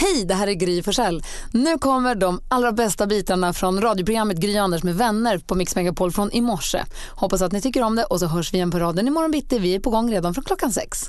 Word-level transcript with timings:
Hej, 0.00 0.24
det 0.24 0.34
här 0.34 0.46
är 0.46 0.52
Gry 0.52 0.82
Forssell. 0.82 1.22
Nu 1.52 1.78
kommer 1.78 2.14
de 2.14 2.40
allra 2.48 2.72
bästa 2.72 3.06
bitarna 3.06 3.52
från 3.52 3.80
radioprogrammet 3.80 4.36
Gry 4.36 4.56
Anders 4.56 4.82
med 4.82 4.96
vänner 4.96 5.38
på 5.38 5.54
Mix 5.54 5.76
Megapol 5.76 6.12
från 6.12 6.32
i 6.32 6.40
morse. 6.40 6.84
Hoppas 7.10 7.42
att 7.42 7.52
ni 7.52 7.60
tycker 7.60 7.82
om 7.82 7.96
det 7.96 8.04
och 8.04 8.20
så 8.20 8.26
hörs 8.26 8.52
vi 8.52 8.56
igen 8.56 8.70
på 8.70 8.78
raden 8.78 9.08
imorgon 9.08 9.30
bitti. 9.30 9.58
Vi 9.58 9.74
är 9.74 9.80
på 9.80 9.90
gång 9.90 10.12
redan 10.12 10.34
från 10.34 10.44
klockan 10.44 10.72
sex. 10.72 11.08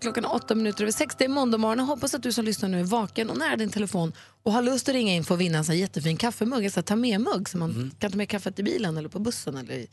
Klockan 0.00 0.24
är 0.24 0.34
åtta 0.34 0.54
minuter 0.54 0.82
över 0.84 0.92
sex. 0.92 1.14
Det 1.18 1.24
är 1.24 1.28
måndag 1.28 1.58
morgon. 1.58 1.78
Jag 1.78 1.86
hoppas 1.86 2.14
att 2.14 2.22
du 2.22 2.32
som 2.32 2.44
lyssnar 2.44 2.68
nu 2.68 2.80
är 2.80 2.84
vaken 2.84 3.30
och 3.30 3.38
nära 3.38 3.56
din 3.56 3.70
telefon 3.70 4.12
och 4.42 4.52
har 4.52 4.62
lust 4.62 4.88
att 4.88 4.94
ringa 4.94 5.14
in 5.14 5.24
för 5.24 5.34
att 5.34 5.40
vinna 5.40 5.58
en 5.58 5.64
sån 5.64 5.72
här 5.72 5.80
jättefin 5.80 6.16
kaffemugg, 6.16 6.64
en 6.64 6.70
sån 6.70 6.80
här 6.80 6.86
ta 6.86 6.96
med-mugg 6.96 7.48
så 7.48 7.58
man 7.58 7.92
kan 7.98 8.10
ta 8.10 8.16
med 8.16 8.28
kaffet 8.28 8.58
i 8.58 8.62
bilen 8.62 8.96
eller 8.96 9.08
på 9.08 9.18
bussen 9.18 9.56
eller 9.56 9.74
i 9.74 9.88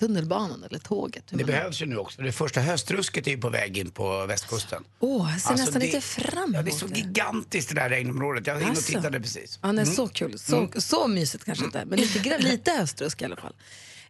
tunnelbanan 0.00 0.64
eller 0.64 0.78
tåget. 0.78 1.24
Det 1.30 1.44
behövs 1.44 1.82
ju 1.82 1.86
nu 1.86 1.96
också. 1.98 2.22
Det 2.22 2.32
första 2.32 2.60
höstrusket 2.60 3.26
är 3.26 3.30
ju 3.30 3.38
på 3.38 3.50
väg 3.50 3.78
in 3.78 3.90
på 3.90 4.26
västkusten. 4.26 4.84
Åh, 5.00 5.30
jag 5.32 5.40
ser 5.40 5.50
Alltså, 5.50 5.64
nästan 5.64 5.80
det- 5.80 5.86
lite 5.86 6.00
fram 6.00 6.54
Ja, 6.54 6.60
emot 6.60 6.64
det 6.64 6.70
är 6.70 6.88
så 6.88 6.94
gigantiskt 6.94 7.68
det 7.68 7.74
där 7.74 7.88
regnområdet. 7.88 8.46
Jag 8.46 8.54
var 8.54 8.60
inne 8.60 8.70
och 8.70 8.76
Alltså. 8.76 8.92
tittade 8.92 9.20
precis. 9.20 9.58
Ja, 9.62 9.72
nej, 9.72 9.86
Så 9.86 10.08
kul. 10.08 10.38
Så, 10.38 10.68
så 10.76 11.08
mysigt 11.08 11.44
kanske 11.44 11.64
inte, 11.64 11.84
men 11.84 11.98
lite, 12.00 12.38
lite 12.38 12.70
höstrusk 12.70 13.22
i 13.22 13.24
alla 13.24 13.36
fall. 13.36 13.54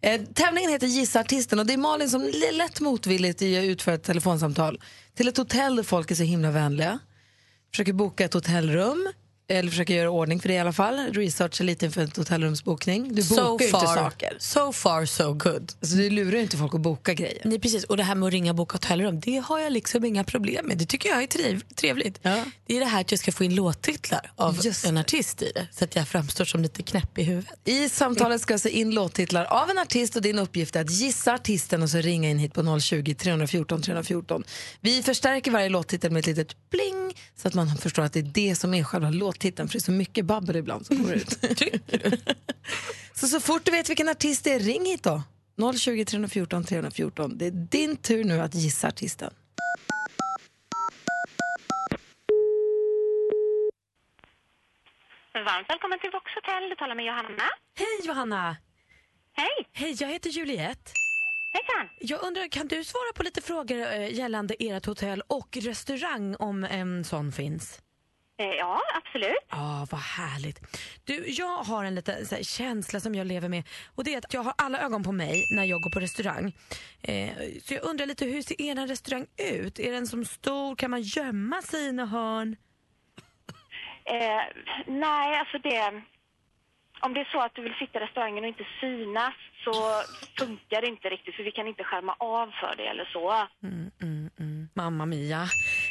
Eh, 0.00 0.20
tävlingen 0.34 0.70
heter 0.70 0.86
Gissa 0.86 1.20
artisten 1.20 1.58
och 1.58 1.66
det 1.66 1.72
är 1.72 1.76
Malin 1.78 2.10
som 2.10 2.30
lätt 2.52 2.80
motvilligt 2.80 3.42
utför 3.42 3.92
ett 3.92 4.02
telefonsamtal 4.02 4.80
till 5.16 5.28
ett 5.28 5.36
hotell 5.36 5.76
där 5.76 5.82
folk 5.82 6.10
är 6.10 6.14
så 6.14 6.22
himla 6.22 6.50
vänliga. 6.50 6.98
Försöker 7.70 7.92
boka 7.92 8.24
ett 8.24 8.34
hotellrum, 8.34 9.08
eller 9.50 9.70
försöker 9.70 9.94
göra 9.94 10.10
ordning 10.10 10.40
för 10.40 10.48
det 10.48 10.54
i 10.54 10.58
alla 10.58 10.72
fall. 10.72 10.96
Researcha 11.12 11.64
lite 11.64 11.86
inför 11.86 12.02
ett 12.02 12.16
hotellrumsbokning. 12.16 13.14
Du 13.14 13.22
So 13.22 13.34
bokar 13.34 13.64
ju 13.64 13.68
inte 13.70 13.86
far. 13.86 13.94
saker. 13.96 14.36
So 14.38 14.72
far 14.72 15.06
so 15.06 15.32
good. 15.32 15.72
Alltså, 15.80 15.96
du 15.96 16.10
lurar 16.10 16.38
inte 16.38 16.56
folk 16.56 16.74
att 16.74 16.80
boka 16.80 17.14
grejer. 17.14 17.42
Nej, 17.44 17.58
precis. 17.60 17.84
Och 17.84 17.96
det 17.96 18.02
här 18.02 18.14
med 18.14 18.26
att 18.26 18.32
ringa 18.32 18.50
och 18.50 18.56
boka 18.56 18.74
hotellrum, 18.74 19.20
det 19.20 19.36
har 19.36 19.58
jag 19.58 19.72
liksom 19.72 20.04
inga 20.04 20.24
problem 20.24 20.66
med. 20.66 20.78
Det 20.78 20.86
tycker 20.86 21.08
jag 21.08 21.22
är 21.22 21.26
triv- 21.26 21.62
trevligt. 21.74 22.18
Ja. 22.22 22.44
Det 22.66 22.76
är 22.76 22.80
det 22.80 22.86
här 22.86 23.00
att 23.00 23.10
jag 23.10 23.20
ska 23.20 23.32
få 23.32 23.44
in 23.44 23.54
låttitlar 23.54 24.32
av 24.36 24.58
Just 24.64 24.84
en 24.84 24.96
artist 24.98 25.42
i 25.42 25.52
det. 25.54 25.66
Så 25.72 25.84
att 25.84 25.96
jag 25.96 26.08
framstår 26.08 26.44
som 26.44 26.62
lite 26.62 26.82
knäpp 26.82 27.18
i 27.18 27.22
huvudet. 27.22 27.52
I 27.64 27.88
samtalet 27.88 28.40
ska 28.40 28.52
jag 28.54 28.60
se 28.60 28.70
in 28.70 28.90
låttitlar 28.90 29.44
av 29.44 29.70
en 29.70 29.78
artist 29.78 30.16
och 30.16 30.22
din 30.22 30.38
uppgift 30.38 30.76
är 30.76 30.80
att 30.80 30.90
gissa 30.90 31.34
artisten 31.34 31.82
och 31.82 31.90
så 31.90 31.98
ringa 31.98 32.30
in 32.30 32.38
hit 32.38 32.54
på 32.54 32.80
020 32.80 33.14
314 33.14 33.82
314. 33.82 34.44
Vi 34.80 35.02
förstärker 35.02 35.50
varje 35.50 35.68
låttitel 35.68 36.10
med 36.10 36.20
ett 36.20 36.26
litet 36.26 36.70
bling 36.70 37.14
så 37.36 37.48
att 37.48 37.54
man 37.54 37.76
förstår 37.76 38.02
att 38.02 38.12
det 38.12 38.18
är 38.20 38.22
det 38.34 38.54
som 38.56 38.74
är 38.74 38.84
själva 38.84 39.10
låttiteln 39.38 39.68
för 39.68 39.72
det 39.72 39.78
är 39.78 39.80
så 39.80 39.92
mycket 39.92 40.24
babbel 40.24 40.56
ibland 40.56 40.86
som 40.86 41.02
går 41.02 41.12
ut. 41.12 41.28
så 43.14 43.26
så 43.26 43.40
fort 43.40 43.64
du 43.64 43.70
vet 43.70 43.88
vilken 43.90 44.08
artist 44.08 44.44
det 44.44 44.52
är, 44.52 44.60
ring 44.60 44.84
hit 44.84 45.02
då. 45.02 45.22
020 45.78 46.04
314 46.04 46.64
314. 46.64 47.38
Det 47.38 47.46
är 47.46 47.50
din 47.50 47.96
tur 47.96 48.24
nu 48.24 48.40
att 48.40 48.54
gissa 48.54 48.88
artisten. 48.88 49.30
Varmt 55.34 55.70
välkommen 55.70 55.98
till 56.00 56.10
Vox 56.10 56.24
Hotel. 56.34 56.70
Du 56.70 56.76
talar 56.76 56.94
med 56.94 57.04
Johanna. 57.04 57.48
Hej 57.78 58.06
Johanna! 58.08 58.56
Hej! 59.36 59.68
Hej, 59.72 59.96
jag 60.00 60.08
heter 60.08 60.30
Juliette. 60.30 60.90
Hejsan! 61.52 61.88
Jag 62.00 62.22
undrar, 62.22 62.48
kan 62.48 62.68
du 62.68 62.84
svara 62.84 63.12
på 63.14 63.22
lite 63.22 63.40
frågor 63.40 63.78
eh, 63.78 64.14
gällande 64.14 64.54
ert 64.58 64.86
hotell 64.86 65.22
och 65.26 65.56
restaurang 65.60 66.36
om 66.38 66.64
en 66.64 67.04
sån 67.04 67.32
finns? 67.32 67.82
Eh, 68.40 68.46
ja, 68.46 68.80
absolut. 68.94 69.46
Ja, 69.50 69.86
vad 69.90 70.00
härligt. 70.00 70.60
Du, 71.04 71.24
jag 71.28 71.56
har 71.56 71.84
en 71.84 71.94
liten 71.94 72.14
här, 72.30 72.42
känsla 72.42 73.00
som 73.00 73.14
jag 73.14 73.26
lever 73.26 73.48
med 73.48 73.64
och 73.94 74.04
det 74.04 74.14
är 74.14 74.18
att 74.18 74.34
jag 74.34 74.42
har 74.42 74.54
alla 74.58 74.80
ögon 74.80 75.02
på 75.02 75.12
mig 75.12 75.44
när 75.56 75.64
jag 75.64 75.80
går 75.82 75.90
på 75.90 76.00
restaurang. 76.00 76.52
Eh, 77.02 77.30
så 77.62 77.74
jag 77.74 77.84
undrar 77.84 78.06
lite, 78.06 78.24
hur 78.24 78.42
ser 78.42 78.62
er 78.62 78.86
restaurang 78.86 79.26
ut? 79.54 79.78
Är 79.78 79.92
den 79.92 80.06
som 80.06 80.24
stor? 80.24 80.76
Kan 80.76 80.90
man 80.90 81.02
gömma 81.02 81.62
sig 81.62 81.88
i 81.88 81.92
några 81.92 82.10
hörn? 82.10 82.56
Eh, 84.04 84.42
nej, 84.86 85.38
alltså 85.38 85.58
det... 85.58 86.02
Om 87.00 87.14
det 87.14 87.20
är 87.20 87.28
så 87.32 87.40
att 87.40 87.54
du 87.54 87.62
vill 87.62 87.74
sitta 87.78 87.98
i 87.98 88.02
restaurangen 88.02 88.44
och 88.44 88.48
inte 88.48 88.66
synas 88.80 89.34
så 89.64 89.72
funkar 90.38 90.80
det 90.80 90.86
inte 90.88 91.08
riktigt 91.08 91.34
för 91.34 91.42
vi 91.42 91.50
kan 91.50 91.68
inte 91.68 91.84
skärma 91.84 92.14
av 92.18 92.46
för 92.60 92.74
det 92.76 92.86
eller 92.86 93.04
så. 93.04 93.48
Mamma 94.78 95.06
Mia. 95.06 95.42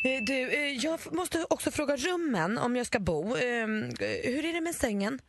Eh, 0.04 0.24
du, 0.24 0.38
eh, 0.54 0.74
jag 0.86 1.00
måste 1.14 1.46
också 1.50 1.72
fråga 1.72 1.96
rummen 1.98 2.58
om 2.58 2.76
jag 2.76 2.86
ska 2.86 3.00
bo. 3.00 3.36
Eh, 3.36 3.68
hur 4.34 4.46
är 4.46 4.54
det 4.54 4.62
med 4.62 4.76
sängen? 4.76 5.20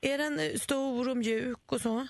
Är 0.00 0.18
den 0.18 0.58
stor 0.58 1.08
och 1.08 1.16
mjuk 1.16 1.58
och 1.72 1.80
så? 1.80 2.06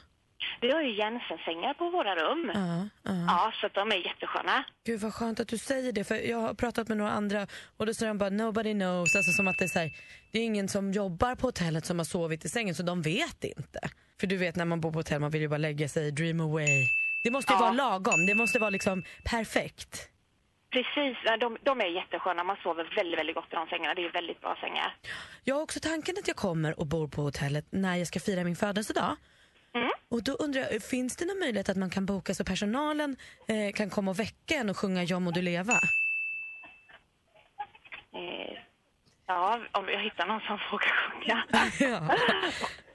Vi 0.60 0.70
har 0.72 0.82
ju 0.82 0.96
Jensen-sängar 0.98 1.74
på 1.74 1.90
våra 1.90 2.14
rum. 2.16 2.50
Ja, 2.54 2.88
ja. 3.02 3.24
Ja, 3.28 3.52
så 3.60 3.68
de 3.68 3.88
är 3.92 4.06
jättesköna. 4.06 4.64
Gud 4.86 5.00
vad 5.00 5.14
skönt 5.14 5.40
att 5.40 5.48
du 5.48 5.58
säger 5.58 5.92
det 5.92 6.04
för 6.04 6.14
jag 6.14 6.38
har 6.40 6.54
pratat 6.54 6.88
med 6.88 6.96
några 6.98 7.10
andra 7.12 7.46
och 7.76 7.86
då 7.86 7.94
säger 7.94 8.08
de 8.10 8.18
bara 8.18 8.30
nobody 8.30 8.72
knows, 8.72 9.16
alltså 9.16 9.32
som 9.32 9.48
att 9.48 9.58
det 9.58 9.64
är 9.64 9.68
så 9.68 9.78
här, 9.78 9.90
det 10.32 10.38
är 10.38 10.42
ingen 10.44 10.68
som 10.68 10.92
jobbar 10.92 11.34
på 11.34 11.46
hotellet 11.46 11.86
som 11.86 11.98
har 11.98 12.04
sovit 12.04 12.44
i 12.44 12.48
sängen 12.48 12.74
så 12.74 12.82
de 12.82 13.02
vet 13.02 13.44
inte. 13.44 13.80
För 14.20 14.26
du 14.26 14.36
vet 14.36 14.56
när 14.56 14.64
man 14.64 14.80
bor 14.80 14.92
på 14.92 14.98
hotell 14.98 15.20
man 15.20 15.30
vill 15.30 15.40
ju 15.42 15.48
bara 15.48 15.58
lägga 15.58 15.88
sig, 15.88 16.10
dream 16.12 16.40
away. 16.40 16.86
Det 17.24 17.30
måste 17.30 17.52
ju 17.52 17.56
Ja. 17.56 17.60
vara 17.60 17.72
lagom, 17.72 18.26
det 18.26 18.34
måste 18.34 18.58
vara 18.58 18.70
liksom 18.70 19.02
perfekt. 19.24 20.09
Precis, 20.70 21.16
de, 21.40 21.56
de 21.62 21.80
är 21.80 21.86
jättesköna. 21.86 22.44
Man 22.44 22.56
sover 22.62 22.92
väldigt, 22.96 23.18
väldigt 23.18 23.36
gott 23.36 23.52
i 23.52 23.56
de 23.56 23.66
sängarna. 23.66 23.94
Det 23.94 24.04
är 24.04 24.12
väldigt 24.12 24.40
bra 24.40 24.56
sängar. 24.60 24.94
Jag 25.44 25.54
har 25.54 25.62
också 25.62 25.80
tanken 25.80 26.14
att 26.18 26.28
jag 26.28 26.36
kommer 26.36 26.80
och 26.80 26.86
bor 26.86 27.08
på 27.08 27.22
hotellet 27.22 27.66
när 27.70 27.96
jag 27.96 28.06
ska 28.06 28.20
fira 28.20 28.44
min 28.44 28.56
födelsedag. 28.56 29.16
Mm. 29.74 29.90
Och 30.08 30.22
då 30.22 30.32
undrar 30.32 30.60
jag, 30.60 30.82
finns 30.82 31.16
det 31.16 31.24
någon 31.24 31.38
möjlighet 31.38 31.68
att 31.68 31.76
man 31.76 31.90
kan 31.90 32.06
boka 32.06 32.34
så 32.34 32.44
personalen 32.44 33.16
eh, 33.48 33.72
kan 33.74 33.90
komma 33.90 34.10
och 34.10 34.18
väcka 34.18 34.54
en 34.54 34.70
och 34.70 34.76
sjunga 34.76 35.02
Ja 35.02 35.18
må 35.18 35.30
du 35.30 35.42
leva? 35.42 35.72
Eh, 38.14 38.58
ja, 39.26 39.60
om 39.72 39.88
jag 39.88 40.02
hittar 40.02 40.26
någon 40.26 40.40
som 40.40 40.58
vågar 40.70 40.92
sjunga. 41.10 41.44
Ja. 41.80 42.16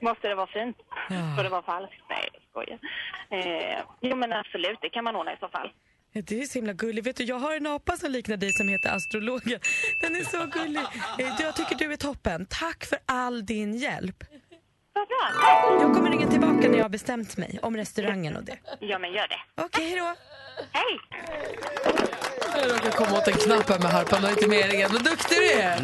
Måste 0.00 0.28
det 0.28 0.34
vara 0.34 0.46
fint? 0.46 0.76
Ja. 1.08 1.32
Ska 1.32 1.42
det 1.42 1.48
vara 1.48 1.62
falskt? 1.62 2.02
Nej, 2.08 2.28
jag 2.32 2.42
skojar. 2.50 2.78
Eh, 3.30 3.82
jo, 4.00 4.16
men 4.16 4.32
absolut, 4.32 4.78
det 4.80 4.88
kan 4.88 5.04
man 5.04 5.16
ordna 5.16 5.32
i 5.32 5.36
så 5.40 5.48
fall. 5.48 5.72
Ja, 6.16 6.22
Det 6.26 6.42
är 6.42 6.46
så 6.46 6.52
himla 6.58 6.72
gulligt. 6.72 7.06
Vet 7.06 7.16
du, 7.16 7.24
jag 7.24 7.38
har 7.38 7.54
en 7.56 7.66
apa 7.66 7.96
som 7.96 8.10
liknar 8.10 8.36
dig 8.36 8.52
som 8.52 8.68
heter 8.68 8.90
Astrologen. 8.96 9.60
Den 10.00 10.16
är 10.16 10.24
så 10.24 10.46
gullig. 10.58 10.80
Eh, 11.18 11.32
Jag 11.40 11.56
tycker 11.56 11.74
du 11.74 11.92
är 11.92 11.96
toppen. 11.96 12.46
Tack 12.50 12.84
för 12.84 12.98
all 13.06 13.46
din 13.46 13.74
hjälp. 13.76 14.24
Vad 14.92 15.08
bra. 15.08 15.16
Tack. 15.40 15.82
Jag 15.82 15.94
kommer 15.94 16.10
ringa 16.10 16.30
tillbaka 16.30 16.68
när 16.68 16.76
jag 16.76 16.84
har 16.84 16.88
bestämt 16.88 17.36
mig 17.36 17.58
om 17.62 17.76
restaurangen 17.76 18.36
och 18.36 18.44
det. 18.44 18.56
Ja, 18.80 18.98
men 18.98 19.12
gör 19.12 19.28
det. 19.28 19.62
Okej, 19.62 19.84
hej 19.84 19.96
då. 19.98 20.14
Hej! 20.72 20.98
Jag 22.56 22.70
råkade 22.70 22.90
komma 22.90 23.18
åt 23.18 23.28
en 23.28 23.34
knapp 23.34 23.68
här 23.68 23.78
med 23.78 23.90
harpan 23.90 24.24
och 24.24 24.30
inte 24.30 24.46
mer 24.46 24.74
igen. 24.74 24.90
Vad 24.92 25.04
duktig 25.04 25.38
du 25.38 25.50
är! 25.52 25.80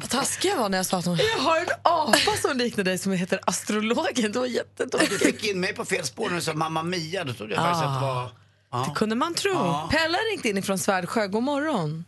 Vad 0.00 0.10
taskig 0.10 0.48
jag 0.50 0.56
var 0.56 0.68
när 0.68 0.78
jag 0.78 0.86
sa 0.86 0.98
att 0.98 1.06
hon, 1.06 1.16
jag 1.16 1.38
har 1.42 1.58
en 1.60 1.66
apa 1.82 2.36
som 2.42 2.56
liknar 2.58 2.84
dig 2.84 2.98
som 2.98 3.12
heter 3.12 3.40
astrologen. 3.46 4.32
Det 4.32 4.38
var 4.38 4.46
Du 4.46 4.52
jättedåligt. 4.52 5.22
fick 5.24 5.44
in 5.44 5.60
mig 5.60 5.74
på 5.74 5.84
fel 5.84 6.04
spår 6.04 6.28
när 6.28 6.36
du 6.36 6.42
sa 6.42 6.52
Mamma 6.54 6.82
Mia. 6.82 7.24
Då 7.24 7.32
trodde 7.32 7.54
jag 7.54 7.62
faktiskt 7.64 7.84
att 7.84 8.00
det 8.00 8.06
var... 8.06 8.28
Ja. 8.74 8.84
Det 8.88 8.94
kunde 8.94 9.14
man 9.16 9.34
tro. 9.34 9.52
Ja. 9.52 9.88
Pella 9.92 10.18
har 10.18 10.30
ringt 10.30 10.44
in 10.44 10.58
ifrån 10.58 10.78
Svärdsjö. 10.78 11.26
God 11.26 11.42
morgon. 11.42 12.04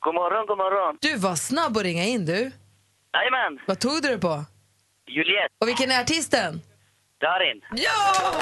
God 0.00 0.14
morgon, 0.14 0.46
god 0.46 0.58
morgon. 0.58 0.98
Du 1.00 1.16
var 1.16 1.36
snabb 1.36 1.76
att 1.76 1.82
ringa 1.82 2.04
in 2.04 2.26
du. 2.26 2.32
Jajamän, 3.14 3.60
Vad 3.66 3.78
tog 3.80 4.02
du 4.02 4.08
det 4.08 4.18
på? 4.18 4.44
Juliette, 5.10 5.54
Och 5.60 5.68
vilken 5.68 5.90
är 5.90 6.00
artisten? 6.00 6.60
Darin. 7.20 7.60
Ja! 7.76 8.32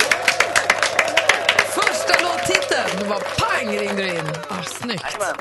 Första 1.75 2.23
låttiteln. 2.25 2.99
Det 2.99 3.05
var 3.09 3.21
pang 3.41 3.79
ringde 3.79 4.03
du 4.03 4.09
in. 4.09 4.25
Ah, 4.49 4.63
snyggt. 4.63 5.03
Jajamän. 5.05 5.37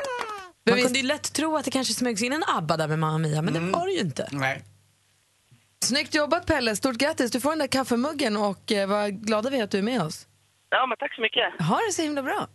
Men 0.63 0.71
Man 0.71 0.75
visst, 0.75 0.87
kunde 0.87 0.99
ju 0.99 1.05
lätt 1.07 1.33
tro 1.33 1.55
att 1.57 1.65
det 1.65 1.71
kanske 1.71 1.93
smögs 1.93 2.23
in 2.23 2.33
en 2.33 2.43
ABBA 2.47 2.77
där 2.77 2.87
med 2.87 2.99
Mamma 2.99 3.17
Mia, 3.17 3.41
men 3.41 3.53
det 3.53 3.59
var 3.59 3.85
det 3.85 3.91
ju 3.93 3.99
inte. 3.99 4.29
Nej. 4.31 4.63
snyggt 5.85 6.15
jobbat 6.15 6.45
Pelle. 6.45 6.75
Stort 6.75 6.95
grattis. 6.95 7.31
Du 7.31 7.39
får 7.39 7.49
den 7.49 7.59
där 7.59 7.67
kaffemuggen 7.67 8.37
och 8.37 8.71
eh, 8.71 8.87
vad 8.89 9.25
glada 9.25 9.49
vi 9.49 9.59
är 9.59 9.63
att 9.63 9.71
du 9.71 9.77
är 9.77 9.81
med 9.83 10.01
oss. 10.01 10.25
Ja, 10.69 10.85
men 10.85 10.97
tack 10.97 11.15
så 11.15 11.21
mycket. 11.21 11.67
Ha 11.67 11.79
det 11.87 11.93
så 11.93 12.01
himla 12.01 12.23
bra. 12.23 12.47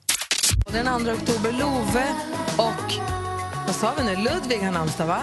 Den 0.72 1.04
2 1.04 1.12
oktober, 1.12 1.52
Love 1.52 2.14
och 2.58 2.92
vad 3.66 3.74
sa 3.74 3.94
vi 3.98 4.04
nu? 4.04 4.16
Ludvig 4.16 4.58
har 4.58 4.72
namnsdag, 4.72 5.06
va? 5.06 5.22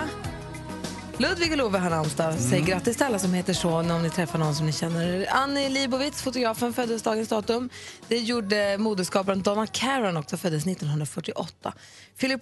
Ludvig 1.18 1.52
och 1.52 1.58
Love 1.58 1.80
har 1.80 1.90
namnsdag. 1.90 2.34
Säg 2.34 2.62
grattis 2.62 2.98
till 2.98 3.06
alla 3.06 3.20
som 3.20 3.34
heter 3.34 3.54
så 3.54 3.80
om 3.80 4.04
ni 4.04 4.10
träffar 4.10 4.40
någon 4.40 4.56
som 4.56 4.66
ni 4.66 4.74
känner. 4.74 5.28
Annie 5.30 5.70
Leibovitz, 5.70 6.22
fotografen, 6.22 6.74
föddes 6.74 7.04
dagens 7.04 7.30
datum. 7.30 7.70
Det 8.08 8.18
gjorde 8.18 8.78
modeskaparen 8.78 9.42
Donna 9.42 9.68
Karan 9.68 10.18
också, 10.18 10.38
föddes 10.38 10.68
1948. 10.68 11.74
Philip 12.20 12.42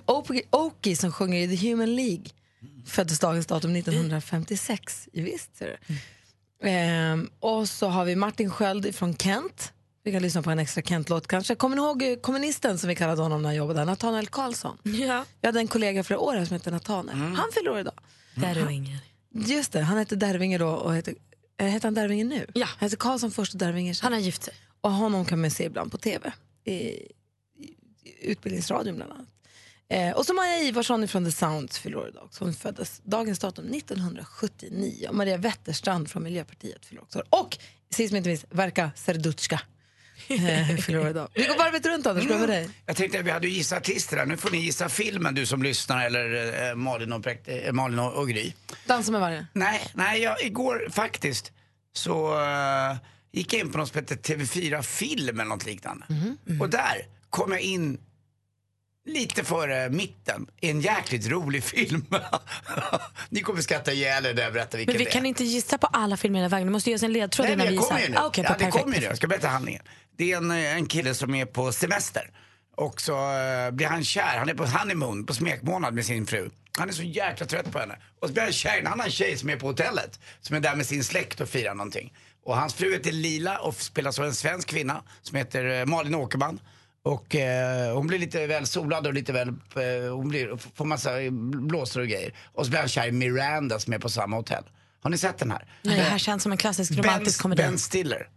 Oakey, 0.51 0.95
som 0.95 1.11
sjunger 1.11 1.39
i 1.39 1.57
The 1.57 1.69
Human 1.69 1.95
League 1.95 2.25
föddes 2.87 3.19
dagens 3.19 3.47
datum 3.47 3.75
1956. 3.75 5.07
Visst 5.13 5.57
ser 5.57 5.67
du. 5.87 5.97
Ehm, 6.69 7.29
och 7.39 7.69
så 7.69 7.87
har 7.87 8.05
vi 8.05 8.15
Martin 8.15 8.51
Sköld 8.51 8.95
från 8.95 9.17
Kent. 9.17 9.73
Vi 10.09 10.13
kan 10.13 10.21
lyssna 10.21 10.41
på 10.41 10.49
en 10.49 10.59
extra 10.59 10.81
Kent-låt 10.81 11.27
kanske. 11.27 11.55
Kommer 11.55 11.75
ni 11.75 11.81
ihåg 11.81 12.03
eh, 12.03 12.15
kommunisten 12.15 12.77
som 12.77 12.87
vi 12.87 12.95
kallade 12.95 13.21
honom 13.21 13.41
när 13.41 13.49
han 13.49 13.55
jobbade 13.55 13.79
där? 13.79 13.85
Nathanael 13.85 14.27
Karlsson. 14.27 14.77
Ja. 14.83 15.25
Jag 15.41 15.47
hade 15.47 15.59
en 15.59 15.67
kollega 15.67 16.03
för 16.03 16.15
år 16.15 16.33
här 16.33 16.45
som 16.45 16.53
hette 16.53 16.71
Nathanael. 16.71 17.17
Mm. 17.17 17.35
Han 17.35 17.51
fyller 17.53 17.71
år 17.71 17.79
idag. 17.79 17.93
Och 18.65 18.71
ingen. 18.71 18.97
Just 19.33 19.71
det, 19.71 19.81
han 19.81 19.97
hette 19.97 20.15
Dervinge 20.15 20.57
då 20.57 20.67
och 20.67 20.95
heter, 20.95 21.15
äh, 21.57 21.67
heter 21.67 21.87
han 21.87 21.93
Dervinge 21.93 22.23
nu? 22.23 22.45
Ja. 22.53 22.65
Han 22.65 22.85
heter 22.85 22.97
Karlsson 22.97 23.31
först 23.31 23.53
och 23.53 23.59
Dervinge 23.59 23.95
sen. 23.95 24.03
Han 24.03 24.13
har 24.13 24.19
gift 24.19 24.43
sig. 24.43 24.53
Och 24.81 24.91
honom 24.91 25.25
kan 25.25 25.41
man 25.41 25.51
se 25.51 25.63
ibland 25.63 25.91
på 25.91 25.97
tv. 25.97 26.31
I, 26.63 26.73
i, 26.73 27.13
i 28.03 28.31
Utbildningsradion 28.31 28.95
bland 28.95 29.11
annat. 29.11 29.27
Eh, 29.89 30.11
och 30.11 30.25
så 30.25 30.33
Maja 30.33 30.59
Ivarsson 30.59 31.07
från 31.07 31.25
The 31.25 31.31
Sounds 31.31 31.79
fyller 31.79 31.97
år 31.97 32.07
idag. 32.07 32.29
Hon 32.39 32.53
föddes 32.53 33.01
dagens 33.03 33.39
datum 33.39 33.73
1979. 33.73 35.07
Och 35.09 35.15
Maria 35.15 35.37
Wetterstrand 35.37 36.09
från 36.09 36.23
Miljöpartiet 36.23 36.85
fyller 36.85 37.01
också 37.01 37.19
år. 37.19 37.25
Och 37.29 37.57
sist 37.89 38.11
men 38.11 38.17
inte 38.17 38.29
minst 38.29 38.45
Verka 38.49 38.91
Serduchka 38.95 39.55
eh, 39.55 39.78
fyller 40.81 41.09
idag. 41.09 41.29
Vi 41.33 41.43
går 41.43 41.57
varvet 41.57 41.85
runt 41.85 42.07
Anders, 42.07 42.27
börjar 42.27 42.39
med 42.39 42.49
dig. 42.49 42.69
Jag 42.85 42.95
tänkte 42.95 43.19
att 43.19 43.25
vi 43.25 43.31
hade 43.31 43.47
ju 43.47 43.53
gissat 43.53 43.77
artister 43.77 44.17
här. 44.17 44.25
Nu 44.25 44.37
får 44.37 44.51
ni 44.51 44.57
gissa 44.57 44.89
filmen 44.89 45.35
du 45.35 45.45
som 45.45 45.63
lyssnar 45.63 46.05
eller 46.05 46.53
eh, 46.69 46.75
Malin, 46.75 47.13
och, 47.13 47.27
eh, 47.27 47.73
Malin 47.73 47.99
och, 47.99 48.13
och 48.13 48.29
Gry. 48.29 48.53
Dansa 48.85 49.11
med 49.11 49.21
vargen. 49.21 49.45
Nej, 49.53 49.81
nej 49.93 50.21
jag, 50.21 50.43
igår 50.43 50.87
faktiskt 50.91 51.51
så 51.93 52.41
eh, 52.41 52.97
gick 53.31 53.53
jag 53.53 53.59
in 53.59 53.71
på 53.71 53.77
något 53.77 53.89
som 53.89 53.99
heter 53.99 54.15
TV4 54.15 54.81
Film 54.81 55.39
eller 55.39 55.49
något 55.49 55.65
liknande. 55.65 56.05
Och 56.59 56.69
där 56.69 57.05
kom 57.29 57.51
jag 57.51 57.61
in 57.61 57.97
lite 59.05 59.43
före 59.43 59.89
mitten 59.89 60.47
en 60.61 60.81
jäkligt 60.81 61.27
rolig 61.27 61.63
film. 61.63 62.05
Ni 63.29 63.41
kommer 63.41 63.61
skratta 63.61 63.93
ihjäl 63.93 64.25
er 64.25 64.33
när 64.33 64.41
jag 64.43 64.53
berättar 64.53 64.77
vilken 64.77 64.93
Men 64.93 64.97
vi 64.97 65.03
det 65.03 65.09
är. 65.09 65.13
kan 65.13 65.25
inte 65.25 65.43
gissa 65.43 65.77
på 65.77 65.87
alla 65.87 66.17
filmer 66.17 66.39
hela 66.39 66.49
vägen. 66.49 66.67
Du 66.67 66.71
måste 66.73 66.89
ge 66.89 66.95
oss 66.95 67.03
en 67.03 67.13
ledtråd 67.13 67.45
Nej, 67.45 67.53
innan 67.53 67.67
vi 67.67 67.73
gissar. 67.73 67.87
kommer 67.87 68.01
ju 68.01 68.09
nu. 68.09 68.17
Ah, 68.17 68.25
okej, 68.25 68.45
ja, 68.49 68.55
det 68.59 68.71
kommer 68.71 68.93
ju 68.95 68.99
nu. 69.01 69.05
Jag 69.05 69.17
ska 69.17 69.27
berätta 69.27 69.47
handlingen. 69.47 69.81
Det 70.17 70.31
är 70.31 70.37
en, 70.37 70.51
eh, 70.51 70.75
en 70.75 70.85
kille 70.85 71.13
som 71.13 71.35
är 71.35 71.45
på 71.45 71.71
semester. 71.71 72.31
Och 72.75 73.01
så 73.01 73.13
eh, 73.37 73.71
blir 73.71 73.87
han 73.87 74.03
kär. 74.03 74.37
Han 74.37 74.49
är 74.49 74.53
på 74.53 74.65
honeymoon, 74.65 75.25
på 75.25 75.33
smekmånad 75.33 75.93
med 75.93 76.05
sin 76.05 76.25
fru. 76.27 76.49
Han 76.77 76.89
är 76.89 76.93
så 76.93 77.03
jäkla 77.03 77.45
trött 77.45 77.71
på 77.71 77.79
henne. 77.79 77.97
Och 78.21 78.27
så 78.27 78.33
blir 78.33 78.43
han 78.43 78.51
kär 78.53 78.77
i 78.77 78.79
en 78.79 78.87
annan 78.87 79.09
tjej 79.11 79.37
som 79.37 79.49
är 79.49 79.55
på 79.55 79.67
hotellet. 79.67 80.19
Som 80.41 80.55
är 80.55 80.59
där 80.59 80.75
med 80.75 80.85
sin 80.85 81.03
släkt 81.03 81.41
och 81.41 81.49
firar 81.49 81.75
någonting. 81.75 82.13
Och 82.45 82.57
hans 82.57 82.73
fru 82.73 82.93
heter 82.93 83.11
Lila 83.11 83.57
och 83.57 83.75
spelas 83.75 84.19
av 84.19 84.25
en 84.25 84.35
svensk 84.35 84.67
kvinna 84.67 85.03
som 85.21 85.37
heter 85.37 85.79
eh, 85.79 85.85
Malin 85.85 86.15
Åkerman. 86.15 86.59
Och 87.03 87.35
eh, 87.35 87.95
hon 87.95 88.07
blir 88.07 88.19
lite 88.19 88.47
väl 88.47 88.65
solad 88.65 89.07
och 89.07 89.13
lite 89.13 89.33
väl, 89.33 89.47
eh, 89.47 90.15
hon 90.15 90.29
blir, 90.29 90.57
får 90.75 90.85
massa 90.85 91.11
blåsor 91.67 92.01
och 92.01 92.07
grejer. 92.07 92.33
Och 92.53 92.65
så 92.65 92.69
blir 92.69 92.79
han 92.79 92.89
kär 92.89 93.07
i 93.07 93.11
Miranda 93.11 93.79
som 93.79 93.93
är 93.93 93.99
på 93.99 94.09
samma 94.09 94.35
hotell. 94.35 94.63
Har 95.01 95.09
ni 95.09 95.17
sett 95.17 95.37
den 95.37 95.51
här? 95.51 95.67
Nej, 95.81 95.95
det 95.97 96.03
här 96.03 96.17
känns 96.17 96.43
som 96.43 96.51
en 96.51 96.57
klassisk 96.57 96.97
romantisk 96.97 97.41
komedi. 97.41 97.63
Ben 97.63 97.77
Stiller. 97.77 98.27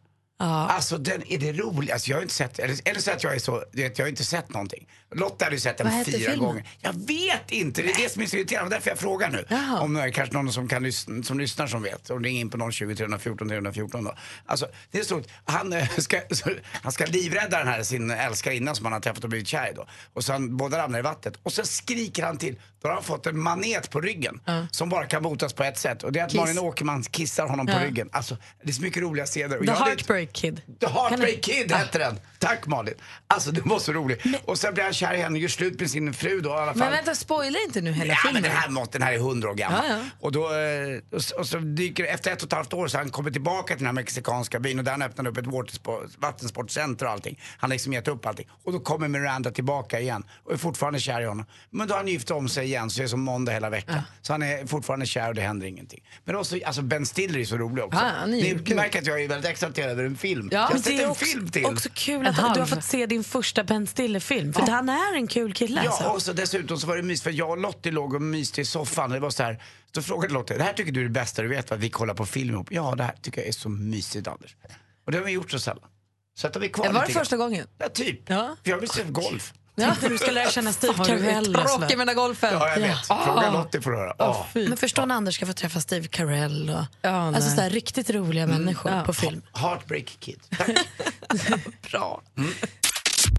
Ja. 0.43 0.69
Alltså 0.69 0.99
den, 0.99 1.33
är 1.33 1.39
det 1.39 1.53
roligt? 1.53 1.93
Alltså, 1.93 2.11
jag 2.11 2.17
har 2.17 2.23
inte 2.23 2.35
sett, 2.35 2.59
eller, 2.59 2.77
eller 2.85 3.01
så 3.01 3.11
att 3.11 3.25
jag 3.25 3.35
är 3.35 3.39
så, 3.39 3.65
vet, 3.73 3.99
jag 3.99 4.05
har 4.05 4.11
inte 4.11 4.25
sett 4.25 4.49
någonting. 4.49 4.89
Lotta 5.15 5.45
hade 5.45 5.57
ju 5.57 5.61
sett 5.61 5.79
den 5.79 6.05
fyra 6.05 6.19
filmen? 6.19 6.39
gånger. 6.39 6.69
Jag 6.81 6.93
vet 6.93 7.51
inte, 7.51 7.83
det 7.83 7.91
är 7.91 8.03
det 8.03 8.13
som 8.13 8.23
är 8.23 8.27
så 8.27 8.37
irriterande. 8.37 8.77
Därför 8.77 8.91
jag 8.91 8.99
frågar 8.99 9.31
nu. 9.31 9.45
Jaha. 9.49 9.81
Om 9.81 9.95
det 9.95 10.03
är 10.03 10.11
kanske 10.11 10.35
någon 10.35 10.53
som, 10.53 10.69
kan 10.69 10.83
lyssna, 10.83 11.23
som 11.23 11.39
lyssnar 11.39 11.67
som 11.67 11.83
vet. 11.83 12.11
Och 12.11 12.21
ring 12.21 12.39
in 12.39 12.51
på 12.51 12.71
020 12.71 12.95
314 12.95 13.49
314 13.49 14.05
då. 14.05 14.15
Alltså 14.47 14.67
det 14.91 14.99
är 14.99 15.05
så 15.05 15.23
han, 15.45 15.73
eh, 15.73 15.89
ska, 15.99 16.21
så, 16.31 16.51
han 16.83 16.93
ska 16.93 17.07
livrädda 17.07 17.59
den 17.59 17.69
här 17.69 17.83
sin 17.83 18.11
älskarinna 18.11 18.75
som 18.75 18.87
han 18.87 18.93
har 18.93 19.01
träffat 19.01 19.25
och 19.25 19.31
blivit 19.31 19.49
kär 19.49 19.71
i 19.71 19.75
då. 19.75 19.87
Och 20.13 20.25
han, 20.25 20.57
båda 20.57 20.79
ramlar 20.79 20.99
i 20.99 21.03
vattnet. 21.03 21.39
Och 21.43 21.53
så 21.53 21.65
skriker 21.65 22.23
han 22.23 22.39
till. 22.39 22.57
Då 22.83 22.89
har 22.89 22.95
han 22.95 23.05
fått 23.05 23.27
en 23.27 23.39
manet 23.39 23.91
på 23.91 24.01
ryggen. 24.01 24.41
Som 24.71 24.89
bara 24.89 25.07
kan 25.07 25.23
botas 25.23 25.53
på 25.53 25.65
ett 25.65 25.79
sätt. 25.79 26.03
Och 26.03 26.13
det 26.13 26.21
är 26.21 26.25
att 26.25 26.31
Kiss. 26.31 26.41
Malin 26.41 26.59
Åkerman 26.59 27.03
kissar 27.03 27.47
honom 27.47 27.67
på 27.67 27.73
Ja. 27.73 27.85
ryggen. 27.85 28.09
Alltså 28.13 28.37
det 28.63 28.69
är 28.71 28.73
så 28.73 28.83
mycket 28.83 29.03
roliga 29.03 29.27
scener. 29.27 29.59
The 29.59 29.71
Heartbreak 29.73 30.33
Kid. 30.33 30.63
The 30.81 30.87
Heartbreak 30.87 31.35
du- 31.35 31.41
Kid 31.41 31.73
hette 31.73 31.99
den. 31.99 32.21
Tack 32.39 32.67
Malin. 32.67 32.95
Alltså 33.27 33.51
det 33.51 33.61
var 33.65 33.79
så 33.79 33.93
roligt. 33.93 34.23
Och 34.45 34.59
sen 34.59 34.75
blir 34.75 34.85
han 34.85 34.93
kär 34.93 35.15
i 35.15 35.17
henne 35.17 35.35
och 35.37 35.39
gör 35.43 35.49
slut 35.49 35.81
med 35.81 35.91
sin 35.91 36.15
fru 36.15 36.41
då 36.41 36.51
i 36.51 36.53
alla 36.53 36.67
fall. 36.67 36.77
Men 36.79 36.91
vänta, 36.93 37.15
spoila 37.15 37.59
inte 37.67 37.81
nu 37.81 37.93
hela 37.93 38.13
Ja, 38.13 38.19
men 38.25 38.33
filmen. 38.35 38.43
den 38.43 38.53
här, 38.61 38.69
måste, 38.69 38.99
den 38.99 39.07
här 39.07 39.15
är 39.15 39.19
hundra 39.19 39.51
år 39.51 39.55
gammal. 39.55 39.81
Ja, 39.89 39.95
ja. 39.97 40.03
Och, 40.21 40.33
då, 40.33 40.45
eh, 40.55 41.01
och, 41.39 41.47
så- 41.47 41.59
dyker 41.59 42.05
efter 42.05 42.33
ett 42.33 42.43
och 42.43 42.47
ett 42.47 42.53
halvt 42.53 42.73
år 42.73 42.89
så 42.89 42.99
han 42.99 43.11
kommit 43.11 43.33
tillbaka 43.33 43.67
till 43.75 43.79
den 43.79 43.87
här 43.87 43.93
mexikanska 43.93 44.61
byn 44.61 44.79
och 44.79 44.85
där 44.85 44.93
han 44.93 45.03
öppnade 45.03 45.31
upp 45.31 45.39
ett 45.39 45.47
vattensportcenter 46.19 47.07
och 47.07 47.13
allting. 47.13 47.41
Han 47.59 47.71
har 47.71 47.75
liksom 47.75 47.93
gett 47.93 48.09
upp 48.09 48.27
allting. 48.27 48.49
Och 48.65 48.73
då 48.73 48.81
kommer 48.81 49.09
Miranda 49.09 49.51
tillbaka 49.51 50.01
igen 50.01 50.25
och 50.45 50.53
är 50.53 50.57
fortfarande 50.57 51.01
kär 51.01 51.21
i 51.21 51.25
honom. 51.25 51.47
Men 51.71 51.89
då 51.89 51.95
har 51.95 51.99
han 51.99 52.09
gift 52.09 52.31
om 52.31 52.49
sig 52.49 52.72
igen 52.73 52.91
så 52.91 52.99
det 52.99 53.05
är 53.05 53.09
som 53.09 53.21
måndag 53.21 53.53
hela 53.53 53.71
veckan. 53.71 54.01
Så 54.23 54.33
han 54.33 54.43
är 54.43 54.67
fortfarande 54.67 55.07
kär 55.07 55.29
och 55.29 55.35
det 55.35 55.41
händer 55.43 55.67
ingenting. 55.67 56.05
Men 56.25 56.37
också, 56.37 56.57
alltså 56.67 56.83
Ben 56.83 57.07
Stiller 57.07 57.39
är 57.39 57.45
så 57.45 57.57
rolig 57.59 57.85
också. 57.85 58.01
Ja, 58.01 58.27
Ni 58.27 58.59
kul. 58.65 58.77
märker 58.77 58.99
att 58.99 59.07
jag 59.07 59.23
är 59.23 59.29
väldigt 59.29 59.51
exalterad 59.51 59.91
över 59.91 60.05
en 60.05 60.17
film. 60.17 60.49
Ja, 60.53 60.59
jag 60.59 60.67
har 60.69 60.75
sett 60.77 60.85
Det 60.85 60.99
är 60.99 61.05
en 61.05 61.11
också, 61.11 61.25
film 61.25 61.51
till. 61.51 61.65
också 61.67 61.89
kul 61.95 62.27
att 62.27 62.37
du 62.55 62.61
har 62.61 62.67
fått 62.67 62.85
se 62.85 63.07
din 63.07 63.25
första 63.25 63.65
Ben 63.65 63.87
Stiller-film. 63.87 64.53
För 64.53 64.63
han 64.63 64.89
är 64.89 65.15
en 65.15 65.27
kul 65.27 65.53
kille 65.55 65.81
alltså. 65.81 66.03
Ja, 66.05 66.11
och 66.13 66.23
så 66.23 66.33
dessutom 66.33 66.79
så 66.79 66.87
var 66.87 66.97
det 66.97 67.03
mys 67.03 67.23
för 67.23 67.31
jag 67.31 67.51
och 67.51 67.59
Lottie 67.59 67.93
låg 67.93 68.15
och 68.15 68.23
myste 68.23 68.61
i 68.61 68.65
soffan. 68.65 69.11
Det 69.11 69.21
var 69.21 69.31
så 69.31 69.43
här, 69.43 69.63
så 69.95 70.03
frågade 70.03 70.35
Lottie, 70.35 70.57
det 70.59 70.65
här 70.65 70.73
tycker 70.73 70.93
du 70.93 71.01
är 71.01 71.05
det 71.05 71.11
bästa 71.11 71.43
du 71.43 71.49
vet 71.49 71.71
va? 71.71 71.77
Vi 71.77 71.91
kollar 71.91 72.15
på 72.15 72.27
film 72.27 72.55
ihop. 72.55 72.67
Ja, 72.71 72.95
det 72.95 73.05
här 73.05 73.15
tycker 73.23 73.41
jag 73.41 73.49
är 73.49 73.53
så 73.53 73.69
mysigt 73.69 74.29
Anders. 74.29 74.57
Och 75.07 75.13
det 75.13 75.19
har 75.19 75.25
vi 75.25 75.33
gjort 75.33 75.51
så 75.51 75.59
sällan. 75.59 75.89
Så 76.35 76.47
att 76.47 76.57
vi 76.57 76.69
kvar 76.69 76.93
Var 76.93 77.07
det 77.07 77.13
första 77.13 77.37
gången? 77.37 77.67
Ja, 77.79 77.89
typ. 77.89 78.21
Ja. 78.31 78.57
För 78.65 78.71
jag 78.71 78.79
vill 78.79 78.89
se 78.89 79.03
golf. 79.09 79.53
Ja. 79.75 79.95
Du 80.09 80.19
ska 80.19 80.31
lära 80.31 80.51
känna 80.51 80.73
Steve 80.73 81.05
Carell. 81.05 81.45
tråkig 81.55 81.69
sådär. 81.71 81.97
med 81.97 82.07
den 82.07 82.17
golfen? 82.17 82.53
Ja, 82.55 82.69
jag 82.69 82.81
vet. 82.81 83.07
Fråga 83.07 83.51
Lottie 83.51 83.81
får 83.81 83.91
du 83.91 83.97
höra. 83.97 84.15
Ja. 84.19 84.47
Men 84.55 84.77
förstå 84.77 85.07
när 85.07 85.15
Anders 85.15 85.35
ska 85.35 85.47
få 85.47 85.53
träffa 85.53 85.81
Steve 85.81 86.09
Carell 86.09 86.71
och 86.71 86.85
Ja, 87.03 87.11
alltså 87.11 87.51
sådär, 87.51 87.71
riktigt 87.71 88.11
roliga 88.11 88.47
människor 88.47 88.93
Ja. 88.93 89.03
på 89.05 89.13
film. 89.13 89.43
Heartbreak 89.55 90.17
Kid. 90.21 90.41
Tack. 90.59 90.71
Bra. 91.91 92.23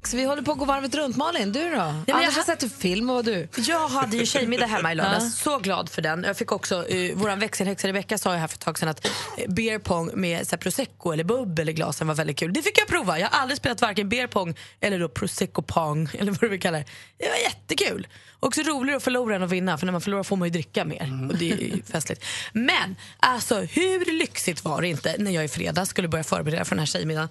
Så 0.08 0.18
vi 0.18 0.24
håller 0.24 0.42
på 0.42 0.52
att 0.52 0.58
gå 0.58 0.66
varvet 0.66 0.96
runt. 0.96 1.16
Malin, 1.16 1.52
du 1.52 1.60
då? 1.60 1.76
men 1.76 1.76
Anders 1.78 2.06
jag 2.08 2.18
har 2.18 2.44
sett 2.44 2.64
en 2.64 2.70
film, 2.70 3.10
och 3.10 3.24
du? 3.24 3.48
Jag 3.56 3.88
hade 3.88 4.18
ju 4.18 4.26
tjejmiddag 4.26 4.66
hemma 4.66 4.92
i 4.92 4.96
lördags. 4.96 5.38
Så 5.38 5.58
glad 5.58 5.90
för 5.90 6.02
den. 6.02 6.24
Jag 6.24 6.38
fick 6.38 6.52
också, 6.52 6.86
uh, 6.94 7.16
våran 7.16 7.40
växelhäxa 7.40 7.88
Rebecka 7.88 8.18
sa 8.18 8.34
ju 8.34 8.40
här 8.40 8.48
för 8.48 8.56
ett 8.56 8.60
tag 8.60 8.80
sedan 8.80 8.90
att 8.90 9.06
eh, 9.38 9.54
beer 9.54 9.80
pong 9.80 10.12
med 10.14 10.48
så 10.48 10.56
här, 10.56 10.58
prosecco 10.58 11.12
eller 11.12 11.24
bubbel 11.24 11.70
i 11.70 11.74
glasen 11.74 12.08
var 12.08 12.16
väldigt 12.16 12.38
kul. 12.38 12.54
Det 12.54 12.62
fick 12.62 12.80
jag 12.80 12.88
prova. 12.88 13.20
Jag 13.20 13.28
har 13.28 13.40
aldrig 13.40 13.58
spelat 13.58 13.82
varken 13.82 14.10
beer 14.10 14.28
pong 14.28 14.56
eller 14.80 15.00
då 15.00 15.10
prosecco 15.10 15.62
pong 15.62 16.10
eller 16.20 16.32
vad 16.32 16.42
du 16.42 16.50
vill 16.50 16.62
kalla 16.62 16.78
det. 16.78 16.86
Det 17.18 17.30
var 17.30 17.38
jättekul. 17.38 18.08
Också 18.40 18.62
roligare 18.62 18.98
att 18.98 19.04
förlora 19.04 19.36
än 19.36 19.44
att 19.44 19.52
vinna 19.52 19.78
för 19.78 19.86
när 19.86 19.92
man 19.92 20.02
förlorar 20.02 20.24
får 20.24 20.36
man 20.36 20.48
ju 20.48 20.52
dricka 20.52 20.86
mer 20.86 21.28
och 21.30 21.38
det 21.38 21.52
är 21.52 21.58
ju 21.58 21.84
festligt. 21.92 22.26
Men 22.54 22.96
alltså 23.18 23.56
hur 23.56 24.20
lyxigt 24.20 24.64
var 24.64 24.82
det 24.82 24.88
inte 24.88 25.16
när 25.18 25.32
jag 25.32 25.46
i 25.46 25.48
fredags 25.48 25.90
skulle 25.90 26.08
börja 26.08 26.24
förbereda 26.24 26.66
för 26.66 26.76
den 26.76 26.80
här 26.80 26.86
tjejmiddagen 26.86 27.30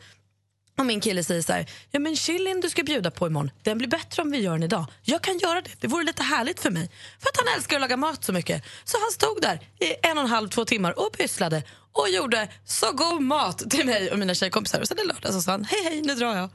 om 0.83 0.87
min 0.87 1.01
kille 1.01 1.25
säger 1.25 1.43
så 1.43 1.53
här, 1.53 1.71
ja 1.91 2.01
men 2.01 2.17
chilin 2.17 2.61
du 2.61 2.71
ska 2.71 2.83
bjuda 2.83 3.11
på 3.11 3.27
imorgon, 3.27 3.51
den 3.63 3.79
blir 3.79 3.89
bättre 3.89 4.23
om 4.23 4.31
vi 4.31 4.39
gör 4.39 4.53
den 4.53 4.63
idag. 4.63 4.87
Jag 5.03 5.23
kan 5.23 5.39
göra 5.39 5.61
det, 5.61 5.71
det 5.81 5.87
vore 5.87 6.05
lite 6.05 6.23
härligt 6.23 6.61
för 6.61 6.71
mig. 6.71 6.91
För 7.19 7.29
att 7.29 7.37
han 7.37 7.55
älskar 7.57 7.77
att 7.77 7.81
laga 7.81 7.97
mat 7.97 8.25
så 8.25 8.33
mycket. 8.33 8.65
Så 8.85 8.99
han 9.01 9.11
stod 9.11 9.43
där 9.43 9.61
i 9.81 10.07
en 10.09 10.19
och 10.19 10.25
en 10.25 10.31
halv, 10.31 10.49
två 10.49 10.65
timmar 10.65 10.99
och 10.99 11.13
pysslade 11.13 11.63
och 11.93 12.09
gjorde 12.09 12.49
så 12.65 12.93
god 12.93 13.23
mat 13.23 13.71
till 13.71 13.87
mig 13.87 14.11
och 14.11 14.19
mina 14.19 14.35
tjejkompisar. 14.35 14.81
Och 14.81 14.89
sen 14.89 14.99
i 14.99 15.05
lördags 15.05 15.45
sa 15.45 15.51
han, 15.51 15.65
hej 15.65 15.85
hej 15.85 16.03
nu 16.03 16.15
drar 16.15 16.37
jag. 16.37 16.49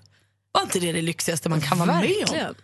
Var 0.51 0.61
inte 0.61 0.79
det 0.79 0.91
det 0.91 1.01
lyxigaste 1.01 1.49
man 1.49 1.61
kan 1.61 1.77
vara 1.77 1.95
med 2.01 2.29
om? 2.29 2.55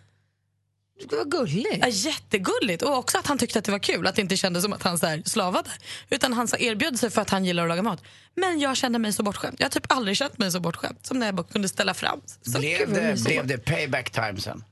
Det 1.10 1.16
var 1.16 1.24
gulligt. 1.24 1.78
Ja, 1.80 1.88
jättegulligt. 1.88 2.82
Och 2.82 2.96
också 2.98 3.18
att 3.18 3.26
han 3.26 3.38
tyckte 3.38 3.58
att 3.58 3.64
det 3.64 3.72
var 3.72 3.78
kul. 3.78 4.06
Att 4.06 4.14
det 4.16 4.22
inte 4.22 4.36
kändes 4.36 4.62
som 4.62 4.72
att 4.72 4.82
han 4.82 4.98
så 4.98 5.06
här 5.06 5.22
slavade. 5.26 5.70
Utan 6.10 6.32
han 6.32 6.48
så 6.48 6.56
erbjöd 6.56 6.98
sig 6.98 7.10
för 7.10 7.22
att 7.22 7.30
han 7.30 7.44
gillar 7.44 7.62
att 7.62 7.68
laga 7.68 7.82
mat. 7.82 8.02
Men 8.36 8.60
jag 8.60 8.76
kände 8.76 8.98
mig 8.98 9.12
så 9.12 9.22
bortskämd. 9.22 9.56
Jag 9.58 9.66
har 9.66 9.70
typ 9.70 9.92
aldrig 9.92 10.16
känt 10.16 10.38
mig 10.38 10.52
så 10.52 10.60
bortskämd 10.60 10.96
som 11.02 11.18
när 11.18 11.26
jag 11.26 11.34
bara 11.34 11.46
kunde 11.46 11.68
ställa 11.68 11.94
fram. 11.94 12.20
Så 12.42 12.58
Blev 12.58 12.78
kul. 12.78 12.94
det, 12.94 13.16
Så- 13.16 13.24
blev 13.24 13.46
det 13.46 13.58
payback 13.58 14.10
time 14.10 14.40
sen? 14.40 14.64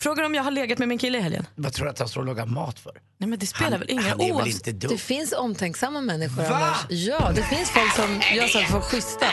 Frågar 0.00 0.24
om 0.24 0.34
jag 0.34 0.42
har 0.42 0.50
legat 0.50 0.78
med 0.78 0.88
min 0.88 0.98
kille 0.98 1.18
i 1.18 1.20
helgen? 1.20 1.46
Vad 1.54 1.72
tror 1.72 1.84
du 1.84 1.90
att 1.90 1.98
han 1.98 2.08
står 2.08 2.20
och 2.20 2.26
lagar 2.26 2.46
mat 2.46 2.78
för? 2.78 2.92
Nej 3.18 3.28
men 3.28 3.38
det 3.38 3.46
spelar 3.46 3.70
Han, 3.70 3.80
väl 3.80 3.90
ingen 3.90 4.18
roll. 4.18 4.52
Det 4.64 4.98
finns 4.98 5.32
omtänksamma 5.32 6.00
människor, 6.00 6.42
Va? 6.42 6.56
Anders. 6.56 6.78
Ja, 6.88 7.32
det 7.34 7.42
finns 7.42 7.70
folk 7.70 7.94
som 7.96 8.20
gör 8.36 8.46
saker 8.48 8.66
för 8.66 8.78
att 8.78 8.84
schyssta. 8.84 9.26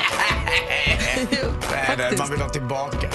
Nej, 1.98 2.18
man 2.18 2.32
vill 2.32 2.42
ha 2.42 2.50
tillbaka. 2.50 3.10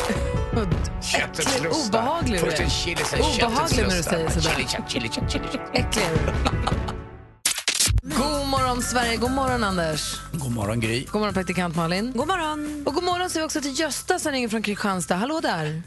Äcklig, 0.52 1.71
obehaglig 1.87 2.40
Först 2.40 2.57
du 2.57 2.62
är. 2.62 2.64
en 2.64 2.71
chili, 2.71 2.97
sen 2.97 3.21
Obehaglig 3.21 3.88
när 3.88 3.97
du 3.97 4.02
säger 4.02 4.28
sådär. 4.28 4.66
Äcklig 5.73 6.04
du. 6.12 6.21
God 8.02 8.47
morgon, 8.49 8.83
Sverige. 8.83 9.16
God 9.16 9.30
morgon, 9.30 9.64
Anders. 9.64 10.21
God 10.33 10.52
morgon 10.52 10.80
Gry. 10.80 11.04
God 11.04 11.21
morgon, 11.21 11.35
praktikant 11.35 11.76
Malin. 11.76 12.12
God 12.16 12.26
morgon. 12.28 12.83
Och 12.87 12.95
god 12.95 13.04
morgon 13.04 13.30
säger 13.30 13.42
vi 13.42 13.47
också 13.47 13.61
till 13.61 13.80
Gösta 13.80 14.19
som 14.19 14.33
ringer 14.33 14.49
från 14.49 14.62
Kristianstad. 14.62 15.14
Hallå 15.16 15.40
där. 15.40 15.83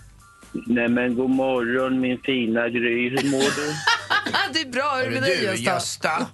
Nej 0.68 0.88
men 0.88 1.16
god 1.16 1.30
morgon 1.30 2.00
min 2.00 2.18
fina 2.26 2.70
Gry, 2.70 3.10
hur 3.10 3.32
mår 3.32 3.40
du? 3.40 3.74
det 4.54 4.60
är 4.60 4.72
bra. 4.72 4.92
Hur 4.96 5.02
är 5.02 5.10
det 5.10 5.22
med 5.22 5.24
dig, 5.24 5.44
Gösta? 5.44 5.72
Gösta. 5.74 6.28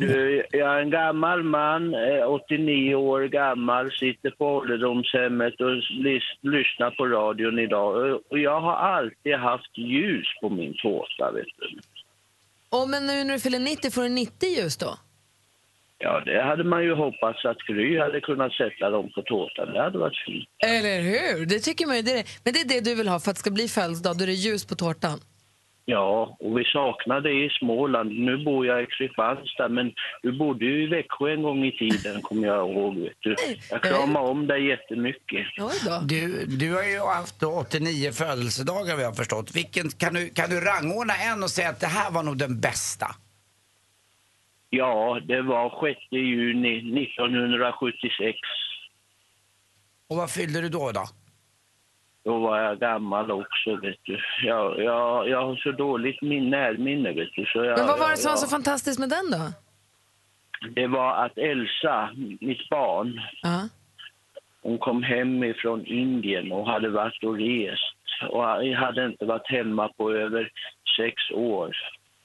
du? 0.00 0.44
Jag 0.50 0.76
är 0.76 0.80
en 0.82 0.90
gammal 0.90 1.42
man, 1.42 1.94
eh, 1.94 2.24
89 2.26 2.94
år 2.94 3.22
gammal, 3.28 3.90
sitter 3.92 4.30
på 4.30 4.46
ålderdomshemmet 4.46 5.60
och 5.60 5.70
lys- 6.04 6.38
lyssnar 6.42 6.90
på 6.90 7.06
radion 7.06 7.58
idag. 7.58 8.20
Och- 8.30 8.38
jag 8.38 8.60
har 8.60 8.76
alltid 8.76 9.34
haft 9.34 9.78
ljus 9.78 10.26
på 10.40 10.48
min 10.50 10.74
tårta, 10.82 11.30
vet 11.32 11.46
du. 11.58 11.78
Och 12.70 12.88
men 12.88 13.06
nu 13.06 13.24
när 13.24 13.34
du 13.34 13.40
fyller 13.40 13.58
90 13.58 13.90
får 13.90 14.02
du 14.02 14.08
90 14.08 14.48
ljus 14.48 14.76
då? 14.76 14.98
Ja, 16.00 16.20
det 16.24 16.42
hade 16.42 16.64
man 16.64 16.82
ju 16.84 16.94
hoppats 16.94 17.44
att 17.44 17.58
Gry 17.58 17.98
hade 17.98 18.20
kunnat 18.20 18.52
sätta 18.52 18.90
dem 18.90 19.10
på 19.14 19.22
tårtan. 19.22 19.72
Det 19.72 19.82
hade 19.82 19.98
varit 19.98 20.18
fint. 20.26 20.48
Eller 20.66 21.00
hur? 21.00 21.46
Det 21.46 21.58
tycker 21.58 21.86
man 21.86 21.96
ju. 21.96 22.02
Det 22.02 22.12
är, 22.18 22.24
men 22.44 22.52
det 22.52 22.60
är 22.60 22.68
det 22.68 22.80
du 22.84 22.94
vill 22.94 23.08
ha 23.08 23.20
för 23.20 23.30
att 23.30 23.36
det 23.36 23.40
ska 23.40 23.50
bli 23.50 23.68
födelsedag. 23.68 24.18
Då 24.18 24.22
är 24.22 24.26
det 24.26 24.32
ljus 24.32 24.66
på 24.66 24.74
tårtan. 24.74 25.20
Ja, 25.90 26.36
och 26.40 26.58
vi 26.58 26.64
saknar 26.64 27.20
det 27.20 27.32
i 27.32 27.50
Småland. 27.58 28.10
Nu 28.10 28.44
bor 28.44 28.66
jag 28.66 28.82
i 28.82 28.86
Kristianstad, 28.86 29.68
men 29.68 29.92
du 30.22 30.38
bodde 30.38 30.64
ju 30.64 30.82
i 30.84 30.86
Växjö 30.86 31.32
en 31.32 31.42
gång 31.42 31.64
i 31.64 31.72
tiden, 31.72 32.22
kommer 32.22 32.46
jag 32.46 32.70
ihåg. 32.70 32.98
Vet 32.98 33.12
du. 33.20 33.36
Jag 33.70 33.82
kramar 33.82 34.20
om 34.20 34.46
dig 34.46 34.66
jättemycket. 34.66 35.46
Du, 36.02 36.46
du 36.46 36.74
har 36.74 36.82
ju 36.82 36.98
haft 36.98 37.42
89 37.42 38.12
födelsedagar 38.12 38.96
vi 38.96 39.04
har 39.04 39.12
förstått. 39.12 39.56
Vilken, 39.56 39.90
kan, 39.90 40.14
du, 40.14 40.28
kan 40.28 40.50
du 40.50 40.60
rangordna 40.60 41.14
en 41.32 41.42
och 41.42 41.50
säga 41.50 41.68
att 41.68 41.80
det 41.80 41.86
här 41.86 42.10
var 42.10 42.22
nog 42.22 42.36
den 42.38 42.60
bästa? 42.60 43.06
Ja, 44.70 45.20
det 45.24 45.42
var 45.42 45.94
6 45.94 46.00
juni 46.10 47.02
1976. 47.04 48.38
Och 50.08 50.16
vad 50.16 50.30
fyllde 50.30 50.60
du 50.60 50.68
då? 50.68 50.92
då? 50.92 51.04
Då 52.28 52.38
var 52.38 52.58
jag 52.60 52.78
gammal 52.78 53.30
också, 53.30 53.76
vet 53.76 53.96
du. 54.02 54.18
Jag, 54.42 54.82
jag, 54.82 55.28
jag 55.28 55.46
har 55.46 55.56
så 55.56 55.72
dåligt 55.72 56.22
min 56.22 56.50
närminne, 56.50 57.12
vet 57.12 57.28
du. 57.34 57.44
Så 57.46 57.64
jag, 57.64 57.78
Men 57.78 57.86
vad 57.86 57.98
var 57.98 58.10
det 58.10 58.16
som 58.16 58.30
var 58.30 58.36
så 58.36 58.48
fantastiskt 58.48 58.98
med 59.00 59.08
den 59.08 59.30
då? 59.30 59.52
Det 60.74 60.86
var 60.86 61.24
att 61.24 61.38
Elsa, 61.38 62.10
mitt 62.40 62.68
barn, 62.68 63.20
Ja. 63.42 63.68
hon 64.62 64.78
kom 64.78 65.02
hem 65.02 65.44
ifrån 65.44 65.86
Indien 65.86 66.52
och 66.52 66.66
hade 66.66 66.88
varit 66.88 67.24
och 67.24 67.36
rest. 67.38 67.94
Och 68.30 68.44
hade 68.76 69.06
inte 69.06 69.24
varit 69.24 69.50
hemma 69.50 69.88
på 69.96 70.12
över 70.12 70.50
sex 70.96 71.14
år. 71.34 71.76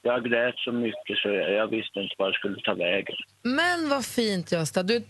Jag 0.06 0.24
grät 0.24 0.56
så 0.58 0.72
mycket 0.72 1.18
så 1.18 1.28
jag, 1.30 1.54
jag 1.54 1.68
visste 1.68 2.00
inte 2.00 2.16
vad 2.18 2.28
jag 2.28 2.36
skulle 2.36 2.62
ta 2.62 2.74
vägen. 2.74 3.16
Men 3.42 3.90
vad 3.90 4.06
fint 4.06 4.52
Gösta. 4.52 4.84
Du, 4.84 5.04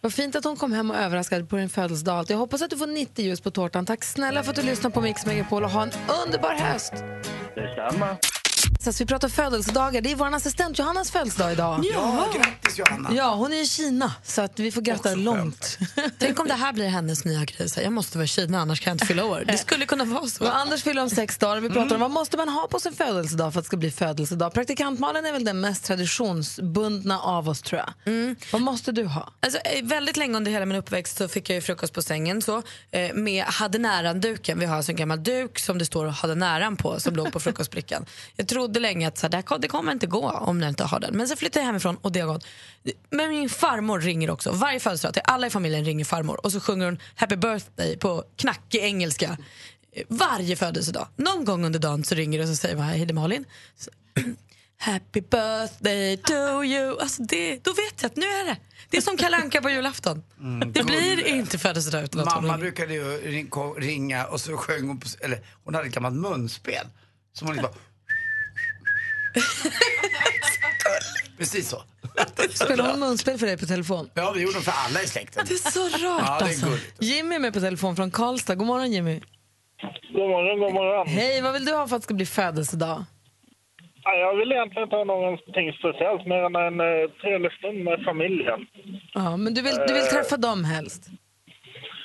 vad 0.00 0.14
fint 0.14 0.36
att 0.36 0.44
hon 0.44 0.56
kom 0.56 0.72
hem 0.72 0.90
och 0.90 0.96
överraskade 0.96 1.44
på 1.44 1.56
din 1.56 1.68
födelsedag. 1.68 2.24
Jag 2.28 2.36
hoppas 2.36 2.62
att 2.62 2.70
du 2.70 2.76
får 2.76 2.86
90 2.86 3.24
ljus 3.24 3.40
på 3.40 3.50
tårtan. 3.50 3.86
Tack 3.86 4.04
snälla 4.04 4.42
för 4.42 4.50
att 4.50 4.56
du 4.56 4.62
lyssnar 4.62 4.90
på 4.90 5.00
Mix 5.00 5.26
Megapol 5.26 5.64
och 5.64 5.70
ha 5.70 5.82
en 5.82 5.90
underbar 6.26 6.54
höst. 6.54 6.92
Detsamma. 7.54 8.16
Så 8.82 8.90
vi 8.98 9.06
pratar 9.06 9.28
födelsedagar. 9.28 10.00
Det 10.00 10.12
är 10.12 10.16
vår 10.16 10.34
assistent 10.34 10.78
Johannas 10.78 11.10
födelsedag 11.10 11.52
idag. 11.52 11.84
Ja, 11.92 12.26
grattis 12.34 12.78
Johanna. 12.78 13.10
Ja, 13.14 13.34
hon 13.34 13.52
är 13.52 13.62
i 13.62 13.66
Kina 13.66 14.12
så 14.24 14.42
att 14.42 14.58
vi 14.58 14.72
får 14.72 14.80
gratta 14.80 15.14
långt. 15.14 15.78
Tänk 16.18 16.40
om 16.40 16.48
det 16.48 16.54
här 16.54 16.72
blir 16.72 16.88
hennes 16.88 17.24
nya 17.24 17.44
grej. 17.44 17.68
Så 17.68 17.80
Jag 17.80 17.92
måste 17.92 18.18
vara 18.18 18.24
i 18.24 18.28
Kina 18.28 18.60
annars 18.60 18.80
kan 18.80 18.90
jag 18.90 18.94
inte 18.94 19.06
fylla 19.06 19.24
år. 19.24 19.44
Det 19.46 19.58
skulle 19.58 19.86
kunna 19.86 20.04
vara 20.04 20.26
så. 20.26 20.44
Och 20.44 20.56
Anders 20.56 20.82
fyller 20.82 21.02
om 21.02 21.10
sex 21.10 21.38
dagar. 21.38 21.60
Vi 21.60 21.68
pratar 21.68 21.82
Mm. 21.82 21.94
om 21.94 22.00
vad 22.00 22.10
måste 22.10 22.36
man 22.36 22.48
ha 22.48 22.66
på 22.66 22.80
sin 22.80 22.92
födelsedag 22.92 23.52
för 23.52 23.60
att 23.60 23.64
det 23.64 23.66
ska 23.66 23.76
bli 23.76 23.90
födelsedag. 23.90 24.52
Praktikantmalen 24.54 25.26
är 25.26 25.32
väl 25.32 25.44
den 25.44 25.60
mest 25.60 25.84
traditionsbundna 25.84 27.20
av 27.20 27.48
oss 27.48 27.62
tror 27.62 27.78
jag. 27.80 28.14
Mm. 28.14 28.36
Vad 28.52 28.62
måste 28.62 28.92
du 28.92 29.04
ha? 29.04 29.32
Alltså, 29.40 29.58
eh, 29.58 29.84
väldigt 29.84 30.16
länge 30.16 30.36
under 30.36 30.50
hela 30.50 30.66
min 30.66 30.76
uppväxt 30.78 31.16
så 31.16 31.28
fick 31.28 31.50
jag 31.50 31.54
ju 31.54 31.60
frukost 31.60 31.92
på 31.94 32.02
sängen 32.02 32.42
så, 32.42 32.62
eh, 32.90 33.14
med 33.14 33.44
hade 33.44 33.78
näran-duken. 33.78 34.58
Vi 34.58 34.66
har 34.66 34.76
alltså 34.76 34.92
en 34.92 34.96
gammal 34.96 35.22
duk 35.22 35.58
som 35.58 35.78
det 35.78 35.84
står 35.86 36.06
hade 36.06 36.34
näran 36.34 36.76
på 36.76 37.00
som 37.00 37.16
låg 37.16 37.32
på 37.32 37.40
frukostbrickan. 37.50 38.06
Jag 38.36 38.48
trodde 38.48 38.69
länge 38.78 39.08
att 39.08 39.18
så 39.18 39.26
här, 39.26 39.30
det, 39.30 39.42
här, 39.50 39.58
det 39.58 39.68
kommer 39.68 39.92
inte 39.92 40.06
gå 40.06 40.30
om 40.30 40.62
jag 40.62 40.68
inte 40.68 40.84
har 40.84 41.00
den. 41.00 41.16
Men 41.16 41.28
så 41.28 41.36
flyttade 41.36 41.60
jag 41.60 41.66
hemifrån 41.66 41.96
och 41.96 42.12
det 42.12 42.20
har 42.20 42.32
gått. 42.32 42.46
Men 43.10 43.30
min 43.30 43.48
farmor 43.48 44.00
ringer 44.00 44.30
också. 44.30 44.52
Varje 44.52 44.80
födelsedag 44.80 45.14
till 45.14 45.22
alla 45.24 45.46
i 45.46 45.50
familjen 45.50 45.84
ringer 45.84 46.04
farmor 46.04 46.44
och 46.44 46.52
så 46.52 46.60
sjunger 46.60 46.84
hon 46.84 46.98
happy 47.14 47.36
birthday 47.36 47.96
på 47.96 48.24
knackig 48.36 48.78
engelska. 48.78 49.36
Varje 50.08 50.56
födelsedag. 50.56 51.08
Någon 51.16 51.44
gång 51.44 51.64
under 51.64 51.78
dagen 51.78 52.04
så 52.04 52.14
ringer 52.14 52.38
det 52.38 52.44
och 52.44 52.50
så 52.50 52.56
säger 52.56 52.76
man 52.76 52.84
hej 52.86 53.06
det 53.06 53.12
är 53.12 53.14
Malin. 53.14 53.44
Så, 53.76 53.90
Happy 54.76 55.20
birthday 55.20 56.16
to 56.16 56.64
you. 56.64 57.00
Alltså 57.00 57.22
det, 57.22 57.64
då 57.64 57.70
vet 57.70 58.02
jag 58.02 58.10
att 58.10 58.16
nu 58.16 58.26
är 58.26 58.44
det. 58.44 58.56
Det 58.90 58.96
är 58.96 59.00
som 59.00 59.16
Kalle 59.16 59.36
Anka 59.36 59.62
på 59.62 59.70
julafton. 59.70 60.22
det 60.66 60.84
blir 60.84 61.26
inte 61.26 61.58
födelsedag 61.58 62.04
utan 62.04 62.20
att 62.20 62.26
Mamma 62.26 62.58
brukade 62.58 62.94
ju 62.94 63.18
ringa 63.78 64.26
och 64.26 64.40
så 64.40 64.56
sjöng 64.56 64.88
hon, 64.88 65.00
på, 65.00 65.06
eller 65.20 65.40
hon 65.64 65.74
hade 65.74 65.86
ett 65.86 65.94
gammalt 65.94 66.14
munspel. 66.14 66.86
Som 67.32 67.46
hon 67.46 67.56
liksom 67.56 67.72
bara... 67.72 67.80
Precis 71.38 71.68
så. 71.68 71.82
Spelar 72.64 72.90
hon 72.90 73.00
munspel 73.00 73.38
för 73.38 73.46
dig 73.46 73.58
på 73.58 73.66
telefon? 73.66 74.10
Ja, 74.14 74.32
vi 74.34 74.42
gjorde 74.42 74.58
det 74.58 74.64
för 74.64 74.72
alla 74.86 75.02
i 75.02 75.06
släkten. 75.06 75.44
Det 75.48 75.54
är 75.54 75.70
så 75.70 75.84
rart 75.84 76.22
Ja, 76.26 76.36
det 76.38 76.44
är 76.44 76.48
alltså. 76.48 76.66
Jimmy 77.00 77.34
är 77.34 77.38
med 77.38 77.52
på 77.54 77.60
telefon 77.60 77.96
från 77.96 78.10
Karlstad. 78.10 78.54
God 78.54 78.66
morgon 78.66 78.92
Jimmy. 78.92 79.20
God 80.12 80.28
morgon, 80.30 80.58
god 80.60 80.72
morgon. 80.74 81.06
Hej, 81.08 81.42
vad 81.42 81.52
vill 81.52 81.64
du 81.64 81.72
ha 81.72 81.88
för 81.88 81.96
att 81.96 82.02
det 82.02 82.04
ska 82.04 82.14
bli 82.14 82.26
födelsedag? 82.26 83.04
Ja, 84.04 84.14
jag 84.14 84.36
vill 84.36 84.52
egentligen 84.52 84.82
inte 84.82 84.96
ha 84.96 85.04
någonting 85.04 85.72
speciellt 85.72 86.26
mer 86.26 86.42
än 86.48 86.56
en 86.56 86.80
eh, 86.80 87.10
trevlig 87.22 87.52
stund 87.52 87.84
med 87.84 87.98
familjen. 88.04 88.60
Ja, 89.14 89.36
men 89.36 89.54
du 89.54 89.62
vill, 89.62 89.76
du 89.88 89.92
vill 89.94 90.08
träffa 90.14 90.36
dem 90.36 90.64
helst? 90.64 91.02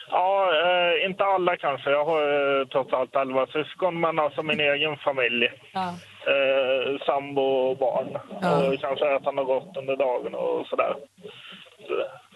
Ja, 0.09 0.51
eh, 0.65 1.05
inte 1.09 1.23
alla 1.23 1.57
kanske. 1.57 1.89
Jag 1.89 2.05
har 2.05 2.21
eh, 2.61 2.67
trots 2.67 2.93
allt 2.93 3.15
elva 3.15 3.45
syskon, 3.47 3.99
men 3.99 4.19
alltså 4.19 4.43
min 4.43 4.59
egen 4.59 4.97
familj. 4.97 5.45
Ja. 5.73 5.95
Eh, 6.33 7.05
sambo 7.05 7.41
och 7.41 7.77
barn. 7.77 8.09
Och 8.15 8.79
kanske 8.81 9.15
äta 9.15 9.31
något 9.31 9.47
gott 9.47 9.77
under 9.77 9.95
dagen 9.95 10.35
och 10.35 10.67
sådär. 10.67 10.95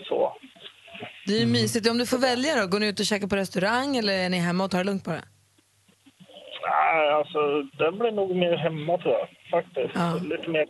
Så. 0.08 0.34
Det 1.26 1.34
är 1.34 1.40
ju 1.40 1.46
mysigt. 1.46 1.90
Om 1.90 1.98
du 1.98 2.06
får 2.06 2.18
välja 2.18 2.62
då, 2.62 2.68
går 2.68 2.80
ni 2.80 2.88
ut 2.88 3.00
och 3.00 3.06
käkar 3.06 3.28
på 3.28 3.36
restaurang 3.36 3.98
eller 3.98 4.14
är 4.14 4.30
ni 4.30 4.38
hemma 4.38 4.64
och 4.64 4.72
tar 4.72 4.78
det 4.78 4.84
lugnt 4.84 5.06
bara? 5.06 5.22
Nej, 6.70 7.10
alltså 7.10 7.40
det 7.62 7.92
blir 7.92 8.12
nog 8.12 8.36
mer 8.36 8.58
hemma 8.58 8.98
tror 8.98 9.14
jag. 9.14 9.28
Faktiskt. 9.52 10.24
Lite 10.24 10.50
mer... 10.50 10.66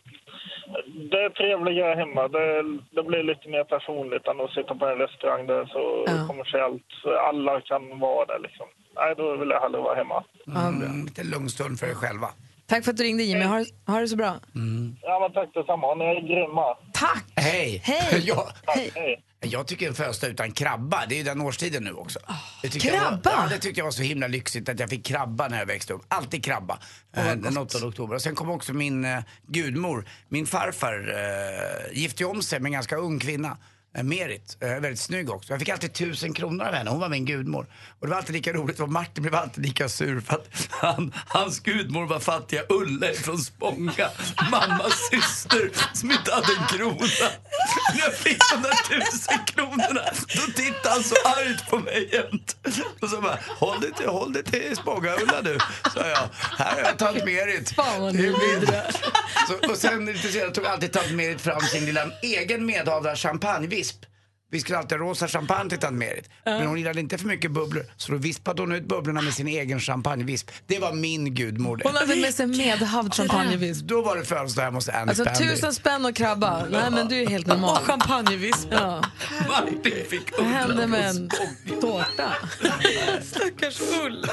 Det 1.11 1.21
är 1.25 1.29
trevligare 1.29 1.95
hemma. 1.95 2.27
Det, 2.27 2.63
det 2.95 3.03
blir 3.03 3.23
lite 3.23 3.49
mer 3.49 3.63
personligt 3.63 4.27
än 4.27 4.41
att 4.41 4.51
sitta 4.51 4.75
på 4.75 4.85
en 4.85 4.97
restaurang 4.97 5.47
där 5.47 5.65
så 5.65 6.05
kommersiellt. 6.27 6.85
Så 7.03 7.19
alla 7.19 7.61
kan 7.61 7.99
vara 7.99 8.25
där 8.25 8.39
liksom. 8.39 8.67
Nej, 8.95 9.13
då 9.17 9.35
vill 9.35 9.49
jag 9.49 9.61
hellre 9.61 9.81
vara 9.81 9.95
hemma. 9.95 10.23
Mm, 10.47 11.05
lite 11.05 11.23
lugn 11.23 11.49
stund 11.49 11.79
för 11.79 11.88
er 11.88 11.93
själva. 11.93 12.27
Tack 12.69 12.83
för 12.83 12.91
att 12.91 12.97
du 12.97 13.03
ringde 13.03 13.23
Jimmy. 13.23 13.43
Ha, 13.45 13.65
ha 13.88 13.99
det 13.99 14.07
så 14.07 14.15
bra. 14.15 14.39
Ja, 15.01 15.19
men 15.19 15.33
tack 15.33 15.53
detsamma. 15.53 15.95
Ni 15.95 16.05
är 16.05 16.21
grymma. 16.21 16.77
Tack! 16.93 17.25
Hej! 17.35 17.81
Hej! 17.85 18.23
jag, 18.27 18.47
Hej. 18.67 19.23
jag 19.41 19.67
tycker 19.67 19.88
en 19.88 19.93
födelsedag 19.93 20.31
utan 20.33 20.51
krabba, 20.51 21.05
det 21.09 21.15
är 21.15 21.17
ju 21.17 21.23
den 21.23 21.41
årstiden 21.41 21.83
nu 21.83 21.93
också. 21.93 22.19
Det 22.61 22.69
tyckte 22.69 22.88
krabba? 22.88 23.19
Jag 23.23 23.31
var, 23.38 23.43
ja, 23.43 23.49
det 23.49 23.57
tyckte 23.57 23.79
jag 23.79 23.85
var 23.85 23.91
så 23.91 24.03
himla 24.03 24.27
lyxigt 24.27 24.69
att 24.69 24.79
jag 24.79 24.89
fick 24.89 25.05
krabba 25.05 25.47
när 25.47 25.59
jag 25.59 25.65
växte 25.65 25.93
upp. 25.93 26.01
Alltid 26.07 26.43
krabba. 26.43 26.79
eh, 27.15 27.25
den 27.35 27.57
8 27.57 27.88
oktober. 27.88 28.15
Och 28.15 28.21
sen 28.21 28.35
kom 28.35 28.49
också 28.49 28.73
min 28.73 29.05
eh, 29.05 29.19
gudmor, 29.47 30.05
min 30.29 30.45
farfar, 30.45 31.13
eh, 31.15 31.97
gifte 31.97 32.25
om 32.25 32.41
sig 32.41 32.59
med 32.59 32.67
en 32.69 32.73
ganska 32.73 32.95
ung 32.97 33.19
kvinna. 33.19 33.57
Eh, 33.98 34.03
Merit, 34.03 34.58
eh, 34.62 34.69
väldigt 34.69 35.00
snygg 35.00 35.29
också. 35.29 35.53
Jag 35.53 35.60
fick 35.60 35.69
alltid 35.69 35.93
tusen 35.93 36.34
kronor 36.34 36.65
av 36.65 36.74
henne, 36.74 36.89
hon 36.89 37.00
var 37.00 37.10
min 37.10 37.25
gudmor. 37.25 37.65
Och 38.00 38.08
det 38.08 38.10
var 38.10 38.17
alltid 38.17 38.36
lika 38.36 38.53
roligt 38.53 38.79
och 38.79 38.89
Martin 38.89 39.22
blev 39.22 39.36
alltid 39.36 39.65
lika 39.65 39.89
sur 39.89 40.22
för 40.22 40.34
att 40.34 40.67
han, 40.69 41.13
hans 41.27 41.60
gudmor 41.60 42.05
var 42.05 42.19
fattiga 42.19 42.62
Ulle 42.69 43.13
från 43.13 43.38
Spånga, 43.38 44.10
mammas 44.51 45.10
syster 45.12 45.72
som 45.93 46.12
inte 46.12 46.31
hade 46.31 46.53
en 46.53 46.67
krona. 46.67 47.29
När 47.93 48.00
jag 48.00 48.13
fick 48.13 48.38
de 48.51 48.62
där 48.62 49.01
tusen 49.01 49.39
kronorna, 49.46 50.01
då 50.36 50.51
tittade 50.55 50.89
han 50.89 51.03
så 51.03 51.15
argt 51.15 51.69
på 51.69 51.79
mig 51.79 52.10
jämt. 52.12 52.55
Och 53.01 53.10
så 53.10 53.22
bara, 53.22 53.39
håll 53.48 53.81
dig 53.81 53.93
till, 53.93 54.08
håll 54.08 54.34
dig 54.34 54.43
till 54.43 54.75
Spånga-Ulla 54.75 55.41
du, 55.41 55.58
sa 55.93 56.08
jag. 56.08 56.29
Här 56.58 56.72
har 56.75 56.81
jag 56.81 56.98
tant 56.98 57.25
Merit. 57.25 57.75
Det 57.75 57.81
är 57.81 58.58
min. 58.58 58.67
Så, 59.48 59.72
och 59.72 59.77
sen 59.77 60.05
lite 60.05 60.27
senare 60.27 60.51
tog 60.51 60.65
alltid 60.65 60.91
tant 60.91 61.12
Merit 61.12 61.41
fram 61.41 61.62
sin 61.62 61.86
lilla 61.86 62.12
egen 62.22 62.65
medhavda 62.65 63.15
champagnevisp. 63.89 64.05
Vi 64.51 64.60
skulle 64.60 64.77
alltid 64.77 64.98
ha 64.98 65.05
rosa 65.08 65.27
champagne 65.27 65.69
till 65.69 65.79
tant 65.79 65.98
Merit. 65.98 66.29
Men 66.46 66.67
hon 66.67 66.77
gillade 66.77 67.00
inte 67.00 67.17
för 67.17 67.27
mycket 67.27 67.51
bubblor 67.51 67.86
så 67.98 68.12
då 68.12 68.17
vispade 68.17 68.62
hon 68.62 68.72
ut 68.72 68.88
bubblorna 68.88 69.22
med 69.22 69.34
sin 69.34 69.48
egen 69.48 69.79
champagnevisp. 69.79 70.51
Det 70.67 70.79
var 70.79 70.93
min 70.93 71.34
gudmor 71.36 71.77
det. 71.77 71.84
Hon 71.88 71.96
hade 71.96 72.15
med 72.15 72.34
sig 72.34 72.48
medhavd 72.48 73.13
champagnevisp. 73.13 73.86
Då 73.86 74.01
var 74.01 74.15
det 74.17 74.25
födelsedag 74.25 74.63
hemma 74.65 74.77
hos 74.77 74.89
Andy 74.89 75.10
Alltså 75.10 75.25
Pandy. 75.25 75.39
tusen 75.48 75.74
spänn 75.74 76.05
och 76.05 76.15
krabba. 76.15 76.65
Nej 76.72 76.91
men 76.91 77.08
du 77.08 77.22
är 77.22 77.27
helt 77.27 77.48
normal. 77.48 77.77
Och 77.77 77.88
champagnevisp. 77.88 78.67
Ja. 78.72 79.03
Martin 79.48 80.05
fick 80.10 80.38
Vad 80.38 80.48
hände 80.48 80.88
med 80.88 81.10
en 81.10 81.29
tårta? 81.81 82.34
Stackars 83.24 83.81
Ulla. 84.05 84.29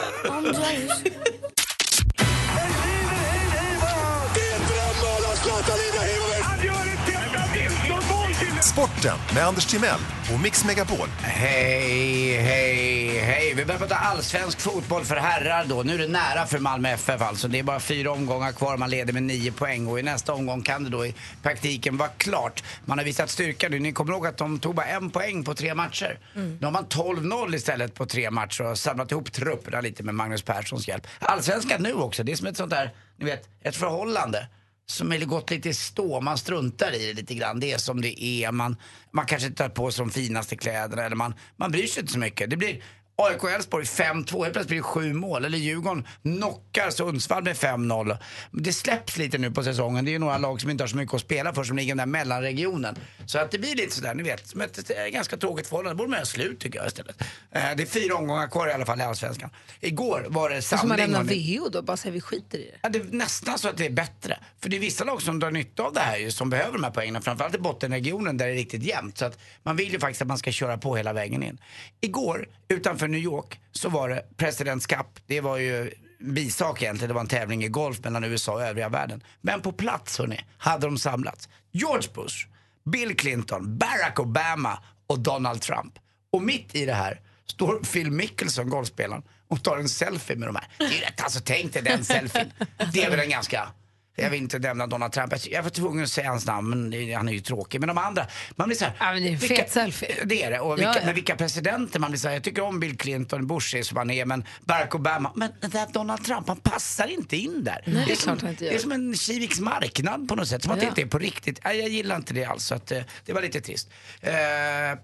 Sporten 8.76 9.18
med 9.34 9.46
Anders 9.46 9.66
Timell 9.66 10.00
och 10.34 10.40
Mix 10.40 10.64
Megapol. 10.64 11.08
Hej, 11.20 12.36
hej, 12.36 13.18
hej. 13.18 13.54
Vi 13.54 13.64
börjar 13.64 13.78
prata 13.78 13.94
allsvensk 13.94 14.60
fotboll 14.60 15.04
för 15.04 15.16
herrar 15.16 15.64
då. 15.68 15.82
Nu 15.82 15.94
är 15.94 15.98
det 15.98 16.08
nära 16.08 16.46
för 16.46 16.58
Malmö 16.58 16.88
FF 16.88 17.22
alltså. 17.22 17.48
Det 17.48 17.58
är 17.58 17.62
bara 17.62 17.80
fyra 17.80 18.12
omgångar 18.12 18.52
kvar. 18.52 18.76
Man 18.76 18.90
leder 18.90 19.12
med 19.12 19.22
nio 19.22 19.52
poäng 19.52 19.86
och 19.86 20.00
i 20.00 20.02
nästa 20.02 20.34
omgång 20.34 20.62
kan 20.62 20.84
det 20.84 20.90
då 20.90 21.06
i 21.06 21.14
praktiken 21.42 21.96
vara 21.96 22.08
klart. 22.08 22.64
Man 22.84 22.98
har 22.98 23.04
visat 23.04 23.30
styrka 23.30 23.68
nu. 23.68 23.78
Ni 23.78 23.92
kommer 23.92 24.12
ihåg 24.12 24.26
att 24.26 24.36
de 24.36 24.58
tog 24.58 24.74
bara 24.74 24.86
en 24.86 25.10
poäng 25.10 25.44
på 25.44 25.54
tre 25.54 25.74
matcher. 25.74 26.18
Nu 26.34 26.58
har 26.62 26.70
man 26.70 26.86
12-0 26.86 27.54
istället 27.54 27.94
på 27.94 28.06
tre 28.06 28.30
matcher 28.30 28.64
och 28.64 28.78
samlat 28.78 29.12
ihop 29.12 29.32
trupperna 29.32 29.80
lite 29.80 30.02
med 30.02 30.14
Magnus 30.14 30.42
Perssons 30.42 30.88
hjälp. 30.88 31.06
Allsvenskan 31.18 31.82
nu 31.82 31.92
också. 31.92 32.24
Det 32.24 32.32
är 32.32 32.36
som 32.36 32.46
ett 32.46 32.56
sånt 32.56 32.70
där, 32.70 32.90
ni 33.16 33.24
vet, 33.24 33.48
ett 33.62 33.76
förhållande 33.76 34.46
som 34.86 35.10
har 35.10 35.18
gått 35.18 35.50
lite 35.50 35.68
i 35.68 35.74
stå. 35.74 36.20
Man 36.20 36.38
struntar 36.38 36.94
i 36.94 37.06
det 37.06 37.12
lite 37.12 37.34
grann. 37.34 37.60
Det 37.60 37.72
är 37.72 37.78
som 37.78 38.00
det 38.00 38.24
är. 38.24 38.52
Man, 38.52 38.76
man 39.10 39.26
kanske 39.26 39.48
inte 39.48 39.62
tar 39.62 39.68
på 39.68 39.90
sig 39.90 40.04
de 40.04 40.10
finaste 40.10 40.56
kläderna 40.56 41.02
eller 41.02 41.16
man, 41.16 41.34
man 41.56 41.70
bryr 41.70 41.86
sig 41.86 42.00
inte 42.00 42.12
så 42.12 42.18
mycket. 42.18 42.50
Det 42.50 42.56
blir 42.56 42.82
AIK 43.18 43.44
Elfsborg 43.44 43.84
5-2, 43.84 44.12
helt 44.14 44.52
plötsligt 44.52 44.66
blir 44.66 44.76
det 44.76 44.82
sju 44.82 45.12
mål. 45.12 45.44
Eller 45.44 45.58
Djurgården 45.58 46.06
knockar 46.22 46.90
Sundsvall 46.90 47.44
med 47.44 47.56
5-0. 47.56 48.16
Det 48.50 48.72
släpps 48.72 49.16
lite 49.16 49.38
nu 49.38 49.50
på 49.50 49.62
säsongen. 49.62 50.04
Det 50.04 50.10
är 50.10 50.12
ju 50.12 50.18
några 50.18 50.38
lag 50.38 50.60
som 50.60 50.70
inte 50.70 50.82
har 50.84 50.88
så 50.88 50.96
mycket 50.96 51.14
att 51.14 51.20
spela 51.20 51.54
för 51.54 51.64
som 51.64 51.76
ligger 51.76 51.88
i 51.88 51.90
den 51.90 51.96
där 51.98 52.06
mellanregionen. 52.06 52.96
Så 53.26 53.38
att 53.38 53.50
det 53.50 53.58
blir 53.58 53.74
lite 53.76 53.94
sådär, 53.94 54.14
ni 54.14 54.22
vet, 54.22 54.48
som 54.48 54.60
ett, 54.60 54.90
ganska 55.12 55.36
tråkigt 55.36 55.66
förhållande. 55.66 55.92
Det 55.94 55.96
borde 55.96 56.10
man 56.10 56.16
göra 56.16 56.26
slut 56.26 56.60
tycker 56.60 56.78
jag 56.78 56.86
istället. 56.88 57.20
Eh, 57.50 57.62
det 57.76 57.82
är 57.82 57.86
fyra 57.86 58.14
omgångar 58.14 58.48
kvar 58.48 58.68
i 58.68 58.72
alla 58.72 58.86
fall 58.86 59.00
i 59.00 59.02
Allsvenskan. 59.02 59.50
Igår 59.80 60.26
var 60.28 60.50
det 60.50 60.62
Som 60.62 60.88
man 60.88 60.98
samling. 60.98 61.12
lämnar. 61.12 61.58
VO 61.58 61.68
då, 61.68 61.82
bara 61.82 61.96
säger 61.96 62.12
vi 62.12 62.20
skiter 62.20 62.58
i 62.58 62.62
det. 62.62 62.78
Ja, 62.82 62.88
det 62.88 62.98
är 62.98 63.04
nästan 63.04 63.58
så 63.58 63.68
att 63.68 63.76
det 63.76 63.86
är 63.86 63.90
bättre. 63.90 64.38
För 64.60 64.68
det 64.68 64.76
är 64.76 64.80
vissa 64.80 65.04
lag 65.04 65.22
som 65.22 65.40
drar 65.40 65.50
nytta 65.50 65.82
av 65.82 65.92
det 65.92 66.00
här 66.00 66.16
ju, 66.18 66.30
som 66.30 66.50
behöver 66.50 66.72
de 66.72 66.84
här 66.84 66.90
poängen. 66.90 67.22
Framförallt 67.22 67.54
i 67.54 67.58
bottenregionen 67.58 68.36
där 68.36 68.46
det 68.46 68.52
är 68.52 68.56
riktigt 68.56 68.82
jämnt. 68.82 69.18
Så 69.18 69.24
att 69.24 69.38
man 69.62 69.76
vill 69.76 69.92
ju 69.92 69.98
faktiskt 69.98 70.22
att 70.22 70.28
man 70.28 70.38
ska 70.38 70.52
köra 70.52 70.78
på 70.78 70.96
hela 70.96 71.12
vägen 71.12 71.42
in. 71.42 71.58
Igår, 72.00 72.48
utanför 72.68 73.05
New 73.08 73.20
York, 73.20 73.60
så 73.72 73.88
var 73.88 74.08
det 74.08 74.24
Presidents 74.36 74.86
Cup. 74.86 75.06
Det 75.26 75.40
var 75.40 75.56
ju 75.56 75.92
en 76.20 76.34
bisak 76.34 76.82
egentligen. 76.82 77.08
Det 77.08 77.14
var 77.14 77.20
en 77.20 77.26
tävling 77.28 77.64
i 77.64 77.68
golf 77.68 78.04
mellan 78.04 78.24
USA 78.24 78.52
och 78.52 78.62
övriga 78.62 78.88
världen. 78.88 79.22
Men 79.40 79.62
på 79.62 79.72
plats, 79.72 80.18
hörni, 80.18 80.44
hade 80.58 80.86
de 80.86 80.98
samlats. 80.98 81.48
George 81.72 82.08
Bush, 82.14 82.46
Bill 82.84 83.16
Clinton, 83.16 83.78
Barack 83.78 84.20
Obama 84.20 84.78
och 85.06 85.18
Donald 85.18 85.60
Trump. 85.60 85.98
Och 86.32 86.42
mitt 86.42 86.74
i 86.74 86.86
det 86.86 86.94
här 86.94 87.20
står 87.46 87.78
Phil 87.78 88.10
Mickelson, 88.10 88.70
golfspelaren, 88.70 89.22
och 89.48 89.62
tar 89.62 89.76
en 89.76 89.88
selfie 89.88 90.36
med 90.36 90.48
de 90.48 90.56
här. 90.56 90.68
Det 90.78 90.84
är 90.84 91.06
rätt, 91.06 91.22
alltså 91.22 91.40
tänk 91.44 91.72
dig 91.72 91.82
den 91.82 92.04
selfien. 92.04 92.52
Det 92.92 93.04
är 93.04 93.10
väl 93.10 93.20
en 93.20 93.30
ganska 93.30 93.68
jag 94.16 94.30
vill 94.30 94.40
inte 94.42 94.58
nämna 94.58 94.86
Donald 94.86 95.12
Trump. 95.12 95.32
Jag- 95.50 95.62
var 95.62 95.70
tvungen 95.70 96.04
att 96.04 96.10
säga 96.10 96.28
hans 96.28 96.46
namn, 96.46 96.70
men 96.70 96.90
det- 96.90 97.12
han 97.12 97.28
är 97.28 97.32
ju 97.32 97.40
tråkig. 97.40 97.80
Men 97.80 97.88
de 97.88 97.98
andra, 97.98 98.26
man 98.56 98.68
blir 98.68 98.78
så 98.78 98.84
här, 98.84 98.94
Ja, 98.98 99.12
men 99.12 99.22
det 99.22 99.28
är 99.28 99.32
en 99.32 99.38
fet 99.40 99.72
selfie. 99.72 100.14
Det 100.24 100.42
är 100.42 100.50
det. 100.50 100.60
Och 100.60 100.78
vilka, 100.78 100.88
Ja, 100.90 100.94
ja. 100.98 101.02
Men 101.06 101.14
vilka 101.14 101.36
presidenter 101.36 102.00
man 102.00 102.10
blir 102.10 102.18
så 102.20 102.28
här, 102.28 102.34
jag 102.34 102.42
tycker 102.44 102.62
om 102.62 102.80
Bill 102.80 102.96
Clinton, 102.98 103.46
Bush 103.46 103.76
är 103.76 103.82
som 103.82 103.96
han 103.96 104.10
är, 104.10 104.24
men 104.24 104.44
Barack 104.64 104.94
Obama, 104.94 105.32
men 105.34 105.50
den 105.60 105.70
där 105.70 105.86
Donald 105.92 106.24
Trump, 106.24 106.48
han 106.48 106.56
passar 106.56 107.06
inte 107.06 107.36
in 107.36 107.64
där. 107.64 107.82
Nej, 107.86 108.04
det 108.06 108.12
är 108.12 108.16
som, 108.16 108.38
gör. 108.42 108.54
det 108.58 108.74
är 108.74 108.78
som 108.78 108.92
en 108.92 109.14
Kiviks 109.14 109.60
marknad 109.60 110.28
på 110.28 110.34
något 110.34 110.48
sätt, 110.48 110.62
som 110.62 110.72
att 110.72 110.80
det 110.80 110.86
inte 110.86 111.00
är 111.02 111.06
på 111.06 111.18
riktigt. 111.18 111.60
Nej, 111.64 111.78
jag 111.78 111.88
gillar 111.88 112.16
inte 112.16 112.34
det 112.34 112.44
alls, 112.44 112.64
så 112.64 112.74
att, 112.74 112.92
eh, 112.92 113.00
det 113.24 113.32
var 113.32 113.42
lite 113.42 113.60
trist. 113.60 113.90
Eh, 114.20 114.32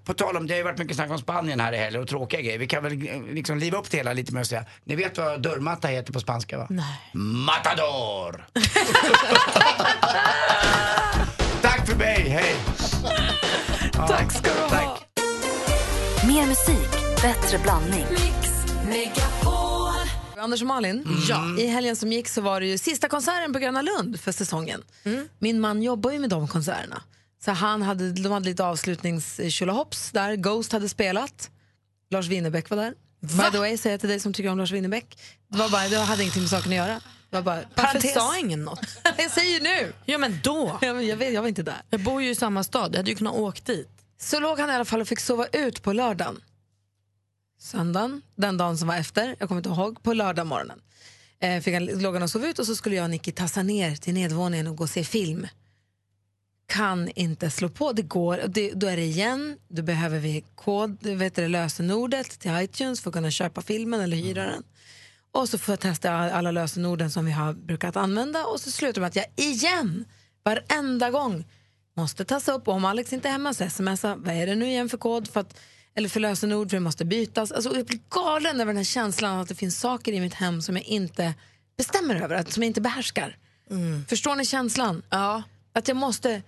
på 0.04 0.14
tal 0.14 0.36
om, 0.36 0.46
det 0.46 0.54
har 0.54 0.58
ju 0.58 0.64
varit 0.64 0.78
mycket 0.78 0.96
snack 0.96 1.10
om 1.10 1.18
Spanien 1.18 1.60
här 1.60 1.72
i 1.72 1.76
helgen 1.76 2.02
och 2.02 2.08
tråkiga 2.08 2.40
grejer. 2.40 2.58
Vi 2.58 2.66
kan 2.66 2.82
väl 2.82 2.92
eh, 3.08 3.22
liksom 3.32 3.58
liva 3.58 3.78
upp 3.78 3.90
det 3.90 3.96
hela 3.96 4.12
lite 4.12 4.32
med 4.32 4.40
att 4.40 4.46
säga, 4.46 4.64
ni 4.84 4.96
vet 4.96 5.18
vad 5.18 5.42
dörrmatta 5.42 5.88
heter 5.88 6.12
på 6.12 6.20
spanska 6.20 6.58
va? 6.58 6.66
Nej. 6.70 6.84
Matador! 7.14 8.46
Tack 11.62 11.86
för 11.86 11.96
mig, 11.96 12.28
hej! 12.28 12.54
Tack 13.92 14.32
ska 14.32 14.54
du 14.54 14.60
ha. 14.60 14.98
Mer 16.26 16.46
musik, 16.46 16.90
bättre 17.22 17.58
blandning. 17.58 18.06
Anders 20.38 20.60
och 20.60 20.66
Malin, 20.66 21.04
ja. 21.28 21.58
i 21.58 21.66
helgen 21.66 21.96
som 21.96 22.12
gick 22.12 22.28
så 22.28 22.40
var 22.40 22.60
det 22.60 22.66
ju 22.66 22.78
sista 22.78 23.08
konserten 23.08 23.52
på 23.52 23.58
Gröna 23.58 23.82
Lund 23.82 24.20
för 24.20 24.32
säsongen. 24.32 24.82
Min 25.38 25.60
man 25.60 25.82
jobbar 25.82 26.10
ju 26.10 26.18
med 26.18 26.30
de 26.30 26.48
konserterna. 26.48 27.02
Så 27.44 27.50
han 27.50 27.82
hade, 27.82 28.12
de 28.12 28.32
hade 28.32 28.48
lite 28.48 28.64
avslutnings 28.64 29.36
där. 30.12 30.36
Ghost 30.36 30.72
hade 30.72 30.88
spelat. 30.88 31.50
Lars 32.10 32.26
Winnerbäck 32.26 32.70
var 32.70 32.76
där. 32.76 32.94
By 33.20 33.50
the 33.52 33.58
way, 33.58 33.78
säger 33.78 33.94
jag 33.94 34.00
till 34.00 34.08
dig 34.08 34.20
som 34.20 34.32
tycker 34.32 34.50
om 34.50 34.58
Lars 34.58 34.70
Winnerbäck. 34.70 35.18
Det, 35.48 35.58
var 35.58 35.68
bara, 35.68 35.88
det 35.88 35.98
hade 35.98 36.22
ingenting 36.22 36.42
med 36.42 36.50
saken 36.50 36.72
att 36.72 36.76
göra. 36.76 37.00
Var 37.32 37.42
bara, 37.42 37.54
Varför 37.54 37.70
parentes. 37.74 38.14
sa 38.14 38.38
ingen 38.38 38.64
något? 38.64 38.80
jag 39.18 39.30
säger 39.30 39.60
nu! 39.60 39.92
Ja 40.04 40.18
men 40.18 40.40
då. 40.44 40.78
Ja, 40.82 40.94
men 40.94 41.06
jag, 41.06 41.16
vet, 41.16 41.32
jag 41.34 41.40
var 41.40 41.48
inte 41.48 41.62
där. 41.62 41.82
Jag 41.90 42.00
bor 42.00 42.22
ju 42.22 42.30
i 42.30 42.34
samma 42.34 42.64
stad, 42.64 42.92
jag 42.92 42.98
hade 42.98 43.10
ju 43.10 43.16
kunnat 43.16 43.34
åka 43.34 43.60
dit. 43.64 43.88
Så 44.18 44.40
låg 44.40 44.58
han 44.58 44.70
i 44.70 44.72
alla 44.72 44.84
fall 44.84 45.00
och 45.00 45.08
fick 45.08 45.20
sova 45.20 45.46
ut 45.46 45.82
på 45.82 45.92
lördagen. 45.92 46.40
Söndagen, 47.58 48.22
den 48.36 48.56
dagen 48.56 48.78
som 48.78 48.88
var 48.88 48.96
efter, 48.96 49.36
jag 49.38 49.48
kommer 49.48 49.58
inte 49.58 49.68
ihåg, 49.68 50.02
på 50.02 50.12
lördag 50.12 50.46
morgonen. 50.46 50.80
Eh, 51.40 51.60
fick 51.60 51.74
han, 51.74 51.84
låg 51.86 52.14
han 52.14 52.22
och 52.22 52.30
sov 52.30 52.44
ut 52.44 52.58
och 52.58 52.66
så 52.66 52.76
skulle 52.76 52.96
jag 52.96 53.04
och 53.04 53.10
Nicky 53.10 53.32
tassa 53.32 53.62
ner 53.62 53.96
till 53.96 54.14
nedervåningen 54.14 54.66
och 54.66 54.76
gå 54.76 54.84
och 54.84 54.90
se 54.90 55.04
film. 55.04 55.48
Kan 56.66 57.08
inte 57.08 57.50
slå 57.50 57.68
på, 57.68 57.92
det 57.92 58.02
går, 58.02 58.40
det, 58.48 58.72
då 58.72 58.86
är 58.86 58.96
det 58.96 59.02
igen, 59.02 59.58
då 59.68 59.82
behöver 59.82 60.18
vi 60.18 60.44
kod, 60.54 61.06
vet 61.06 61.34
du, 61.34 61.42
det, 61.42 61.48
lösenordet 61.48 62.38
till 62.38 62.50
iTunes 62.60 63.00
för 63.00 63.10
att 63.10 63.14
kunna 63.14 63.30
köpa 63.30 63.62
filmen 63.62 64.00
eller 64.00 64.16
hyra 64.16 64.44
den. 64.44 64.62
Och 65.32 65.48
så 65.48 65.58
får 65.58 65.72
jag 65.72 65.80
testa 65.80 66.12
alla 66.12 66.50
lösenorden 66.50 67.10
som 67.10 67.24
vi 67.24 67.32
har 67.32 67.52
brukat 67.52 67.96
använda 67.96 68.44
och 68.44 68.60
så 68.60 68.70
slutar 68.70 68.94
det 68.94 69.00
med 69.00 69.08
att 69.08 69.16
jag 69.16 69.26
igen, 69.36 70.04
varenda 70.44 71.10
gång, 71.10 71.44
måste 71.96 72.24
tassa 72.24 72.52
upp. 72.52 72.68
Och 72.68 72.74
om 72.74 72.84
Alex 72.84 73.12
inte 73.12 73.28
är 73.28 73.32
hemma 73.32 73.54
så 73.54 73.70
smsa, 73.70 74.16
vad 74.16 74.34
är 74.34 74.46
det 74.46 74.54
nu 74.54 74.66
igen 74.66 74.88
för 74.88 74.98
kod? 74.98 75.28
För 75.28 75.40
att, 75.40 75.60
eller 75.94 76.08
för 76.08 76.20
lösenord, 76.20 76.70
för 76.70 76.76
det 76.76 76.80
måste 76.80 77.04
bytas. 77.04 77.52
Alltså, 77.52 77.76
jag 77.76 77.86
blir 77.86 78.00
galen 78.10 78.60
över 78.60 78.66
den 78.66 78.76
här 78.76 78.84
känslan 78.84 79.40
att 79.40 79.48
det 79.48 79.54
finns 79.54 79.80
saker 79.80 80.12
i 80.12 80.20
mitt 80.20 80.34
hem 80.34 80.62
som 80.62 80.76
jag 80.76 80.84
inte 80.84 81.34
bestämmer 81.76 82.14
över, 82.14 82.44
som 82.48 82.62
jag 82.62 82.68
inte 82.68 82.80
behärskar. 82.80 83.36
Förstår 84.08 84.36
ni 84.36 84.44
känslan? 84.44 85.02
Ja. 85.10 85.42
Att 85.72 85.88
jag 85.88 85.96
måste 85.96 86.42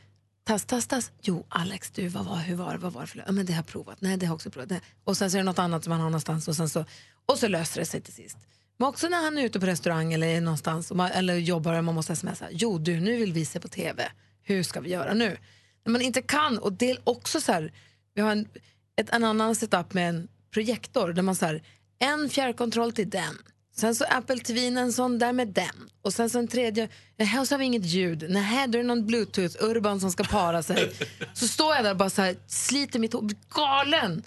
tass, 0.47 0.65
tass, 0.65 0.87
tass. 0.87 1.13
Jo, 1.23 1.47
Alex, 1.49 1.91
du, 1.91 2.09
vad 2.09 2.25
var, 2.25 2.37
hur 2.37 2.57
var 2.57 2.73
det? 2.73 2.79
Vad 2.79 2.93
var 2.93 3.01
det 3.01 3.07
för 3.07 3.25
ja, 3.27 3.33
men 3.33 3.47
Det 3.47 3.53
har 3.53 3.59
jag 3.59 3.67
provat. 3.67 4.01
Nej, 4.01 4.17
det 4.17 4.27
har 4.27 4.31
jag 4.31 4.35
också 4.35 4.51
provat. 4.51 4.73
Och 5.05 5.17
sen 5.17 5.31
så 5.31 5.37
är 5.37 5.39
det 5.39 5.45
något 5.45 5.59
annat 5.59 5.85
som 5.85 5.91
man 5.91 6.01
har 6.01 6.11
någonstans 6.11 6.49
och 6.49 6.57
sen 6.57 6.69
så, 6.69 6.85
och 7.27 7.39
så 7.39 7.49
löser 7.49 7.81
det 7.81 7.87
sig 7.87 8.01
till 8.01 8.15
sist. 8.15 8.37
Men 8.79 8.89
också 8.89 9.09
när 9.09 9.23
han 9.23 9.39
är 9.39 9.45
ute 9.45 9.61
på 9.61 9.67
restaurang 9.67 10.13
eller 10.13 10.41
någonstans 10.41 10.93
man, 10.93 11.11
eller 11.11 11.35
jobbar 11.35 11.75
och 11.75 11.85
man 11.85 11.95
måste 11.95 12.17
smsa. 12.17 12.49
Jo, 12.51 12.79
du, 12.79 13.01
nu 13.01 13.17
vill 13.17 13.33
vi 13.33 13.45
se 13.45 13.61
på 13.61 13.69
TV. 13.69 14.09
Hur 14.43 14.63
ska 14.63 14.81
vi 14.81 14.91
göra 14.91 15.15
nu? 15.15 15.37
När 15.85 15.93
man 15.93 16.03
inte 16.03 16.23
kan, 16.23 16.59
och 16.59 16.73
det 16.73 16.91
är 16.91 16.99
också 17.05 17.41
så 17.41 17.53
här, 17.53 17.73
vi 18.15 18.21
har 18.21 18.33
en, 18.33 18.49
ett, 18.97 19.11
en 19.11 19.25
annan 19.25 19.55
setup 19.55 19.95
med 19.95 20.09
en 20.09 20.29
projektor 20.51 21.13
där 21.13 21.23
man 21.23 21.35
så 21.35 21.47
här, 21.47 21.63
en 21.99 22.29
fjärrkontroll 22.29 22.93
till 22.93 23.11
den. 23.11 23.39
Sen 23.77 23.95
så 23.95 24.05
Apple 24.05 24.39
TV 24.39 24.67
en 24.67 24.93
sån 24.93 25.19
där 25.19 25.33
med 25.33 25.49
den. 25.49 25.91
Och 26.03 26.15
sen 26.15 26.31
så 26.31 26.39
en 26.39 26.49
tredje, 26.49 26.89
här 27.19 27.45
så 27.45 27.55
har 27.55 27.59
vi 27.59 27.65
inget 27.65 27.85
ljud. 27.85 28.27
Nej, 28.29 28.69
då 28.69 28.79
är 28.79 28.83
det 28.83 28.89
någon 28.89 29.07
bluetooth-urban 29.07 30.01
som 30.01 30.11
ska 30.11 30.25
para 30.25 30.63
sig. 30.63 30.93
Så 31.35 31.49
står 31.49 31.75
jag 31.75 31.85
där 31.85 31.91
och 31.91 31.97
bara 31.97 32.11
så 32.11 32.23
här, 32.23 32.37
sliter 32.47 32.99
mitt 32.99 33.13
hår, 33.13 33.31
galen. 33.55 34.23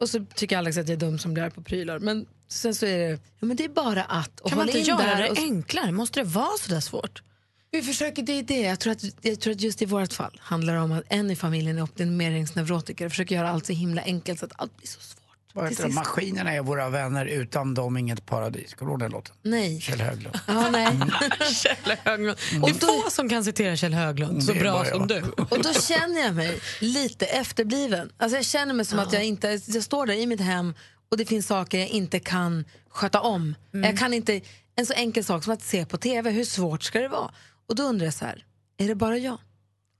Och 0.00 0.10
så 0.10 0.24
tycker 0.34 0.58
Alex 0.58 0.78
att 0.78 0.88
jag 0.88 0.96
är 0.96 1.00
dum 1.00 1.18
som 1.18 1.34
blir 1.34 1.50
på 1.50 1.62
prylar. 1.62 1.98
Men 1.98 2.26
sen 2.48 2.74
så 2.74 2.86
är 2.86 2.98
det, 2.98 3.10
ja 3.10 3.46
men 3.46 3.56
det 3.56 3.64
är 3.64 3.68
bara 3.68 4.04
att. 4.04 4.40
Och 4.40 4.48
Kan 4.48 4.58
man 4.58 4.66
inte 4.66 4.78
in 4.78 4.84
göra 4.84 5.14
det 5.14 5.30
och 5.30 5.38
enklare? 5.38 5.92
Måste 5.92 6.20
det 6.20 6.24
vara 6.24 6.58
så 6.60 6.70
där 6.70 6.80
svårt? 6.80 7.22
vi 7.70 7.82
försöker, 7.82 8.22
det 8.22 8.32
är 8.32 8.42
det. 8.42 8.60
Jag 8.60 8.80
tror, 8.80 8.92
att, 8.92 9.04
jag 9.22 9.40
tror 9.40 9.52
att 9.52 9.60
just 9.60 9.82
i 9.82 9.84
vårt 9.84 10.12
fall 10.12 10.40
handlar 10.42 10.74
det 10.74 10.80
om 10.80 10.92
att 10.92 11.04
en 11.08 11.30
i 11.30 11.36
familjen 11.36 11.78
är 11.78 11.82
optimeringsneurotiker 11.82 13.06
och 13.06 13.12
försöker 13.12 13.34
göra 13.34 13.50
allt 13.50 13.66
så 13.66 13.72
himla 13.72 14.02
enkelt 14.02 14.40
så 14.40 14.46
att 14.46 14.52
allt 14.56 14.76
blir 14.76 14.88
så 14.88 15.00
svårt. 15.00 15.18
Vad 15.52 15.68
heter. 15.68 15.88
Maskinerna 15.88 16.52
är 16.52 16.60
våra 16.60 16.88
vänner, 16.88 17.26
utan 17.26 17.74
dem 17.74 17.96
inget 17.96 18.26
paradis. 18.26 18.74
Kommer 18.74 18.90
du 18.90 18.92
ihåg 18.92 19.00
den 19.00 19.10
låten? 19.10 19.34
Nej. 19.42 19.80
Kjell 19.80 20.00
Höglund. 20.00 20.38
Ja, 20.46 20.70
nej. 20.70 20.86
Kjell 21.54 21.96
Höglund. 22.04 22.38
Det 22.64 22.70
är 22.70 23.04
få 23.04 23.10
som 23.10 23.28
kan 23.28 23.44
citera 23.44 23.76
Kjell 23.76 23.94
Höglund 23.94 24.44
så 24.44 24.54
bra 24.54 24.84
som 24.84 25.06
du. 25.06 25.22
Och 25.50 25.62
då 25.62 25.72
känner 25.72 26.20
jag 26.20 26.34
mig 26.34 26.60
lite 26.80 27.26
efterbliven. 27.26 28.12
Alltså 28.16 28.36
jag 28.36 28.44
känner 28.44 28.74
mig 28.74 28.84
som 28.84 28.98
att 28.98 29.12
jag 29.12 29.24
inte, 29.24 29.60
jag 29.66 29.82
står 29.82 30.06
där 30.06 30.14
i 30.14 30.26
mitt 30.26 30.40
hem 30.40 30.74
och 31.10 31.16
det 31.16 31.24
finns 31.26 31.46
saker 31.46 31.78
jag 31.78 31.88
inte 31.88 32.20
kan 32.20 32.64
sköta 32.88 33.20
om. 33.20 33.54
Jag 33.70 33.98
kan 33.98 34.14
inte, 34.14 34.40
en 34.76 34.86
så 34.86 34.92
enkel 34.92 35.24
sak 35.24 35.44
som 35.44 35.52
att 35.52 35.62
se 35.62 35.86
på 35.86 35.96
TV, 35.96 36.30
hur 36.30 36.44
svårt 36.44 36.82
ska 36.82 37.00
det 37.00 37.08
vara? 37.08 37.30
Och 37.66 37.74
då 37.74 37.82
undrar 37.82 38.04
jag 38.04 38.14
så 38.14 38.24
här, 38.24 38.44
är 38.76 38.88
det 38.88 38.94
bara 38.94 39.18
jag? 39.18 39.38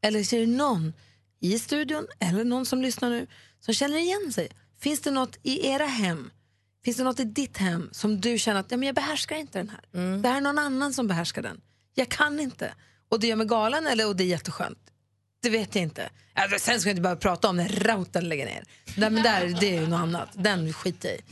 Eller 0.03 0.35
är 0.35 0.41
det 0.41 0.47
någon 0.47 0.93
i 1.41 1.59
studion 1.59 2.07
eller 2.21 2.45
någon 2.45 2.67
som 2.67 2.83
lyssnar 2.83 3.11
nu 3.11 3.27
som 3.61 3.75
känner 3.75 3.99
igen 3.99 4.33
sig? 4.33 4.49
Finns 4.79 5.01
det 5.01 5.11
något 5.11 5.39
i 5.43 5.67
era 5.69 5.87
hem? 5.87 6.31
Finns 6.85 6.97
det 6.97 7.05
något 7.05 7.21
i 7.21 7.25
ditt 7.25 7.57
hem 7.57 7.89
som 7.93 8.21
du 8.21 8.39
känner 8.39 8.61
att 8.61 8.71
ja, 8.71 8.77
men 8.77 8.87
jag 8.87 8.95
behärskar 8.95 9.37
inte 9.37 9.59
den 9.59 9.69
här? 9.69 9.81
Det 10.23 10.29
här 10.29 10.37
är 10.37 10.41
någon 10.41 10.59
annan 10.59 10.93
som 10.93 11.09
behärskar 11.09 11.43
den. 11.43 11.61
Jag 11.95 12.09
kan 12.09 12.41
inte. 12.41 12.75
Och 13.09 13.21
det 13.21 13.27
gör 13.27 13.37
mig 13.37 13.47
galen 13.47 13.87
eller 13.87 14.09
och 14.09 14.17
det 14.17 14.25
är 14.25 14.29
jätteskönt. 14.29 14.79
Det 15.43 15.51
vet 15.51 15.75
jag 15.75 15.83
inte. 15.83 16.11
Alltså, 16.35 16.59
sen 16.59 16.81
ska 16.81 16.89
jag 16.89 16.93
inte 16.93 17.03
bara 17.03 17.17
prata 17.17 17.49
om 17.49 17.57
när 17.57 17.69
routern 17.69 18.29
lägger 18.29 18.47
ner. 18.47 18.65
Nej, 18.97 19.11
men 19.11 19.23
där, 19.23 19.57
det 19.61 19.77
är 19.77 19.81
ju 19.81 19.87
något 19.87 20.01
annat. 20.01 20.29
Den 20.33 20.73
skiter 20.73 21.09
jag 21.09 21.19
i. 21.19 21.23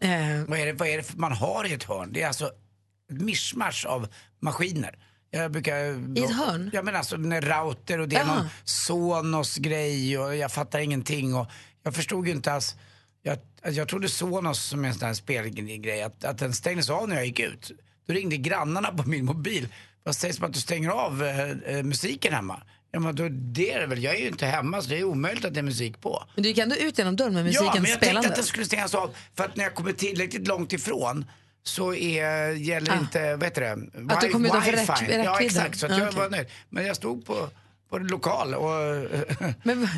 Eh, 0.00 0.44
Vad 0.48 0.58
är, 0.58 0.66
det, 0.66 0.72
vad 0.72 0.88
är 0.88 0.96
det 0.96 1.14
man 1.16 1.32
har 1.32 1.64
i 1.66 1.72
ett 1.72 1.84
hörn? 1.84 2.10
Det 2.12 2.22
är 2.22 2.26
alltså 2.26 2.46
ett 2.46 3.20
mischmasch 3.20 3.86
av 3.86 4.08
maskiner. 4.40 4.98
Jag 5.30 5.50
brukar... 5.52 5.76
I 6.18 6.24
ett 6.24 6.30
hörn? 6.36 6.70
Ja 6.72 6.82
men 6.82 6.96
alltså 6.96 7.16
en 7.16 7.40
router 7.42 7.98
och 7.98 8.08
det 8.08 8.16
är 8.16 8.20
Jaha. 8.20 8.34
någon 8.36 8.46
Sonos 8.64 9.56
grej 9.56 10.18
och 10.18 10.36
jag 10.36 10.52
fattar 10.52 10.78
ingenting 10.78 11.34
och 11.34 11.46
jag 11.82 11.94
förstod 11.94 12.26
ju 12.26 12.32
inte 12.32 12.52
alls. 12.52 12.74
Jag, 13.22 13.38
alltså, 13.62 13.78
jag 13.78 13.88
trodde 13.88 14.08
Sonos 14.08 14.62
som 14.64 14.84
är 14.84 14.88
en 14.88 14.94
sån 14.94 15.06
här 15.06 15.14
spelgrej 15.14 16.02
att, 16.02 16.24
att 16.24 16.38
den 16.38 16.52
stängdes 16.52 16.90
av 16.90 17.08
när 17.08 17.16
jag 17.16 17.26
gick 17.26 17.40
ut. 17.40 17.70
Då 18.06 18.12
ringde 18.14 18.36
grannarna 18.36 18.92
på 18.92 19.08
min 19.08 19.24
mobil. 19.24 19.68
Vad 20.02 20.16
sägs 20.16 20.38
om 20.38 20.44
att 20.44 20.52
du 20.52 20.60
stänger 20.60 20.90
av 20.90 21.22
eh, 21.24 21.50
eh, 21.50 21.82
musiken 21.82 22.32
hemma? 22.32 22.62
Ja 22.94 23.00
men 23.00 23.14
då, 23.16 23.28
det 23.30 23.72
är 23.72 23.80
det 23.80 23.86
väl, 23.86 24.02
jag 24.02 24.14
är 24.14 24.18
ju 24.20 24.28
inte 24.28 24.46
hemma 24.46 24.82
så 24.82 24.88
det 24.88 24.98
är 24.98 25.04
omöjligt 25.04 25.44
att 25.44 25.54
det 25.54 25.60
är 25.60 25.64
musik 25.64 26.00
på. 26.00 26.24
men 26.34 26.42
du 26.42 26.48
gick 26.48 26.58
ändå 26.58 26.76
ut 26.76 26.98
genom 26.98 27.16
dörren 27.16 27.34
med 27.34 27.44
musiken 27.44 27.66
Ja, 27.66 27.72
men 27.80 27.82
jag 27.82 27.84
tänkte 28.00 28.06
spelande. 28.06 28.28
att 28.28 28.34
den 28.34 28.44
skulle 28.44 28.64
stängas 28.66 28.94
av. 28.94 29.14
För 29.36 29.44
att 29.44 29.56
när 29.56 29.64
jag 29.64 29.74
kommer 29.74 29.92
tillräckligt 29.92 30.48
långt 30.48 30.72
ifrån 30.72 31.24
så 31.62 31.94
är, 31.94 32.50
gäller 32.50 32.92
Ah. 32.92 32.98
inte, 33.00 33.36
vad 33.36 33.44
heter 33.44 33.60
det? 33.60 34.12
Att 34.14 34.20
du 34.20 34.28
kom 34.28 34.44
utanför 34.44 34.72
Wi-Fi. 34.72 34.82
räck- 34.92 35.24
Ja 35.24 35.32
räckvidden. 35.32 35.46
exakt, 35.46 35.78
så 35.78 35.86
att 35.86 35.92
Ah, 35.92 35.98
jag 35.98 36.12
var 36.12 36.30
nöjd. 36.30 36.46
Men 36.68 36.86
jag 36.86 36.96
stod 36.96 37.26
på, 37.26 37.48
på 37.90 37.98
lokal 37.98 38.54
och... 38.54 38.70
Men 39.62 39.88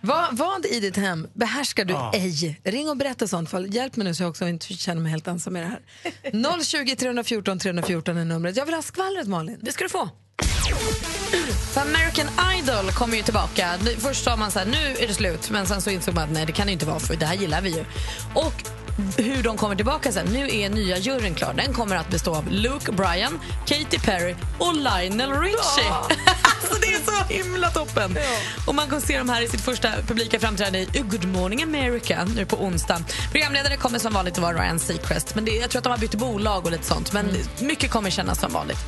vad, 0.00 0.36
vad 0.36 0.66
i 0.66 0.80
ditt 0.80 0.96
hem 0.96 1.28
behärskar 1.34 1.84
du 1.84 1.92
Ja. 1.94 2.12
ej? 2.14 2.60
Ring 2.64 2.88
och 2.88 2.96
berätta 2.96 3.24
i 3.24 3.28
sånt 3.28 3.50
fall. 3.50 3.74
Hjälp 3.74 3.96
mig 3.96 4.04
nu 4.04 4.14
så 4.14 4.22
jag 4.22 4.30
också 4.30 4.48
inte 4.48 4.66
känner 4.74 5.02
mig 5.02 5.10
helt 5.12 5.26
ensam 5.28 5.52
med 5.52 5.62
det 5.62 5.68
här. 6.32 6.62
020 6.64 6.96
314 6.96 7.58
314 7.58 8.16
är 8.16 8.24
numret. 8.24 8.56
Jag 8.56 8.64
vill 8.66 8.74
ha 8.74 8.82
skvallret 8.82 9.28
Malin. 9.28 9.58
Det 9.62 9.72
ska 9.72 9.84
du 9.84 9.90
få. 9.90 10.08
För 11.76 11.82
American 11.82 12.26
Idol 12.58 12.92
kommer 12.92 13.16
ju 13.16 13.22
tillbaka. 13.22 13.78
Först 13.98 14.24
sa 14.24 14.36
man 14.36 14.50
så 14.50 14.58
här, 14.58 14.66
nu 14.66 14.96
är 14.98 15.06
det 15.06 15.14
slut. 15.14 15.50
Men 15.50 15.66
sen 15.66 15.82
så 15.82 15.90
insåg 15.90 16.14
man 16.14 16.24
att 16.24 16.30
nej, 16.30 16.46
det 16.46 16.52
kan 16.52 16.66
det 16.66 16.70
ju 16.70 16.72
inte 16.72 16.86
vara 16.86 16.98
för 16.98 17.16
det 17.16 17.26
här 17.26 17.34
gillar 17.34 17.60
vi 17.60 17.70
ju. 17.70 17.84
Och 18.34 18.64
hur 19.16 19.42
de 19.42 19.56
kommer 19.56 19.76
tillbaka 19.76 20.12
sen. 20.12 20.26
Nu 20.26 20.50
är 20.50 20.68
nya 20.68 20.98
juryn 20.98 21.34
klar. 21.34 21.54
Den 21.56 21.72
kommer 21.72 21.96
att 21.96 22.10
bestå 22.10 22.34
av 22.34 22.48
Luke 22.50 22.92
Bryan, 22.92 23.40
Katy 23.66 23.98
Perry 23.98 24.34
och 24.58 24.74
Lionel 24.74 25.30
Richie. 25.30 25.90
alltså 26.42 26.80
det 26.80 26.86
är 26.86 27.04
så 27.04 27.34
himla 27.34 27.70
toppen. 27.70 28.18
Och 28.66 28.74
man 28.74 28.90
kan 28.90 29.00
se 29.00 29.18
dem 29.18 29.28
här 29.28 29.42
i 29.42 29.48
sitt 29.48 29.60
första 29.60 29.88
publika 30.06 30.40
framträdande 30.40 30.78
i 30.80 31.00
Good 31.00 31.24
Morning 31.24 31.62
America 31.62 32.24
nu 32.36 32.46
på 32.46 32.56
onsdag. 32.56 33.04
Programledare 33.32 33.76
kommer 33.76 33.98
som 33.98 34.12
vanligt 34.12 34.34
att 34.34 34.42
vara 34.42 34.62
Ryan 34.62 34.78
Seacrest. 34.78 35.34
Men 35.34 35.44
det, 35.44 35.50
jag 35.50 35.70
tror 35.70 35.78
att 35.78 35.84
de 35.84 35.90
har 35.90 35.98
bytt 35.98 36.14
bolag 36.14 36.64
och 36.64 36.70
lite 36.70 36.84
sånt. 36.84 37.12
Men 37.12 37.36
mycket 37.60 37.90
kommer 37.90 38.10
kännas 38.10 38.40
som 38.40 38.52
vanligt. 38.52 38.78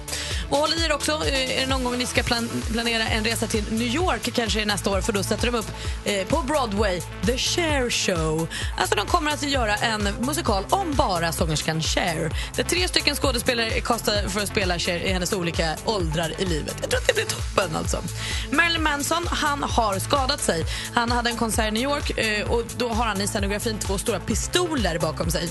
Och 0.50 0.56
håll 0.56 0.72
i 0.72 0.84
er 0.84 0.92
också. 0.92 1.12
Är 1.12 1.60
det 1.60 1.66
någon 1.66 1.84
gång 1.84 1.98
ni 1.98 2.06
ska 2.06 2.22
plan 2.22 2.48
planera 2.72 3.08
en 3.08 3.24
resa 3.24 3.46
till 3.46 3.64
New 3.70 3.94
York 3.94 4.34
kanske 4.34 4.64
nästa 4.64 4.90
år 4.90 5.00
för 5.00 5.12
då 5.12 5.22
sätter 5.22 5.52
de 5.52 5.58
upp 5.58 5.70
eh, 6.04 6.26
på 6.26 6.42
Broadway 6.42 7.00
The 7.26 7.38
Cher 7.38 7.90
Show. 7.90 8.48
Alltså 8.78 8.96
de 8.96 9.06
kommer 9.06 9.30
att 9.30 9.42
göra 9.42 9.76
en 9.76 10.08
musikal 10.20 10.64
om 10.70 10.94
bara 10.94 11.32
sångerskan 11.32 11.82
Cher. 11.82 12.32
Där 12.56 12.64
tre 12.64 12.88
stycken 12.88 13.16
skådespelare 13.16 13.70
är 13.70 13.80
castade 13.80 14.28
för 14.28 14.40
att 14.40 14.48
spela 14.48 14.78
Cher 14.78 14.96
i 14.96 15.12
hennes 15.12 15.32
olika 15.32 15.76
åldrar 15.84 16.32
i 16.38 16.44
livet. 16.44 16.76
Jag 16.80 16.90
tror 16.90 17.00
att 17.00 17.06
det 17.06 17.14
blir 17.14 17.24
toppen 17.24 17.76
alltså. 17.76 18.02
Marilyn 18.52 18.82
Manson, 18.82 19.26
han 19.26 19.62
har 19.62 19.98
skadat 19.98 20.40
sig. 20.40 20.64
Han 20.94 21.10
hade 21.10 21.30
en 21.30 21.36
konsert 21.36 21.68
i 21.68 21.70
New 21.70 21.82
York 21.82 22.18
eh, 22.18 22.50
och 22.50 22.62
då 22.78 22.88
har 22.88 23.04
han 23.04 23.20
i 23.20 23.26
scenografin 23.26 23.78
två 23.78 23.98
stora 23.98 24.20
pistoler 24.20 24.98
bakom 24.98 25.30
sig. 25.30 25.48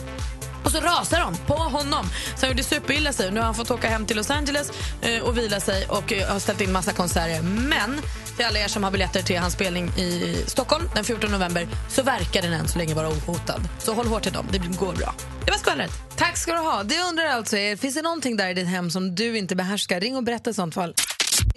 Och 0.67 0.73
så 0.73 0.79
rasar 0.79 1.19
de 1.19 1.37
på 1.37 1.53
honom. 1.53 2.05
Så 2.35 2.45
han 2.45 2.49
gjorde 2.49 2.63
superilla 2.63 3.13
sig. 3.13 3.31
Nu 3.31 3.39
har 3.39 3.45
han 3.45 3.55
fått 3.55 3.71
åka 3.71 3.89
hem 3.89 4.05
till 4.05 4.17
Los 4.17 4.31
Angeles 4.31 4.71
eh, 5.01 5.23
och 5.23 5.37
vila 5.37 5.59
sig 5.59 5.85
och 5.85 6.13
eh, 6.13 6.27
har 6.27 6.39
ställt 6.39 6.61
in 6.61 6.71
massa 6.71 6.93
konserter. 6.93 7.41
Men 7.41 8.01
till 8.35 8.45
alla 8.45 8.59
er 8.59 8.67
som 8.67 8.83
har 8.83 8.91
biljetter 8.91 9.21
till 9.21 9.37
hans 9.37 9.53
spelning 9.53 9.89
i 9.89 10.37
Stockholm 10.47 10.89
den 10.95 11.03
14 11.03 11.31
november 11.31 11.67
så 11.89 12.03
verkar 12.03 12.41
den 12.41 12.53
än 12.53 12.67
så 12.67 12.77
länge 12.77 12.93
vara 12.93 13.07
ohotad. 13.07 13.61
Så 13.79 13.93
håll 13.93 14.07
hårt 14.07 14.27
i 14.27 14.29
dem, 14.29 14.47
det 14.51 14.57
går 14.57 14.93
bra. 14.93 15.13
Det 15.45 15.51
var 15.51 15.57
skvallret. 15.57 15.91
Tack 16.15 16.37
ska 16.37 16.51
du 16.51 16.59
ha. 16.59 16.83
Det 16.83 16.95
jag 16.95 17.09
undrar 17.09 17.25
alltså 17.25 17.57
är, 17.57 17.75
finns 17.75 17.95
det 17.95 18.01
någonting 18.01 18.37
där 18.37 18.49
i 18.49 18.53
ditt 18.53 18.67
hem 18.67 18.89
som 18.91 19.15
du 19.15 19.37
inte 19.37 19.55
behärskar? 19.55 19.99
Ring 19.99 20.15
och 20.15 20.23
berätta 20.23 20.49
i 20.49 20.53
sånt 20.53 20.73
fall. 20.73 20.93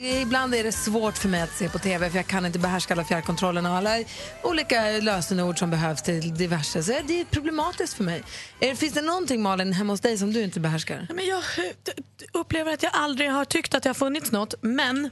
Ibland 0.02 0.54
är 0.54 0.64
det 0.64 0.72
svårt 0.72 1.18
för 1.18 1.28
mig 1.28 1.42
att 1.42 1.56
se 1.56 1.68
på 1.68 1.78
TV 1.78 2.10
för 2.10 2.16
jag 2.16 2.26
kan 2.26 2.46
inte 2.46 2.58
behärska 2.58 2.94
alla 2.94 3.04
fjärrkontrollerna 3.04 3.70
och 3.70 3.76
alla 3.76 4.04
olika 4.42 4.90
lösenord 4.90 5.58
som 5.58 5.70
behövs 5.70 6.02
till 6.02 6.34
diverse. 6.34 6.82
Så 6.82 6.92
det 7.06 7.20
är 7.20 7.24
problematiskt 7.24 7.94
för 7.94 8.04
mig. 8.04 8.22
Finns 8.76 8.92
det 8.92 9.02
någonting 9.02 9.42
Malin 9.42 9.72
hemma 9.72 9.92
hos 9.92 10.00
dig 10.00 10.18
som 10.18 10.32
du 10.32 10.42
inte 10.42 10.60
behärskar? 10.60 11.06
Men 11.14 11.26
jag 11.26 11.38
eh, 11.38 11.94
upplever 12.32 12.72
att 12.72 12.82
jag 12.82 12.92
aldrig 12.94 13.30
har 13.30 13.44
tyckt 13.44 13.74
att 13.74 13.82
det 13.82 13.88
har 13.88 13.94
funnits 13.94 14.32
något. 14.32 14.54
Men 14.60 15.10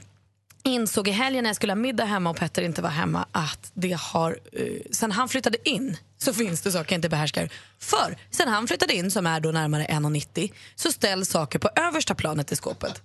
insåg 0.63 1.07
i 1.07 1.11
helgen 1.11 1.43
när 1.43 1.49
jag 1.49 1.55
skulle 1.55 1.73
ha 1.73 1.77
middag 1.77 2.05
hemma 2.05 2.29
och 2.29 2.37
Petter 2.37 2.61
inte 2.61 2.81
var 2.81 2.89
hemma 2.89 3.25
att 3.31 3.71
det 3.73 3.97
har, 3.99 4.39
eh, 4.53 4.65
sen 4.91 5.11
han 5.11 5.29
flyttade 5.29 5.69
in 5.69 5.97
så 6.17 6.33
finns 6.33 6.61
det 6.61 6.71
saker 6.71 6.93
jag 6.93 6.97
inte 6.97 7.09
behärskar. 7.09 7.49
För 7.79 8.17
sen 8.31 8.47
han 8.47 8.67
flyttade 8.67 8.93
in, 8.93 9.11
som 9.11 9.27
är 9.27 9.39
då 9.39 9.51
närmare 9.51 9.85
1,90 9.85 10.51
så 10.75 10.91
ställs 10.91 11.29
saker 11.29 11.59
på 11.59 11.69
översta 11.75 12.15
planet 12.15 12.51
i 12.51 12.55
skåpet. 12.55 13.01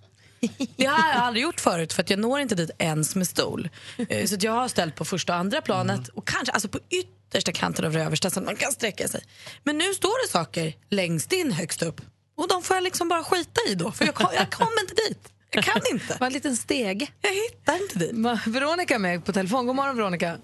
Det 0.77 0.85
har 0.87 1.09
jag 1.15 1.23
aldrig 1.23 1.43
gjort 1.43 1.61
förut 1.61 1.93
för 1.93 2.03
att 2.03 2.11
jag 2.11 2.19
når 2.19 2.41
inte 2.41 2.55
dit 2.55 2.71
ens 2.79 3.17
med 3.17 3.27
stol. 3.27 3.69
Eh, 4.09 4.25
Så 4.27 4.35
att 4.35 4.43
jag 4.43 4.53
har 4.53 4.69
ställt 4.69 4.95
på 4.95 5.05
första 5.05 5.33
och 5.33 5.39
andra 5.39 5.61
planet 5.61 6.09
och 6.09 6.27
kanske 6.29 6.53
alltså 6.53 6.69
på 6.69 6.79
yttersta 6.91 7.53
kanten 7.53 7.85
av 7.85 7.93
det 7.93 8.03
översta 8.03 8.31
så 8.31 8.41
att 8.41 8.47
man 8.47 8.57
kan 8.57 8.73
sträcka 8.73 9.09
sig. 9.09 9.21
Men 9.65 9.79
nu 9.79 9.95
står 9.95 10.27
det 10.27 10.33
saker 10.33 10.73
längst 10.91 11.33
in 11.33 11.53
högst 11.53 11.83
upp 11.83 12.01
och 12.37 12.49
de 12.49 12.63
får 12.63 12.77
jag 12.77 12.85
liksom 12.85 13.09
bara 13.09 13.23
skita 13.25 13.61
i 13.69 13.75
då 13.75 13.91
för 13.91 14.05
jag, 14.05 14.15
kom, 14.15 14.27
jag 14.37 14.51
kommer 14.53 14.81
inte 14.81 14.95
dit. 15.09 15.33
Jag 15.51 15.65
kan 15.65 15.81
inte. 15.93 16.17
Bara 16.21 16.27
en 16.27 16.33
liten 16.33 16.57
steg. 16.57 17.13
Jag 17.21 17.31
hittar 17.31 17.83
inte 17.83 17.99
dit. 17.99 18.13
Ma- 18.13 18.51
Veronica 18.51 18.95
är 18.95 18.99
med 18.99 19.25
på 19.25 19.33
telefon. 19.33 19.67
God 19.67 19.77
morgon 19.77 19.97
Veronica. 19.97 20.37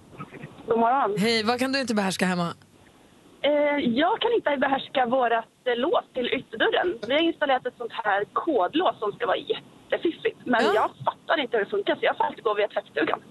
God 0.66 0.78
morgon. 0.78 1.18
Hej, 1.18 1.42
vad 1.42 1.58
kan 1.58 1.72
du 1.72 1.80
inte 1.80 1.94
behärska 1.94 2.26
hemma? 2.26 2.54
Eh, 3.42 3.78
jag 4.02 4.20
kan 4.20 4.32
inte 4.38 4.56
behärska 4.66 5.06
vårt 5.06 5.32
eh, 5.32 5.76
lås 5.76 6.04
till 6.14 6.26
ytterdörren. 6.38 6.88
Vi 7.08 7.12
har 7.14 7.22
installerat 7.30 7.66
ett 7.66 7.74
sånt 7.78 7.92
här 8.04 8.24
kodlås 8.32 8.96
som 8.98 9.12
ska 9.12 9.26
vara 9.26 9.36
jättefiffigt. 9.90 10.38
Men 10.44 10.64
jag 10.74 10.90
fattar 11.04 11.40
inte 11.40 11.56
hur 11.56 11.64
det 11.64 11.70
funkar 11.70 11.94
så 11.94 12.00
jag 12.02 12.16
får 12.16 12.24
alltid 12.24 12.44
gå 12.44 12.54
via 12.54 12.68
tvättstugan. 12.68 13.22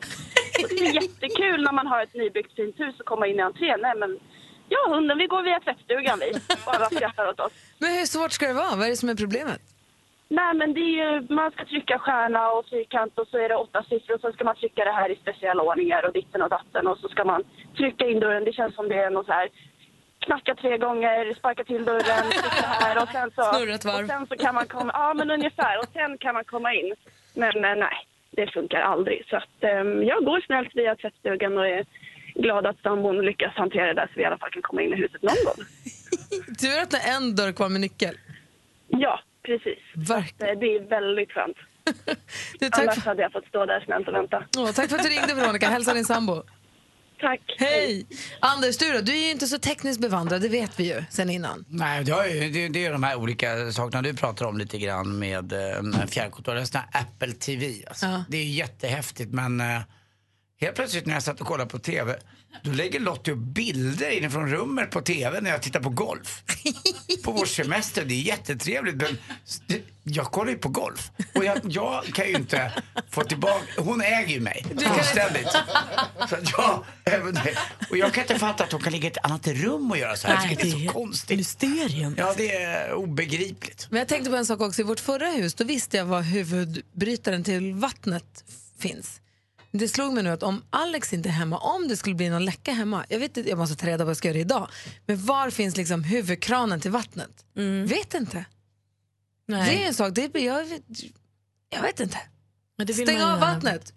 Det 0.69 0.80
är 0.88 0.93
jättekul 1.02 1.63
när 1.63 1.72
man 1.72 1.88
har 1.88 2.04
ett 2.04 2.13
nybyggt 2.13 2.56
fint 2.56 2.80
hus 2.80 3.00
och 3.00 3.06
komma 3.06 3.28
in 3.28 3.39
i 3.39 3.41
entrén. 3.41 3.80
Nej 3.82 3.95
men, 3.98 4.19
ja 4.69 4.93
hunden 4.93 5.17
vi 5.17 5.28
går 5.28 5.41
via 5.43 5.60
tvättstugan 5.60 6.19
vi. 6.19 6.32
Bara 6.65 6.86
skrattar 6.86 7.30
åt 7.30 7.39
oss. 7.39 7.54
Men 7.78 7.89
hur 7.89 8.06
svårt 8.06 8.32
ska 8.32 8.48
det 8.48 8.54
vara? 8.54 8.76
Vad 8.76 8.86
är 8.86 8.89
det 8.89 8.95
som 8.95 9.10
är 9.10 9.15
problemet? 9.15 9.62
Nej 10.32 10.54
men 10.54 10.74
det 10.74 10.80
är 10.80 10.95
ju, 11.04 11.28
man 11.30 11.52
ska 11.52 11.65
trycka 11.65 12.00
stjärna 12.00 12.52
och 12.52 12.65
fyrkant 12.69 13.19
och 13.19 13.28
så 13.28 13.38
är 13.38 13.50
det 13.50 13.56
åtta 13.56 13.84
siffror 13.89 14.15
och 14.15 14.22
så 14.22 14.32
ska 14.32 14.43
man 14.43 14.56
trycka 14.56 14.86
det 14.86 14.91
här 14.91 15.10
i 15.12 15.15
speciella 15.15 15.63
ordningar 15.63 16.06
och 16.06 16.13
ditten 16.13 16.41
och 16.41 16.50
datten 16.50 16.88
och 16.88 16.98
så 16.98 17.08
ska 17.10 17.26
man 17.26 17.43
trycka 17.78 18.08
in 18.08 18.19
dörren. 18.19 18.43
Det 18.43 18.54
känns 18.54 18.76
som 18.76 18.89
det 18.89 18.95
är 18.95 19.10
något 19.10 19.26
så 19.26 19.32
här 19.32 19.50
knacka 20.19 20.55
tre 20.55 20.77
gånger, 20.77 21.34
sparka 21.34 21.63
till 21.63 21.86
dörren, 21.86 22.32
här 22.63 23.03
och 23.03 23.10
sen 23.10 23.32
så... 23.36 23.43
Snurra 23.43 23.75
ett 23.75 23.86
varv. 23.86 24.03
Och 24.03 24.10
sen 24.10 24.27
så 24.27 24.36
kan 24.36 24.55
man 24.55 24.67
komma, 24.67 24.91
ja 24.95 25.13
men 25.13 25.32
ungefär, 25.32 25.79
och 25.79 25.88
sen 25.93 26.17
kan 26.17 26.34
man 26.34 26.45
komma 26.45 26.73
in. 26.73 26.93
Men 27.34 27.55
eh, 27.65 27.75
nej, 27.75 27.97
det 28.32 28.53
funkar 28.53 28.82
aldrig. 28.82 29.25
Så 29.29 29.36
att 29.36 29.63
eh, 29.63 29.69
jag 30.12 30.25
går 30.25 30.41
snällt 30.45 30.75
via 30.75 30.95
tvättstugan 30.95 31.58
och 31.58 31.67
är 31.67 31.86
glad 32.36 32.65
att 32.65 32.82
sambon 32.82 33.21
lyckas 33.25 33.53
hantera 33.55 33.86
det 33.88 33.93
där 33.93 34.08
så 34.08 34.13
vi 34.15 34.21
i 34.21 34.25
alla 34.25 34.38
fall 34.38 34.51
kan 34.51 34.62
komma 34.62 34.82
in 34.82 34.93
i 34.93 34.95
huset 34.95 35.21
någon 35.21 35.43
gång. 35.45 35.65
Tur 36.62 36.82
att 36.82 36.91
det 36.91 36.97
är 36.97 37.17
en 37.17 37.36
dörr 37.36 37.51
kvar 37.51 37.69
med 37.69 37.82
nyckel. 37.82 38.15
Ja, 38.88 39.19
precis. 39.43 39.79
Så 40.08 40.13
att, 40.13 40.39
det 40.39 40.75
är 40.75 40.89
väldigt 40.89 41.32
skönt. 41.32 41.58
Du, 42.60 42.69
tack, 42.69 42.79
Annars 42.79 43.05
hade 43.05 43.21
jag 43.21 43.32
fått 43.32 43.47
stå 43.47 43.65
där 43.65 43.79
snällt 43.86 44.08
och 44.08 44.13
vänta. 44.13 44.43
Åh, 44.58 44.71
tack 44.71 44.89
för 44.89 44.95
att 44.95 45.03
du 45.03 45.10
ringde 45.10 45.34
Veronica. 45.34 45.69
Hälsa 45.69 45.93
din 45.93 46.05
sambo. 46.05 46.43
Tack. 47.21 47.41
Hej! 47.58 48.05
Anders, 48.39 48.77
du 48.77 48.93
då? 48.93 49.01
Du 49.01 49.12
är 49.12 49.25
ju 49.25 49.32
inte 49.32 49.47
så 49.47 49.60
tekniskt 49.60 50.01
bevandrad, 50.01 50.41
det 50.41 50.49
vet 50.49 50.79
vi 50.79 50.84
ju 50.84 51.03
sen 51.10 51.29
innan. 51.29 51.65
Nej, 51.67 52.03
det, 52.03 52.12
har 52.12 52.25
ju, 52.25 52.49
det, 52.49 52.67
det 52.67 52.86
är 52.86 52.91
de 52.91 53.03
här 53.03 53.15
olika 53.15 53.71
sakerna 53.71 54.01
du 54.01 54.13
pratar 54.13 54.45
om 54.45 54.58
lite 54.58 54.77
grann 54.77 55.19
med 55.19 55.53
eh, 55.53 55.82
här 56.73 56.86
Apple 56.91 57.34
TV. 57.34 57.73
Alltså. 57.88 58.05
Ja. 58.05 58.23
Det 58.29 58.38
är 58.38 58.43
ju 58.43 58.51
jättehäftigt 58.51 59.32
men 59.32 59.62
eh, 59.62 59.82
helt 60.62 60.76
plötsligt 60.76 61.06
när 61.06 61.13
jag 61.13 61.24
satt 61.24 61.41
och 61.41 61.48
kollade 61.48 61.69
på 61.69 61.80
TV 61.80 62.15
då 62.63 62.72
lägger 62.72 63.00
Lottie 63.00 63.34
upp 63.34 63.39
bilder 63.39 64.10
inifrån 64.10 64.50
rummet 64.50 64.91
på 64.91 65.02
TV 65.02 65.41
när 65.41 65.50
jag 65.50 65.62
tittar 65.62 65.80
på 65.80 65.89
golf. 65.89 66.43
På 67.24 67.32
vår 67.32 67.45
semester, 67.45 68.06
det 68.06 68.13
är 68.13 68.22
jättetrevligt 68.22 68.95
men 68.95 69.17
jag 70.04 70.26
kollar 70.26 70.52
ju 70.52 70.58
på 70.58 70.69
golf. 70.69 71.12
Och 71.36 71.45
jag, 71.45 71.60
jag 71.63 72.04
kan 72.06 72.28
ju 72.28 72.34
inte 72.34 72.72
få 73.10 73.24
tillbaka, 73.24 73.63
hon 73.78 74.02
äger 74.02 74.34
ju 74.34 74.39
mig 74.39 74.65
fullständigt. 74.78 75.48
Så 76.30 76.36
att 76.36 76.52
jag, 76.52 76.86
även, 77.04 77.38
och 77.89 77.98
jag 77.98 78.13
kan 78.13 78.22
inte 78.22 78.39
fatta 78.39 78.63
att 78.63 78.72
hon 78.72 78.82
kan 78.82 78.93
ligga 78.93 79.08
i 79.08 79.12
ett 79.12 79.26
annat 79.26 79.48
rum 79.48 79.91
och 79.91 79.98
göra 79.98 80.15
så 80.15 80.28
här. 80.28 80.36
Nej, 80.36 80.50
tycker 80.50 80.63
det 80.63 80.72
är 80.72 80.80
det 80.80 80.88
så 80.88 80.93
konstigt. 80.93 81.38
Mysterium. 81.38 82.15
Ja, 82.17 82.34
det 82.38 82.56
är 82.56 82.93
obegripligt. 82.93 83.88
Men 83.89 84.00
jag 84.00 84.08
tänkte 84.08 84.30
på 84.30 84.36
en 84.36 84.45
sak 84.45 84.62
också. 84.62 84.82
I 84.82 84.86
vårt 84.86 85.00
förra 85.00 85.28
hus 85.28 85.54
då 85.54 85.63
visste 85.63 85.98
jag 85.98 86.06
var 86.06 86.22
huvudbrytaren 86.22 87.43
till 87.43 87.74
vattnet 87.74 88.43
finns. 88.80 89.22
Det 89.71 89.88
slog 89.88 90.13
mig 90.13 90.23
nu 90.23 90.29
att 90.29 90.43
om 90.43 90.63
Alex 90.69 91.13
inte 91.13 91.29
är 91.29 91.34
hemma, 91.34 91.58
om 91.58 91.88
det 91.88 91.97
skulle 91.97 92.15
bli 92.15 92.29
någon 92.29 92.45
läcka 92.45 92.71
hemma, 92.71 93.05
jag 93.10 93.19
vet 93.19 93.38
inte, 93.38 93.49
jag 93.49 93.58
måste 93.58 93.75
ta 93.75 93.88
reda 93.88 93.97
på 93.97 94.03
vad 94.03 94.10
jag 94.10 94.17
ska 94.17 94.27
göra 94.27 94.38
idag, 94.38 94.69
men 95.05 95.25
var 95.25 95.49
finns 95.49 95.77
liksom 95.77 96.03
huvudkranen 96.03 96.79
till 96.82 96.91
vattnet? 96.91 97.45
Vet 97.88 98.13
inte. 98.13 98.45
Nej. 99.47 99.69
Det 99.75 99.84
är 99.84 99.88
en 99.88 99.93
sak, 99.93 100.15
det 100.15 100.36
är, 100.36 100.39
jag, 100.39 100.65
vet, 100.65 100.82
jag 101.69 101.82
vet 101.82 101.99
inte. 101.99 102.17
Men 102.77 102.88
Stäng 102.93 103.19
man 103.19 103.32
av 103.32 103.39
vattnet. 103.39 103.93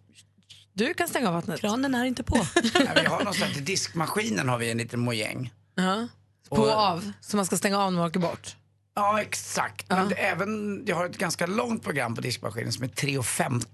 Du 0.72 0.94
kan 0.94 1.08
stänga 1.08 1.28
av 1.28 1.35
vattnet. 1.35 1.61
Kranen 1.61 1.94
är 1.94 2.04
inte 2.04 2.22
på. 2.22 2.37
Ja, 2.74 2.80
vi 2.94 3.04
har 3.06 3.18
någonstans 3.18 3.56
i 3.56 3.61
diskmaskinen 3.61 4.48
har 4.48 4.58
vi 4.58 4.70
en 4.70 4.78
liten 4.78 5.00
mojäng. 5.00 5.52
Ja. 5.74 6.08
På 6.48 6.56
Och- 6.56 6.70
av, 6.70 7.12
så 7.20 7.37
man 7.37 7.46
ska 7.46 7.56
stänga 7.56 7.78
av 7.78 7.92
när 7.92 7.98
man 7.98 8.08
åker 8.08 8.20
bort. 8.20 8.56
Ja, 8.94 9.20
exakt. 9.20 9.88
Men 9.88 10.08
det, 10.08 10.14
även, 10.14 10.82
jag 10.87 10.96
har 10.96 11.06
ett 11.06 11.18
ganska 11.18 11.46
långt 11.46 11.82
program 11.82 12.14
på 12.14 12.20
diskmaskinen 12.20 12.72
som 12.72 12.85
är 12.85 12.88
3.15. 12.88 13.64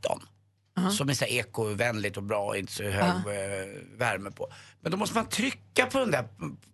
Som 0.90 1.08
är 1.08 1.14
så 1.14 1.24
ekovänligt 1.24 2.16
och 2.16 2.22
bra 2.22 2.44
och 2.46 2.56
inte 2.56 2.72
så 2.72 2.82
hög 2.82 3.04
eh, 3.04 3.68
värme 3.96 4.30
på. 4.30 4.52
Men 4.80 4.92
då 4.92 4.98
måste 4.98 5.14
man 5.14 5.28
trycka 5.28 5.86
på 5.86 5.98
den 5.98 6.10
där 6.10 6.28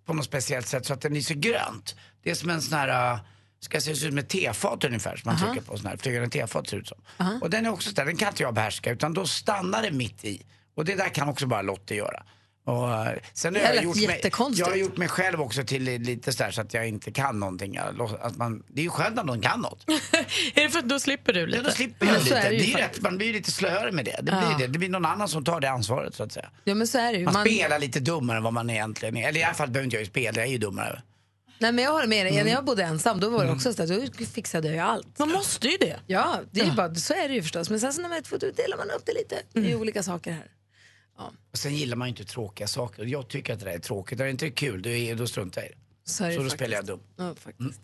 på 0.06 0.14
något 0.14 0.24
speciellt 0.24 0.66
sätt 0.66 0.86
så 0.86 0.92
att 0.92 1.00
den 1.00 1.14
lyser 1.14 1.34
grönt. 1.34 1.96
Det 2.22 2.30
är 2.30 2.34
som 2.34 2.50
en 2.50 2.62
sån 2.62 2.78
här, 2.78 3.12
uh, 3.14 3.20
ska 3.60 3.80
se 3.80 3.90
ut 3.90 3.98
som 3.98 4.18
ett 4.18 4.28
tefat 4.28 4.84
ungefär 4.84 5.16
som 5.16 5.30
man 5.30 5.40
trycker 5.40 5.66
på. 5.66 5.78
Sån 5.78 5.86
här, 5.86 5.96
flygande 5.96 6.28
tefat 6.28 6.68
ser 6.68 6.76
ut 6.76 6.88
som. 6.88 6.98
Och 7.42 7.50
den 7.50 7.66
är 7.66 7.70
också 7.70 7.88
så 7.88 7.94
där, 7.94 8.04
den 8.04 8.16
kan 8.16 8.28
inte 8.28 8.42
jag 8.42 8.54
behärska 8.54 8.90
utan 8.90 9.14
då 9.14 9.26
stannar 9.26 9.82
det 9.82 9.90
mitt 9.90 10.24
i. 10.24 10.46
Och 10.74 10.84
det 10.84 10.94
där 10.94 11.08
kan 11.08 11.28
också 11.28 11.46
bara 11.46 11.62
Lotte 11.62 11.94
göra. 11.94 12.22
Och, 12.66 12.90
eh, 12.90 13.12
sen 13.32 13.54
har 13.54 13.62
Det 13.62 13.74
jag, 13.74 13.84
gjort 13.84 13.96
mig, 13.96 14.20
jag 14.56 14.66
har 14.66 14.76
gjort 14.76 14.96
mig 14.96 15.08
själv 15.08 15.40
också 15.40 15.64
till 15.64 15.82
lite 15.82 16.32
sådär 16.32 16.50
så 16.50 16.60
att 16.60 16.74
jag 16.74 16.88
inte 16.88 17.12
kan 17.12 17.40
någonting. 17.40 17.76
Att 18.20 18.36
man, 18.36 18.62
det 18.68 18.80
är 18.80 18.84
ju 18.84 18.90
skönt 18.90 19.16
när 19.16 19.24
någon 19.24 19.40
kan 19.40 19.60
något. 19.60 19.84
är 20.54 20.62
det 20.62 20.70
för 20.70 20.78
att 20.78 20.88
då 20.88 21.00
slipper 21.00 21.32
du 21.32 21.46
lite? 21.46 21.58
Ja, 21.58 21.62
då 21.64 21.70
slipper 21.70 22.06
jag 22.06 22.22
lite. 22.24 22.36
är 22.38 22.50
det 22.50 22.56
Det 22.56 22.72
är 22.72 22.78
rätt, 22.78 23.00
man 23.00 23.16
blir 23.16 23.26
ju 23.26 23.32
lite 23.32 23.50
slöare 23.50 23.92
med 23.92 24.04
det. 24.04 24.16
Det 24.16 24.22
blir, 24.22 24.32
Ja. 24.50 24.56
det. 24.58 24.66
det 24.66 24.78
blir 24.78 24.88
någon 24.88 25.04
annan 25.04 25.28
som 25.28 25.44
tar 25.44 25.60
det 25.60 25.70
ansvaret 25.70 26.14
så 26.14 26.22
att 26.22 26.32
säga. 26.32 26.50
Ja, 26.64 26.74
men 26.74 26.86
så 26.86 26.98
är 26.98 27.12
det 27.12 27.18
ju. 27.18 27.24
Man, 27.24 27.32
Man- 27.34 27.44
spelar 27.46 27.78
lite 27.78 28.00
dummare 28.00 28.36
än 28.36 28.42
vad 28.42 28.52
man 28.52 28.70
egentligen 28.70 29.16
är. 29.16 29.28
Eller 29.28 29.40
i 29.40 29.44
alla 29.44 29.54
fall 29.54 29.68
behöver 29.70 29.84
inte 29.84 29.96
jag 29.96 30.02
ju 30.02 30.10
spela, 30.10 30.38
jag 30.38 30.46
är 30.46 30.52
ju 30.52 30.58
dummare. 30.58 31.02
Nej, 31.58 31.72
men 31.72 31.84
jag 31.84 31.92
håller 31.92 32.06
med 32.06 32.26
dig. 32.26 32.32
Mm. 32.34 32.46
När 32.46 32.52
jag 32.52 32.64
bodde 32.64 32.82
ensam 32.84 33.20
då 33.20 33.30
var 33.30 33.44
det 33.44 33.52
också 33.52 33.72
så 33.72 33.82
att 33.82 33.88
då 33.88 34.24
fixade 34.34 34.66
jag 34.68 34.74
ju 34.74 34.80
allt. 34.80 35.18
Man 35.18 35.28
måste 35.28 35.68
ju 35.68 35.76
det. 35.76 35.96
Ja, 36.06 36.40
det 36.50 36.60
är 36.60 36.64
ju 36.64 36.72
bara, 36.72 36.94
så 36.94 37.14
är 37.14 37.28
det 37.28 37.34
ju 37.34 37.42
förstås. 37.42 37.70
Men 37.70 37.80
sen 37.80 37.92
så 37.92 38.00
när 38.02 38.08
man 38.08 38.18
är 38.18 38.22
två, 38.22 38.36
då 38.36 38.46
delar 38.50 38.76
man 38.76 38.90
upp 38.90 39.02
det 39.06 39.12
lite. 39.12 39.36
Det 39.52 39.60
är 39.60 39.64
ju 39.64 39.76
olika 39.76 40.02
saker 40.02 40.32
här. 40.32 40.46
Och 41.52 41.58
sen 41.58 41.74
gillar 41.74 41.96
man 41.96 42.08
ju 42.08 42.10
inte 42.10 42.24
tråkiga 42.24 42.66
saker. 42.66 43.04
Jag 43.04 43.28
tycker 43.28 43.52
att 43.52 43.58
det 43.60 43.64
där 43.66 43.72
är 43.72 43.78
tråkigt. 43.78 44.20
Är 44.20 44.24
det 44.24 44.30
inte 44.30 44.50
kul, 44.50 44.82
då, 44.82 44.90
är, 44.90 45.14
då 45.14 45.26
struntar 45.26 45.60
jag 45.62 45.70
i 45.70 45.72
det. 45.72 45.78
Så 46.10 46.24
är 46.24 46.28
det 46.28 46.34
Så 46.34 46.38
då 46.40 46.44
faktiskt. 46.44 46.56
spelar 46.60 46.76
jag 46.76 46.86
dum. 46.86 47.00
Ja, 47.16 47.34
faktiskt. 47.34 47.80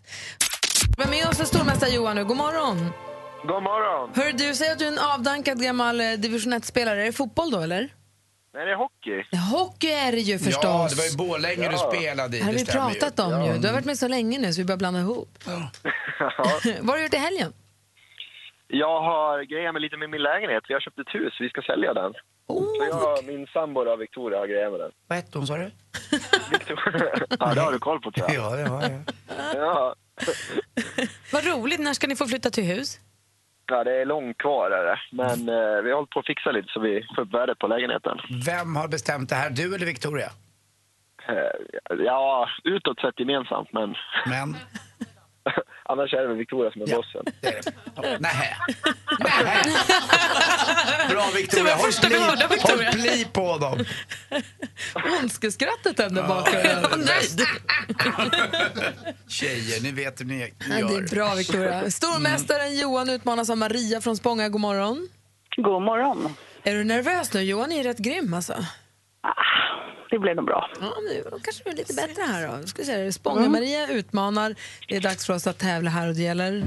Men 0.98 1.10
med 1.10 1.26
oss 1.28 1.36
för 1.38 1.44
stormästare 1.44 1.90
Johan 1.90 2.16
nu. 2.16 2.24
God 2.24 2.36
morgon. 2.36 2.76
God 3.42 3.62
morgon. 3.62 4.10
Hör 4.14 4.32
du 4.32 4.54
säger 4.54 4.72
att 4.72 4.78
du 4.78 4.84
är 4.84 4.92
en 4.92 4.98
avdankad 4.98 5.62
gammal 5.62 6.00
eh, 6.00 6.12
division 6.12 6.52
1-spelare. 6.54 7.00
Är 7.02 7.04
det 7.04 7.12
fotboll 7.12 7.50
då 7.50 7.60
eller? 7.60 7.88
Nej, 8.54 8.64
det 8.66 8.72
är 8.72 8.76
hockey. 8.76 9.36
Hockey 9.52 9.90
är 9.90 10.12
det 10.12 10.20
ju 10.20 10.38
förstås. 10.38 10.64
Ja, 10.64 10.86
det 10.90 10.96
var 10.96 11.04
ju 11.04 11.16
Borlänge 11.16 11.68
du 11.68 11.74
Ja. 11.74 11.92
spelade 11.92 12.36
i. 12.36 12.40
Det 12.40 12.46
har 12.46 12.52
vi 12.52 12.66
pratat 12.66 13.18
ju. 13.18 13.22
om 13.34 13.44
ju. 13.44 13.58
Du 13.58 13.66
har 13.68 13.74
varit 13.74 13.84
med 13.84 13.98
så 13.98 14.08
länge 14.08 14.38
nu 14.38 14.52
så 14.52 14.60
vi 14.60 14.64
börjar 14.64 14.78
blanda 14.78 15.00
ihop. 15.00 15.28
Vad 16.80 16.88
har 16.90 16.96
du 16.96 17.02
gjort 17.02 17.14
i 17.14 17.16
helgen? 17.16 17.52
Jag 18.68 19.00
har 19.02 19.42
grejat 19.42 19.72
mig 19.74 19.82
lite 19.82 19.96
med 19.96 20.10
min 20.10 20.22
lägenhet. 20.22 20.64
Vi 20.68 20.74
har 20.74 20.80
köpt 20.80 20.98
ett 20.98 21.14
hus, 21.14 21.32
vi 21.40 21.48
ska 21.48 21.62
sälja 21.62 21.94
den. 21.94 22.12
Så 22.58 22.86
jag, 22.90 23.24
min 23.26 23.46
sambo 23.46 23.84
då, 23.84 23.96
Victoria 23.96 24.38
har 24.38 24.46
grejat 24.46 24.72
med 24.72 24.80
den. 24.80 24.90
Vad 25.06 25.18
hette 25.18 25.38
hon 25.38 25.46
sa 25.46 25.56
du? 25.56 25.70
Ja, 27.40 27.54
det 27.54 27.60
har 27.60 27.72
du 27.72 27.78
koll 27.78 28.00
på 28.00 28.10
tror 28.10 28.30
jag. 28.30 28.36
Ja, 28.36 28.56
det 28.56 28.68
har 28.68 28.82
jag. 28.82 29.02
Ja. 29.54 29.94
Vad 31.32 31.44
roligt, 31.46 31.80
när 31.80 31.94
ska 31.94 32.06
ni 32.06 32.16
få 32.16 32.26
flytta 32.26 32.50
till 32.50 32.64
hus? 32.64 33.00
ja, 33.70 33.84
det 33.84 34.00
är 34.00 34.04
långt 34.04 34.38
kvar 34.38 34.70
är 34.70 34.84
det. 34.84 34.98
Men 35.12 35.48
eh, 35.48 35.82
vi 35.82 35.90
har 35.90 35.96
hållit 35.96 36.10
på 36.10 36.20
att 36.20 36.26
fixa 36.26 36.50
lite 36.50 36.68
så 36.72 36.80
vi 36.80 37.06
får 37.14 37.22
upp 37.22 37.34
värdet 37.34 37.58
på 37.58 37.66
lägenheten. 37.66 38.18
Vem 38.46 38.76
har 38.76 38.88
bestämt 38.88 39.28
det 39.28 39.34
här? 39.34 39.50
Du 39.50 39.74
eller 39.74 39.86
Victoria? 39.86 40.30
Eh, 41.28 41.94
ja, 42.04 42.48
utåt 42.64 43.00
sett 43.00 43.20
gemensamt, 43.20 43.72
men... 43.72 43.94
Men? 44.26 44.56
Annars 45.88 46.14
är 46.14 46.20
det 46.22 46.28
väl 46.28 46.36
Victoria 46.36 46.70
som 46.72 46.82
är 46.82 46.86
bossen. 46.86 47.24
Nej. 48.20 48.56
Bra 51.10 51.26
Victoria, 51.34 51.74
håll 51.74 51.84
första 51.86 52.08
vi 52.08 52.14
pli, 52.14 52.22
hörde, 52.22 52.46
Victoria. 52.50 52.90
håll 52.90 53.00
pli 53.00 53.24
på 53.32 53.58
dem. 53.58 53.84
Ondskeskrattet 55.22 56.00
ändå 56.00 56.22
bakgrunden. 56.22 57.00
Tjejer, 59.28 59.82
ni 59.82 59.92
vet 59.92 60.20
hur 60.20 60.24
ni 60.24 60.52
Ja, 60.68 60.74
det 60.74 60.80
gör. 60.80 61.02
är 61.02 61.08
bra 61.14 61.34
Victoria. 61.34 61.90
Stormästaren 61.90 62.78
Johan 62.78 63.10
utmanas 63.10 63.50
av 63.50 63.56
Maria 63.58 64.00
från 64.00 64.16
Spånga. 64.16 64.48
God 64.48 64.60
morgon. 64.60 65.08
God 65.56 65.82
morgon. 65.82 66.34
Är 66.62 66.74
du 66.74 66.84
nervös 66.84 67.32
nu? 67.34 67.40
Johan 67.42 67.72
är 67.72 67.82
rätt 67.84 67.98
grym 67.98 68.34
alltså. 68.34 68.54
Det 70.10 70.18
blir 70.18 70.34
nog 70.34 70.44
bra. 70.44 70.70
Ja, 70.80 70.94
då 71.30 71.38
kanske 71.38 71.64
du 71.64 71.70
är 71.70 71.76
lite 71.76 71.94
bättre 71.94 72.22
här 72.22 72.48
då. 72.60 72.66
Ska 72.66 72.84
se, 72.84 73.12
Spånga-Maria 73.12 73.88
utmanar. 73.88 74.54
Det 74.88 74.96
är 74.96 75.00
dags 75.00 75.26
för 75.26 75.34
oss 75.34 75.46
att 75.46 75.58
tävla 75.58 75.90
här 75.90 76.08
och 76.08 76.14
det 76.14 76.22
gäller... 76.22 76.64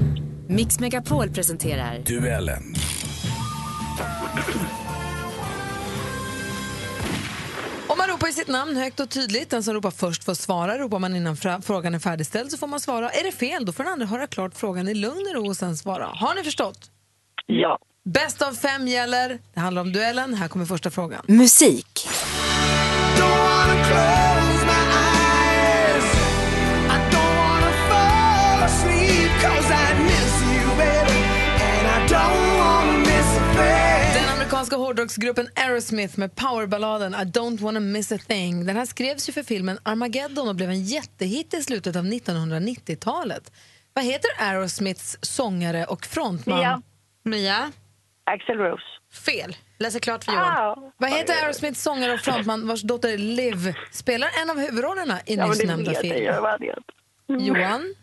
Mix 0.48 0.80
Megapol 0.80 1.30
presenterar 1.30 1.98
Duellen. 1.98 2.74
Om 7.86 7.98
man 7.98 8.08
ropar 8.08 8.28
i 8.28 8.32
sitt 8.32 8.48
namn 8.48 8.76
högt 8.76 9.00
och 9.00 9.10
tydligt, 9.10 9.50
den 9.50 9.62
som 9.62 9.74
ropar 9.74 9.90
först 9.90 10.24
får 10.24 10.34
svara. 10.34 10.78
Ropar 10.78 10.98
man 10.98 11.16
innan 11.16 11.36
frågan 11.62 11.94
är 11.94 11.98
färdigställd 11.98 12.50
så 12.50 12.58
får 12.58 12.66
man 12.66 12.80
svara. 12.80 13.10
Är 13.10 13.24
det 13.24 13.32
fel, 13.32 13.64
då 13.64 13.72
får 13.72 13.84
den 13.84 13.92
andra 13.92 14.06
höra 14.06 14.26
klart 14.26 14.54
frågan 14.54 14.88
i 14.88 14.94
lugn 14.94 15.26
och 15.28 15.34
ro 15.34 15.48
och 15.48 15.56
sen 15.56 15.76
svara. 15.76 16.06
Har 16.06 16.34
ni 16.34 16.44
förstått? 16.44 16.90
Ja. 17.46 17.78
Bäst 18.04 18.42
av 18.42 18.52
fem 18.52 18.88
gäller. 18.88 19.38
Det 19.54 19.60
handlar 19.60 19.82
om 19.82 19.92
duellen. 19.92 20.34
Här 20.34 20.48
kommer 20.48 20.64
första 20.64 20.90
frågan. 20.90 21.24
musik. 21.28 22.08
Amerikanska 34.64 34.76
hårdrocksgruppen 34.76 35.48
Aerosmith 35.56 36.18
med 36.18 36.36
powerballaden 36.36 37.14
I 37.14 37.24
don't 37.24 37.60
wanna 37.60 37.80
miss 37.80 38.12
a 38.12 38.18
thing. 38.18 38.66
Den 38.66 38.76
här 38.76 38.86
skrevs 38.86 39.28
ju 39.28 39.32
för 39.32 39.42
filmen 39.42 39.78
Armageddon 39.82 40.48
och 40.48 40.54
blev 40.54 40.70
en 40.70 40.84
jättehit 40.84 41.54
i 41.54 41.62
slutet 41.62 41.96
av 41.96 42.04
1990-talet. 42.04 43.52
Vad 43.94 44.04
heter 44.04 44.30
Aerosmiths 44.38 45.16
sångare 45.22 45.84
och 45.84 46.06
frontman? 46.06 46.58
Mia. 46.58 46.82
Mia? 47.22 47.72
Axel 48.24 48.58
Rose. 48.58 48.82
Fel. 49.26 49.56
Läser 49.78 50.00
klart 50.00 50.24
för 50.24 50.32
Johan. 50.32 50.92
Vad 50.96 51.10
heter 51.10 51.34
Aerosmiths 51.42 51.82
sångare 51.82 52.12
och 52.12 52.20
frontman 52.20 52.66
vars 52.68 52.82
dotter 52.82 53.18
Liv 53.18 53.74
spelar 53.90 54.28
en 54.42 54.50
av 54.50 54.58
huvudrollerna 54.58 55.20
i 55.26 55.34
Ja, 55.34 55.46
nyss 55.46 55.64
nämnda 55.64 55.92
jag 55.92 56.00
film? 56.00 56.14
är. 56.14 56.78
Mm. 57.28 57.44
Johan? 57.44 57.94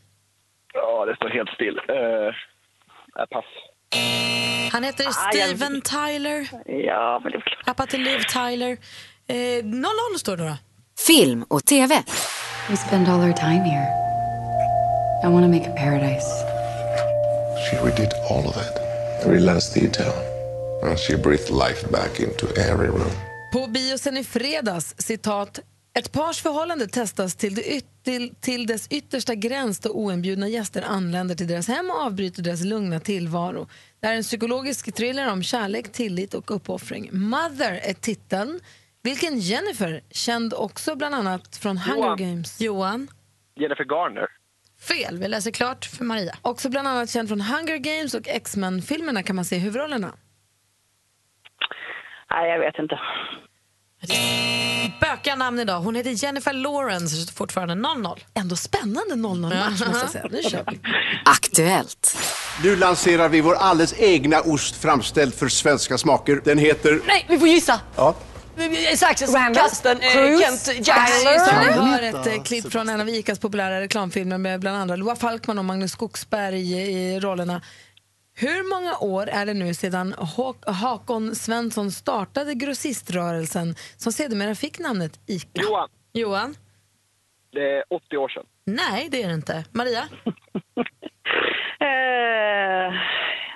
Ja, 0.74 1.06
det 1.06 1.16
står 1.16 1.30
helt 1.30 1.50
still. 1.50 1.80
Uh, 1.90 3.26
pass. 3.30 3.46
Han 4.72 4.84
heter 4.84 5.04
Ah, 5.08 5.30
jag- 5.34 5.48
Steven 5.50 5.82
Tyler. 5.82 6.48
Ja, 6.66 7.20
men 7.24 7.32
det 7.32 7.38
är 7.38 7.42
klart. 7.42 7.66
Pappa 7.66 7.86
till 7.88 8.02
Liv 8.02 8.20
Tyler. 8.34 8.78
Eh, 9.28 9.36
0-0 9.64 10.18
står 10.20 10.38
det 10.38 10.44
då. 10.48 10.58
Film 11.08 11.44
och 11.48 11.66
TV. 11.66 12.04
We 12.70 12.78
spend 12.78 13.08
all 13.10 13.20
our 13.20 13.34
time 13.34 13.64
here. 13.64 13.88
I 15.24 15.28
want 15.28 15.46
to 15.46 15.50
make 15.50 15.70
a 15.72 15.74
paradise. 15.78 16.28
She 17.70 17.78
redid 17.78 18.10
all 18.30 18.46
of 18.48 18.56
it, 18.58 18.78
every 19.26 19.40
last 19.40 19.74
detail. 19.74 20.12
And 20.84 21.00
she 21.00 21.18
breathed 21.18 21.50
life 21.50 21.88
back 21.92 22.20
into 22.20 22.46
every 22.60 22.88
room. 22.88 23.12
På 23.54 23.68
biosen 23.68 24.18
i 24.18 24.24
fredags, 24.24 24.96
citat, 24.98 25.60
ett 26.00 26.12
pars 26.12 26.42
förhållande 26.42 26.88
testas 26.88 27.36
till, 27.36 27.56
det 27.56 27.62
yt- 27.62 27.86
till, 28.04 28.36
till 28.36 28.68
dess 28.68 28.88
yttersta 28.88 29.36
gräns 29.36 29.80
då 29.80 29.90
oinbjudna 29.90 30.48
gäster 30.48 30.82
anländer 30.82 31.36
till 31.36 31.48
deras 31.48 31.68
hem 31.68 31.90
och 31.90 32.02
avbryter 32.02 32.44
deras 32.44 32.64
lugna 32.64 33.00
tillvaro. 33.00 33.68
Det 34.00 34.08
här 34.08 34.14
är 34.14 34.18
en 34.18 34.24
psykologisk 34.24 34.96
thriller 34.96 35.32
om 35.32 35.44
kärlek, 35.44 35.92
tillit 35.92 36.34
och 36.34 36.52
uppoffring. 36.52 37.10
Mother 37.12 37.80
är 37.84 37.94
titeln. 37.94 38.60
Vilken 39.04 39.40
Jennifer, 39.40 40.02
känd 40.12 40.54
också 40.54 40.96
bland 40.96 41.16
annat 41.16 41.58
från 41.58 41.78
Hunger 41.78 42.02
Johan. 42.02 42.18
Games. 42.18 42.62
Johan? 42.62 43.08
Jennifer 43.56 43.84
Garner. 43.84 44.28
Fel. 44.88 45.18
Vi 45.18 45.28
läser 45.28 45.52
klart 45.52 45.86
för 45.86 46.04
Maria. 46.06 46.36
Också 46.42 46.70
bland 46.70 46.88
annat 46.88 47.10
känd 47.10 47.28
från 47.28 47.42
Hunger 47.42 47.78
Games 47.78 48.14
och 48.14 48.28
X-Men-filmerna 48.28 49.24
kan 49.24 49.36
man 49.36 49.46
se 49.46 49.58
huvudrollerna. 49.58 50.14
Nej, 52.32 52.50
jag 52.50 52.60
vet 52.60 52.80
inte. 52.80 53.00
Bökiga 55.02 55.36
namn 55.36 55.60
idag. 55.60 55.80
Hon 55.80 55.96
heter 55.96 56.10
Jennifer 56.24 56.54
Lawrence, 56.54 57.34
fortfarande 57.34 57.74
0-0. 57.74 58.20
Ändå 58.34 58.56
spännande 58.56 59.16
0-0-match 59.16 59.80
måste 59.88 60.00
jag 60.02 60.10
säga. 60.10 60.28
Nu 60.32 60.44
kör 60.44 60.64
vi. 60.72 60.80
Aktuellt. 61.26 62.18
Nu 62.64 62.76
lanserar 62.76 63.30
vi 63.30 63.42
vår 63.42 63.56
alldeles 63.56 63.94
egna 63.98 64.42
ost 64.42 64.76
framställd 64.76 65.34
för 65.34 65.48
svenska 65.48 65.98
smaker. 65.98 66.42
Den 66.44 66.58
heter... 66.58 67.02
Nej, 67.08 67.26
vi 67.30 67.40
får 67.40 67.48
gissa. 67.48 67.80
Ja. 67.96 68.16
Saxen, 68.96 69.54
Kasten, 69.54 69.98
eh, 70.02 70.40
Kent 70.40 70.68
Ja, 70.68 70.74
Jackson. 70.74 71.86
Vi 71.86 71.92
hör 71.92 72.02
ett 72.02 72.28
eh, 72.28 72.44
klipp 72.44 72.72
från 72.72 72.90
en 72.90 73.02
av 73.02 73.10
Icas 73.10 73.40
populära 73.40 73.82
reklamfilmer 73.82 74.38
med 74.38 74.60
bland 74.60 74.78
andra 74.78 74.96
Loa 74.96 75.16
Falkman 75.16 75.60
och 75.60 75.66
Magnus 75.66 75.92
Skogsberg 75.92 76.60
i, 76.74 76.82
i 77.16 77.20
rollerna. 77.20 77.62
Hur 78.42 78.70
många 78.70 78.98
år 78.98 79.28
är 79.30 79.46
det 79.46 79.54
nu 79.54 79.74
sedan 79.74 80.14
Hak- 80.14 80.72
Hakon 80.72 81.36
Svensson 81.36 81.92
startade 81.92 82.54
grossiströrelsen 82.54 83.76
som 83.98 84.12
sedermera 84.14 84.56
fick 84.56 84.80
namnet 84.80 85.20
Ica? 85.28 85.62
Johan. 85.62 85.90
Johan? 86.14 86.56
Det 87.52 87.78
är 87.78 87.84
80 87.90 88.18
år 88.18 88.30
sedan. 88.30 88.44
Nej, 88.66 89.08
det 89.12 89.24
är 89.24 89.28
det 89.28 89.34
inte. 89.34 89.66
Maria? 89.72 90.08
Eh, 91.84 92.94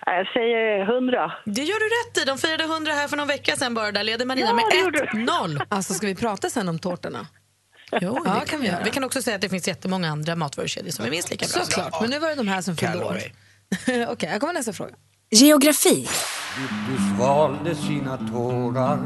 jag 0.05 0.27
säger 0.33 0.81
100. 0.95 1.31
Det 1.45 1.61
gör 1.63 1.79
du 1.79 1.85
rätt 2.19 2.23
i. 2.23 2.29
De 2.29 2.37
firade 2.37 2.63
100 2.63 2.91
här 2.91 3.07
för 3.07 3.17
någon 3.17 3.27
vecka 3.27 3.55
sedan 3.55 3.73
bara. 3.73 3.91
Där 3.91 4.03
leder 4.03 4.25
Maria 4.25 4.45
Ja, 4.45 4.53
med 4.53 4.65
det 4.71 4.77
gjorde 4.79 4.99
1-0. 4.99 5.61
Alltså 5.69 5.93
ska 5.93 6.07
vi 6.07 6.15
prata 6.15 6.49
sen 6.49 6.69
om 6.69 6.79
tårtorna? 6.79 7.27
Jo, 8.01 8.21
Ja, 8.25 8.37
det 8.39 8.45
kan 8.51 8.61
vi 8.61 8.67
göra. 8.67 8.81
Vi 8.83 8.91
kan 8.91 9.03
också 9.03 9.21
säga 9.21 9.35
att 9.35 9.41
det 9.41 9.49
finns 9.49 9.67
jättemånga 9.67 10.09
andra 10.09 10.35
matvarukedjor 10.35 10.91
som 10.91 11.05
är 11.05 11.09
minst 11.09 11.31
lika 11.31 11.45
bra. 11.53 11.65
Såklart, 11.65 12.01
men 12.01 12.09
nu 12.09 12.19
var 12.19 12.29
det 12.29 12.35
de 12.35 12.47
här 12.47 12.61
som 12.61 12.77
fyllde 12.77 13.03
år. 13.05 13.17
Okej, 14.07 14.29
här 14.29 14.39
kommer 14.39 14.53
nästa 14.53 14.73
fråga. 14.73 14.93
Geografi. 15.31 16.07
Du 16.57 17.15
svalde 17.15 17.75
sina 17.75 18.17
tårar 18.17 18.99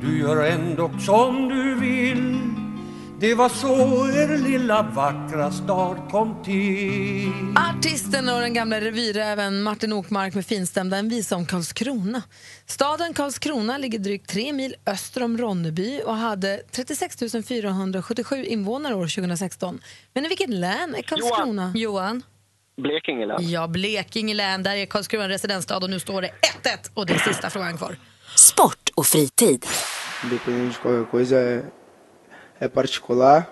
Du 0.00 0.18
gör 0.18 0.44
ändå 0.44 0.90
som 0.98 1.48
du 1.48 1.74
vill 1.74 2.38
Det 3.20 3.34
var 3.34 3.48
så 3.48 3.74
er 4.08 4.38
lilla 4.38 4.82
vackra 4.82 5.50
stad 5.52 5.96
kom 6.10 6.42
till 6.44 7.32
Artisten 7.56 8.28
och 8.28 8.40
den 8.40 8.54
gamla 8.54 8.80
revyräven 8.80 9.62
Martin 9.62 9.92
Okmark 9.92 10.34
med 10.34 10.46
finstämda 10.46 10.96
En 10.96 11.08
visa 11.08 11.36
om 11.36 11.46
Karlskrona. 11.46 12.22
Staden 12.66 13.14
Karlskrona 13.14 13.78
ligger 13.78 13.98
drygt 13.98 14.30
tre 14.30 14.52
mil 14.52 14.74
öster 14.86 15.22
om 15.22 15.38
Ronneby 15.38 16.00
och 16.06 16.16
hade 16.16 16.62
36 16.70 17.16
477 17.48 18.44
invånare 18.44 18.94
år 18.94 19.06
2016. 19.16 19.80
Men 20.14 20.24
i 20.24 20.28
vilket 20.28 20.50
län 20.50 20.94
är 20.94 21.02
Karlskrona? 21.02 21.72
Johan? 21.76 22.22
Blekinge 22.80 23.26
län. 23.26 23.50
Ja, 23.50 23.68
Blekinge 23.68 24.34
län. 24.34 24.62
Där 24.62 24.76
är 24.76 24.86
Karlskrona 24.86 25.28
residensstad 25.28 25.76
och 25.76 25.90
nu 25.90 26.00
står 26.00 26.22
det 26.22 26.30
1-1 26.62 26.90
och 26.94 27.06
det 27.06 27.14
är 27.14 27.18
sista 27.18 27.50
frågan 27.50 27.76
kvar. 27.76 27.96
Sport 28.34 28.90
och 28.94 29.06
fritid. 29.06 29.66
Independente 30.24 30.76
de 30.76 30.82
qualquer 30.82 31.10
coisa 31.10 31.36
é, 31.36 31.62
é 32.58 32.68
particular. 32.68 33.42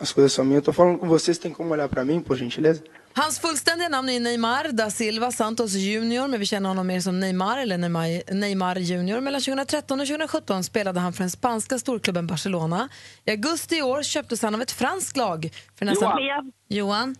As 0.00 0.12
coisas 0.12 0.32
são 0.32 0.44
minhas. 0.44 0.60
Eu 0.60 0.64
tô 0.64 0.72
falando 0.72 0.98
com 0.98 1.08
vocês, 1.08 1.38
tem 1.38 1.52
como 1.52 1.72
olhar 1.72 1.88
pra 1.88 2.04
mim, 2.04 2.20
por 2.22 2.36
gentileza? 2.36 2.82
Hans 3.12 3.38
fullständiga 3.38 3.88
namn 3.88 4.08
är 4.08 4.20
Neymar 4.20 4.72
da 4.72 4.90
Silva 4.90 5.32
Santos 5.32 5.74
Junior, 5.74 6.28
men 6.28 6.40
vi 6.40 6.46
känner 6.46 6.68
honom 6.68 6.86
mer 6.86 7.00
som 7.00 7.20
Neymar 7.20 7.58
eller 7.58 7.78
Neymar, 7.78 8.34
Neymar 8.34 8.78
Junior. 8.78 9.20
Mellan 9.20 9.40
2013 9.40 10.00
och 10.00 10.06
2017 10.06 10.64
spelade 10.64 11.00
han 11.00 11.12
för 11.12 11.22
den 11.22 11.30
spanska 11.30 11.78
storklubben 11.78 12.26
Barcelona. 12.26 12.88
I 13.24 13.30
augusti 13.30 13.76
i 13.76 13.82
år 13.82 14.02
köptes 14.02 14.42
han 14.42 14.54
av 14.54 14.62
ett 14.62 14.70
franskt 14.70 15.16
lag. 15.16 15.50
För 15.78 15.86
nästan... 15.86 16.22
Johan. 16.22 16.52
Johan? 16.68 17.16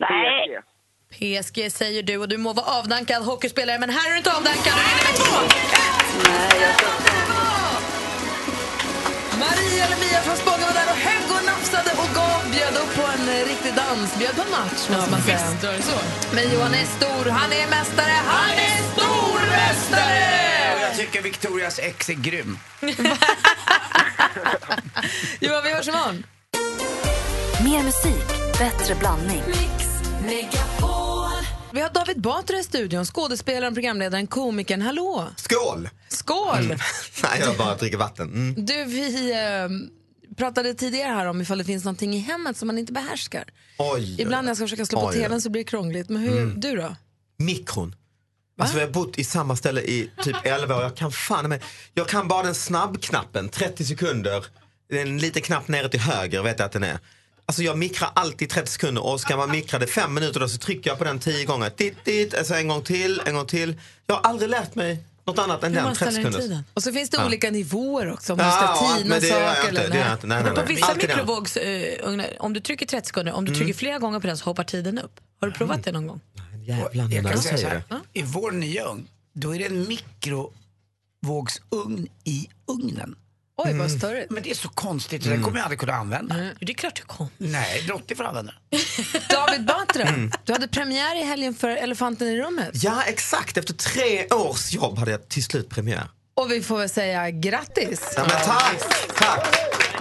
Nej. 0.00 0.60
PSG 1.10 1.72
säger 1.72 2.02
du 2.02 2.16
och 2.18 2.28
du 2.28 2.38
må 2.38 2.52
vara 2.52 2.66
avdankad 2.78 3.22
hockeyspelare 3.22 3.78
men 3.78 3.90
här 3.90 4.06
är 4.08 4.12
du 4.12 4.16
inte 4.18 4.32
avdankad. 4.36 4.72
Du 4.74 4.80
vinner 4.80 5.04
med 5.04 5.14
två! 5.16 5.36
Maria 9.38 9.88
Lemia 9.90 10.20
från 10.20 10.36
Spånga 10.36 10.66
var 10.66 10.72
där 10.80 10.88
och 10.94 10.98
högg 11.08 11.30
och 11.38 11.44
nafsade 11.46 11.90
och 12.02 12.14
gav, 12.14 12.40
bjöd 12.52 12.74
upp 12.82 12.94
på 12.96 13.02
en 13.14 13.28
eh, 13.28 13.44
riktig 13.48 13.72
dans, 13.74 14.18
bjöd 14.18 14.36
på 14.36 14.42
en 14.42 14.50
match 14.50 14.88
måste 14.90 15.10
man 15.10 15.20
säga. 15.22 15.38
visst, 15.76 15.88
så. 15.90 15.98
Men 16.34 16.52
Johan 16.52 16.74
är 16.74 16.84
stor, 16.84 17.30
han 17.30 17.52
är 17.52 17.66
mästare, 17.70 18.12
han 18.26 18.50
är 18.50 18.78
stormästare! 18.92 20.80
Jag 20.80 20.96
tycker 20.96 21.22
Victorias 21.22 21.78
ex 21.78 22.08
är 22.08 22.14
grym. 22.14 22.58
Johan, 25.40 25.62
vi 25.64 25.70
hörs 25.74 25.88
imorgon. 25.88 26.26
Mer 27.64 27.82
musik, 27.82 28.24
bättre 28.58 28.94
blandning. 28.94 29.42
Vi 31.72 31.80
har 31.80 31.90
David 31.90 32.20
Batra 32.20 32.56
i 32.56 32.64
studion, 32.64 33.04
skådespelaren, 33.04 33.74
programledaren, 33.74 34.26
komikern. 34.26 34.82
Hallå! 34.82 35.28
Skål! 35.36 35.88
Skål! 36.08 36.58
Mm. 36.58 36.78
Nej, 37.22 37.40
jag 37.40 37.56
bara 37.56 37.74
dricker 37.76 37.96
vatten. 37.98 38.28
Mm. 38.28 38.66
Du, 38.66 38.84
vi 38.84 39.32
eh, 39.32 39.68
pratade 40.36 40.74
tidigare 40.74 41.08
här 41.12 41.26
om 41.26 41.40
ifall 41.40 41.58
det 41.58 41.64
finns 41.64 41.84
någonting 41.84 42.14
i 42.14 42.18
hemmet 42.18 42.56
som 42.56 42.66
man 42.66 42.78
inte 42.78 42.92
behärskar. 42.92 43.44
Oj. 43.78 44.20
Ibland 44.20 44.44
när 44.44 44.50
jag 44.50 44.56
ska 44.56 44.64
försöka 44.64 44.86
slå 44.86 45.00
på 45.00 45.06
Oj, 45.06 45.14
tvn 45.14 45.40
så 45.40 45.50
blir 45.50 45.60
det 45.64 45.70
krångligt. 45.70 46.08
Men 46.08 46.22
hur, 46.22 46.38
Mm. 46.38 46.60
du 46.60 46.76
då? 46.76 46.96
Mikron. 47.38 47.94
Alltså, 48.60 48.76
vi 48.76 48.82
har 48.82 48.90
bott 48.90 49.18
i 49.18 49.24
samma 49.24 49.56
ställe 49.56 49.80
i 49.80 50.10
typ 50.22 50.36
11 50.44 50.76
år. 50.76 50.82
Jag 50.82 50.94
kan 50.96 51.12
fan 51.12 51.48
med. 51.48 51.62
Jag 51.94 52.08
kan 52.08 52.28
bara 52.28 52.42
den 52.42 52.54
snabbknappen, 52.54 53.48
30 53.48 53.84
sekunder. 53.84 54.44
Det 54.88 54.98
är 54.98 55.02
en 55.02 55.18
liten 55.18 55.42
knapp 55.42 55.68
nere 55.68 55.88
till 55.88 56.00
höger 56.00 56.42
vet 56.42 56.58
jag 56.58 56.66
att 56.66 56.72
den 56.72 56.82
är. 56.84 56.98
Alltså 57.46 57.62
jag 57.62 57.78
mikrar 57.78 58.10
alltid 58.14 58.50
30 58.50 58.72
sekunder 58.72 59.04
och 59.04 59.20
ska 59.20 59.36
man 59.36 59.50
mikra 59.50 59.78
det 59.78 59.86
fem 59.86 60.14
minuter 60.14 60.40
då 60.40 60.48
så 60.48 60.58
trycker 60.58 60.90
jag 60.90 60.98
på 60.98 61.04
den 61.04 61.18
10 61.18 61.44
gånger. 61.44 61.70
Titt, 61.70 62.04
titt, 62.04 62.34
alltså 62.34 62.54
en 62.54 62.68
gång 62.68 62.82
till, 62.82 63.22
en 63.26 63.34
gång 63.34 63.46
till. 63.46 63.80
Jag 64.06 64.14
har 64.14 64.22
aldrig 64.22 64.50
lärt 64.50 64.74
mig 64.74 65.04
något 65.26 65.38
annat 65.38 65.64
än 65.64 65.72
den 65.72 65.84
man 65.84 65.94
30 65.94 66.04
ställer 66.12 66.18
in 66.18 66.24
sekunder. 66.32 66.40
tiden. 66.48 66.64
Och 66.74 66.82
så 66.82 66.92
finns 66.92 67.10
det 67.10 67.16
Ja. 67.16 67.26
olika 67.26 67.50
nivåer 67.50 68.12
också. 68.12 68.32
Om 68.32 68.38
Ja, 68.38 68.44
man 68.44 68.52
ska 68.76 68.96
tina 69.02 69.20
saker 69.20 69.68
eller 69.68 69.84
inte. 70.12 70.26
Nej, 70.26 70.42
nej, 70.42 70.54
På 70.54 70.60
nej. 70.60 70.64
vissa 70.68 70.94
mikrovågsugnar, 70.94 72.26
om 72.38 72.52
du 72.52 72.60
trycker 72.60 72.86
30 72.86 73.06
sekunder, 73.06 73.32
om 73.32 73.44
du 73.44 73.50
Mm. 73.50 73.58
trycker 73.60 73.74
flera 73.78 73.98
gånger 73.98 74.20
på 74.20 74.26
den 74.26 74.38
så 74.38 74.44
hoppar 74.44 74.64
tiden 74.64 74.98
upp. 74.98 75.20
Har 75.40 75.48
du 75.48 75.54
provat 75.54 75.84
det 75.84 75.92
någon 75.92 76.06
gång? 76.06 76.20
Jävlar, 76.66 77.08
Jag 77.10 77.24
kan 77.24 77.36
du 77.36 77.42
säga 77.42 77.58
så 77.58 77.66
här, 77.68 77.82
i 78.12 78.22
vår 78.22 78.52
nya 78.52 78.84
ugn, 78.84 79.08
då 79.32 79.54
är 79.54 79.58
det 79.58 79.64
en 79.66 79.88
mikrovågsugn 79.88 82.08
i 82.24 82.48
ugnen. 82.66 83.16
Oj, 83.56 83.70
Mm. 83.70 83.78
vad 83.78 83.90
störigt. 83.90 84.30
Men 84.30 84.42
det 84.42 84.50
är 84.50 84.54
så 84.54 84.68
konstigt, 84.68 85.22
så 85.22 85.28
den 85.28 85.42
kommer 85.42 85.56
jag 85.58 85.64
aldrig 85.64 85.78
kunna 85.80 85.92
använda. 85.94 86.34
Det 86.60 86.72
är 86.72 86.74
klart 86.74 86.96
du 86.96 87.02
kommer. 87.02 87.30
Nej, 87.38 87.82
Lottie 87.88 88.16
får 88.16 88.24
använda 88.24 88.52
den. 88.70 88.80
David 89.30 89.64
Batra, 89.66 90.02
Mm. 90.02 90.32
du 90.44 90.52
hade 90.52 90.68
premiär 90.68 91.20
i 91.20 91.24
helgen 91.24 91.54
för 91.54 91.68
Elefanten 91.68 92.28
i 92.28 92.36
rummet. 92.42 92.70
Ja, 92.72 93.02
exakt. 93.06 93.56
Efter 93.56 93.74
tre 93.74 94.26
års 94.28 94.72
jobb 94.72 94.98
hade 94.98 95.10
jag 95.10 95.28
till 95.28 95.44
slut 95.44 95.68
premiär. 95.68 96.08
Och 96.36 96.52
vi 96.52 96.62
får 96.62 96.78
väl 96.78 96.88
säga 96.88 97.30
grattis. 97.30 98.12
Ja, 98.16 98.22
men 98.28 98.30
tack! 98.44 98.80
tack. 99.16 99.56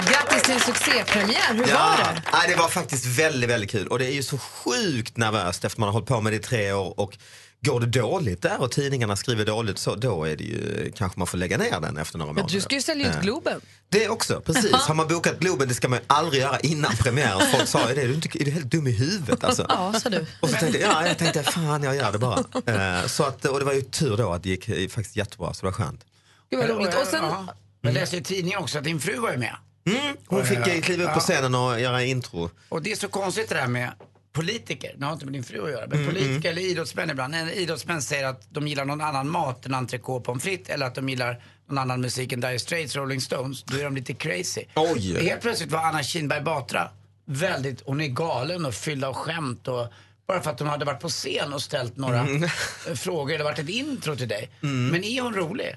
Grattis 0.09 0.43
till 0.43 0.61
succépremiär. 0.61 1.53
Hur 1.53 1.59
var 1.59 1.97
det? 1.97 2.21
nej, 2.33 2.41
det 2.49 2.55
var 2.55 2.67
faktiskt 2.67 3.05
väldigt, 3.05 3.49
väldigt 3.49 3.71
kul. 3.71 3.87
Och 3.87 3.99
det 3.99 4.05
är 4.05 4.11
ju 4.13 4.23
så 4.23 4.37
sjukt 4.37 5.17
nervöst 5.17 5.65
efter 5.65 5.79
man 5.79 5.87
har 5.87 5.93
hållit 5.93 6.07
på 6.07 6.21
med 6.21 6.33
det 6.33 6.37
i 6.37 6.39
tre 6.39 6.73
år. 6.73 6.99
Och 6.99 7.17
går 7.63 7.79
det 7.79 7.85
dåligt 7.85 8.41
där 8.41 8.61
och 8.61 8.71
tidningarna 8.71 9.15
skriver 9.15 9.45
dåligt 9.45 9.79
så 9.79 9.95
då 9.95 10.23
är 10.23 10.35
det 10.35 10.43
ju 10.43 10.91
kanske 10.95 11.19
man 11.19 11.27
får 11.27 11.37
lägga 11.37 11.57
ner 11.57 11.79
den 11.81 11.97
efter 11.97 12.17
några 12.17 12.33
månader. 12.33 12.53
du 12.53 12.61
ska 12.61 12.75
ju 12.75 12.81
sälja 12.81 13.09
ut 13.09 13.15
Eh, 13.15 13.21
Globen. 13.21 13.61
Det 13.89 14.09
också, 14.09 14.41
precis. 14.41 14.71
Har 14.71 14.95
man 14.95 15.07
bokat 15.07 15.39
Globen, 15.39 15.67
det 15.67 15.73
ska 15.73 15.87
man 15.89 15.99
ju 15.99 16.05
aldrig 16.07 16.41
göra 16.41 16.59
innan 16.59 16.91
premiären. 16.95 17.41
Folk 17.51 17.67
sa 17.67 17.89
ju 17.89 17.95
det, 17.95 18.01
är 18.01 18.07
du, 18.07 18.13
inte, 18.13 18.41
är 18.41 18.45
du 18.45 18.51
helt 18.51 18.71
dum 18.71 18.87
i 18.87 18.91
huvudet 18.91 19.43
alltså? 19.43 19.65
Ja, 19.69 19.93
sa 19.99 20.09
du. 20.09 20.25
Och 20.39 20.49
så 20.49 20.55
tänkte 20.55 20.79
jag, 20.79 20.91
ja, 20.91 21.07
jag 21.07 21.17
tänkte 21.17 21.43
fan 21.43 21.83
jag 21.83 21.95
gör 21.95 22.11
det 22.11 22.17
bara. 22.19 22.39
Eh, 22.65 23.07
så 23.07 23.23
att, 23.23 23.45
och 23.45 23.59
det 23.59 23.65
var 23.65 23.73
ju 23.73 23.81
tur 23.81 24.17
då 24.17 24.31
att 24.33 24.43
det 24.43 24.49
gick 24.49 24.69
eh, 24.69 24.87
faktiskt 24.87 25.15
jättebra, 25.15 25.53
så 25.53 25.61
det 25.61 25.65
var 25.65 25.71
skönt. 25.85 26.05
Gud 26.49 26.59
vad 26.59 26.69
roligt. 26.69 26.95
Och 26.95 27.07
sen, 27.07 27.23
Ja. 27.23 27.47
Jag 27.81 27.93
läste 27.93 28.17
i 28.17 28.21
tidningen 28.23 28.59
också 28.59 28.77
att 28.77 28.83
din 28.83 28.99
fru 28.99 29.17
var 29.19 29.37
med. 29.37 29.55
Mm, 29.85 30.15
hon 30.27 30.45
fick 30.45 30.83
kliva 30.83 31.03
upp 31.03 31.13
på 31.13 31.19
scenen 31.19 31.55
och 31.55 31.79
göra 31.79 32.03
intro. 32.03 32.49
Och 32.69 32.81
det 32.81 32.91
är 32.91 32.95
så 32.95 33.07
konstigt 33.07 33.49
det 33.49 33.55
där 33.55 33.67
med 33.67 33.91
politiker, 34.33 34.95
det 34.97 35.05
har 35.05 35.13
inte 35.13 35.25
med 35.25 35.33
din 35.33 35.43
fru 35.43 35.63
att 35.65 35.71
göra, 35.71 35.87
men 35.87 35.99
Mm, 35.99 36.13
politiker 36.13 36.49
eller 36.51 36.61
idrottsmän 36.61 37.09
ibland, 37.09 37.31
när 37.31 37.51
idrottsmän 37.51 38.01
säger 38.01 38.25
att 38.25 38.47
de 38.49 38.67
gillar 38.67 38.85
någon 38.85 39.01
annan 39.01 39.29
mat 39.29 39.65
än 39.65 39.73
entrecote 39.73 40.25
pommes 40.25 40.43
frites 40.43 40.69
eller 40.69 40.85
att 40.85 40.95
de 40.95 41.09
gillar 41.09 41.43
någon 41.67 41.77
annan 41.77 42.01
musik 42.01 42.31
än 42.33 42.41
Dire 42.41 42.59
Straits, 42.59 42.95
Rolling 42.95 43.21
Stones, 43.21 43.63
då 43.63 43.77
är 43.77 43.83
de 43.83 43.95
lite 43.95 44.13
crazy. 44.13 44.63
Oj. 44.75 45.23
Helt 45.23 45.41
plötsligt 45.41 45.71
var 45.71 45.79
Anna 45.79 46.03
Kinberg 46.03 46.41
Batra 46.41 46.89
väldigt, 47.25 47.81
hon 47.85 48.01
är 48.01 48.07
galen 48.07 48.65
och 48.65 48.73
fylld 48.73 49.03
av 49.03 49.13
skämt 49.13 49.67
och 49.67 49.87
bara 50.27 50.41
för 50.41 50.51
att 50.51 50.59
hon 50.59 50.69
hade 50.69 50.85
varit 50.85 50.99
på 51.01 51.09
scen 51.09 51.53
och 51.53 51.61
ställt 51.61 51.97
några 51.97 52.19
Mm. 52.19 52.49
frågor 52.95 53.33
eller 53.35 53.43
varit 53.43 53.59
ett 53.59 53.69
intro 53.69 54.15
till 54.15 54.27
dig. 54.27 54.49
Men 54.59 55.03
är 55.03 55.21
hon 55.21 55.33
rolig? 55.35 55.75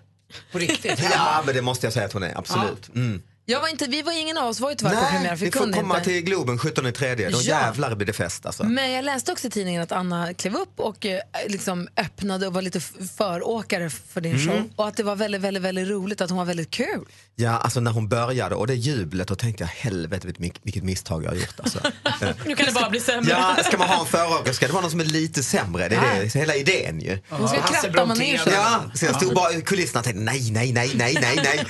På 0.53 0.59
riktigt? 0.59 1.01
Ja, 1.13 1.43
men 1.47 1.55
det 1.55 1.63
måste 1.63 1.87
jag 1.87 1.93
säga 1.93 2.07
att 2.07 2.13
hon 2.13 2.23
är, 2.23 2.39
absolut. 2.39 2.89
Mm. 2.95 3.23
Jag 3.49 3.61
var 3.61 3.69
inte, 3.69 3.87
vi 3.87 4.03
var 4.03 4.13
ingen 4.21 4.39
av 4.39 4.49
oss 4.49 4.61
var 4.61 4.71
ju 4.71 4.77
tyvärr 4.77 4.95
på 4.95 5.01
premiär 5.07 5.21
Nej, 5.29 5.39
för 5.39 5.45
vi 5.47 5.53
får 5.53 5.73
komma 5.73 5.99
inte. 5.99 6.11
till 6.11 6.23
Globen 6.23 6.59
17 6.59 6.87
i 6.87 6.93
tredje. 6.93 7.31
Då 7.31 7.39
Ja. 7.39 7.43
jävlar 7.43 7.95
blir 7.95 8.07
det 8.07 8.13
fest 8.13 8.47
alltså. 8.47 8.65
Men 8.65 8.93
jag 8.93 9.05
läste 9.05 9.33
också 9.33 9.47
i 9.47 9.51
tidningen 9.51 9.83
att 9.83 9.93
Anna 9.93 10.35
klev 10.35 10.55
upp 10.57 10.81
och 10.81 11.07
eh, 11.07 11.21
liksom 11.49 11.89
öppnade 11.97 12.47
och 12.47 12.55
var 12.55 12.63
lite 12.63 12.81
föråkare 13.17 13.91
för 13.91 14.21
din 14.21 14.35
Mm. 14.37 14.47
show. 14.47 14.71
Och 14.77 14.89
att 14.89 14.97
det 14.97 15.03
var 15.03 15.17
väldigt, 15.17 15.41
väldigt, 15.41 15.63
väldigt 15.63 15.89
roligt, 15.89 16.21
att 16.21 16.31
hon 16.31 16.39
var 16.39 16.45
väldigt 16.45 16.71
kul. 16.71 17.05
Ja, 17.39 17.51
alltså 17.59 17.81
när 17.81 17.91
hon 17.91 18.09
började 18.09 18.55
och 18.55 18.67
det 18.67 18.75
jublet, 18.75 19.29
då 19.29 19.35
tänkte 19.35 19.63
jag 19.65 19.69
helvete 19.69 20.29
vilket, 20.65 20.83
misstag 20.85 21.25
jag 21.25 21.29
har 21.31 21.37
gjort. 21.37 21.61
Alltså. 21.61 21.79
Nu 22.47 22.57
kan 22.57 22.67
det 22.67 22.73
bara 22.73 22.91
bli 22.91 23.01
sämre. 23.01 23.31
Ja, 23.31 23.57
ska 23.65 23.79
man 23.79 23.89
ha 23.89 24.01
en 24.01 24.07
föråkare 24.07 24.55
ska 24.55 24.67
det 24.67 24.73
vara 24.73 24.83
någon 24.83 24.91
som 24.91 25.01
är 25.01 25.05
lite 25.05 25.43
sämre. 25.43 25.89
Det 25.89 25.97
är 25.97 26.21
det, 26.23 26.35
hela 26.39 26.55
idén 26.55 27.01
ju. 27.01 27.19
Hon 27.29 27.49
ska 27.49 27.63
kratta 27.63 27.89
Brontén. 27.91 28.09
manegen. 28.09 28.41
Ja, 28.47 28.83
så 28.95 29.05
jag 29.05 29.17
stod 29.17 29.35
bara 29.35 29.53
i 29.53 29.63
kulisserna 29.63 29.99
och 30.01 30.05
tänkte 30.05 30.23
nej, 30.23 30.51
nej, 30.51 30.73
nej, 30.73 30.91
nej, 30.95 31.19
nej, 31.23 31.39
nej. 31.45 31.67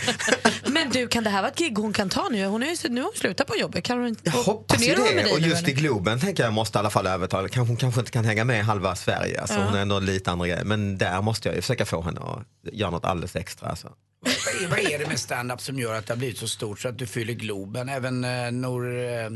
Men 0.67 0.91
du, 0.91 1.09
kan 1.09 1.25
det 1.25 1.31
här 1.31 1.43
vara 1.43 1.51
ett 1.51 1.59
gig 1.69 1.79
hon 1.79 1.93
kan 1.93 2.09
ta 2.09 2.29
nu? 2.31 2.45
Hon 2.47 2.63
är 2.63 2.67
ju, 2.85 2.89
nu 2.89 3.01
har 3.01 3.09
hon 3.09 3.17
slutat 3.17 3.47
på 3.47 3.57
jobbet. 3.57 3.85
Kan 3.85 3.99
hon 4.03 4.17
Jag 4.23 4.33
hoppas 4.33 4.83
ju 4.83 4.89
med 4.89 4.97
det. 5.17 5.23
dig 5.23 5.33
Och 5.33 5.41
nu, 5.41 5.49
just 5.49 5.63
eller? 5.63 5.71
i 5.71 5.73
Globen 5.73 6.21
tänker 6.21 6.43
jag 6.45 6.53
måste 6.53 6.79
i 6.79 6.81
alla 6.81 6.91
fall 6.91 7.07
övertala. 7.07 7.49
Kanske, 7.49 7.71
hon 7.71 7.77
kanske 7.77 8.01
inte 8.01 8.13
kan 8.13 8.25
hänga 8.25 8.45
med 8.45 8.65
halva 8.65 8.97
Sverige. 8.97 9.41
Alltså, 9.41 9.57
Ja. 9.59 9.65
Hon 9.65 9.75
är 9.75 9.79
ändå 9.83 9.99
lite 10.01 10.31
andra 10.31 10.47
grejer. 10.47 10.65
Men 10.65 10.99
där 10.99 11.23
måste 11.23 11.49
jag 11.49 11.57
ju 11.57 11.61
försöka 11.63 11.85
få 11.87 12.03
henne 12.03 12.21
att 12.21 12.73
göra 12.75 12.91
något 12.91 13.05
alldeles 13.05 13.37
extra. 13.37 13.69
Alltså. 13.69 13.93
Vad 14.21 14.63
är, 14.65 14.69
vad 14.69 14.79
är 14.93 14.99
det 14.99 15.07
med 15.09 15.19
stand-up 15.21 15.61
som 15.61 15.79
gör 15.79 15.95
att 15.95 16.07
det 16.07 16.13
har 16.13 16.19
blivit 16.19 16.39
så 16.39 16.49
stort 16.49 16.81
så 16.81 16.89
att 16.89 16.99
du 16.99 17.07
fyller 17.07 17.33
Globen? 17.33 17.89
Även 17.89 18.25
eh, 18.25 18.53
Nor... 18.53 19.05
Eh, 19.05 19.31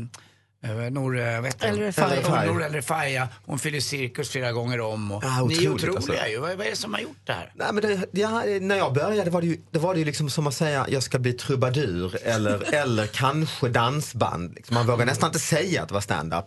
Nor, 0.91 1.19
eh, 1.19 1.41
Refai. 1.41 2.21
Nor- 2.21 2.45
Nor 2.45 2.63
El 2.63 2.73
Refai. 2.73 3.21
Hon 3.45 3.59
fyller 3.59 3.79
cirkus 3.79 4.29
flera 4.29 4.51
gånger 4.51 4.79
om. 4.81 5.11
Och 5.11 5.23
Ja, 5.23 5.45
ni 5.45 5.65
är 5.65 5.69
otroliga 5.69 5.95
alltså. 5.97 6.27
ju. 6.29 6.37
Vad, 6.39 6.57
vad 6.57 6.65
är 6.65 6.69
det 6.69 6.75
som 6.75 6.93
har 6.93 7.01
gjort 7.01 7.17
det 7.23 7.33
här? 7.33 7.51
Nej, 7.55 7.67
men 7.73 7.81
det, 7.83 8.05
ja, 8.11 8.43
när 8.61 8.75
jag 8.75 8.93
började 8.93 9.29
var 9.31 9.41
det, 9.41 9.47
ju, 9.47 9.57
det 9.71 9.79
var 9.79 9.93
det 9.93 9.99
ju 9.99 10.05
liksom 10.05 10.29
som 10.29 10.47
att 10.47 10.53
säga 10.53 10.85
jag 10.89 11.03
ska 11.03 11.19
bli 11.19 11.33
trubadur 11.33 12.17
eller, 12.23 12.73
eller 12.75 13.07
kanske 13.07 13.69
dansband. 13.69 14.53
Liksom, 14.55 14.73
man 14.73 14.87
vågar 14.87 15.05
nästan 15.05 15.29
inte 15.29 15.39
säga 15.39 15.81
att 15.81 15.87
det 15.87 15.93
var 15.93 16.01
stand-up. 16.01 16.45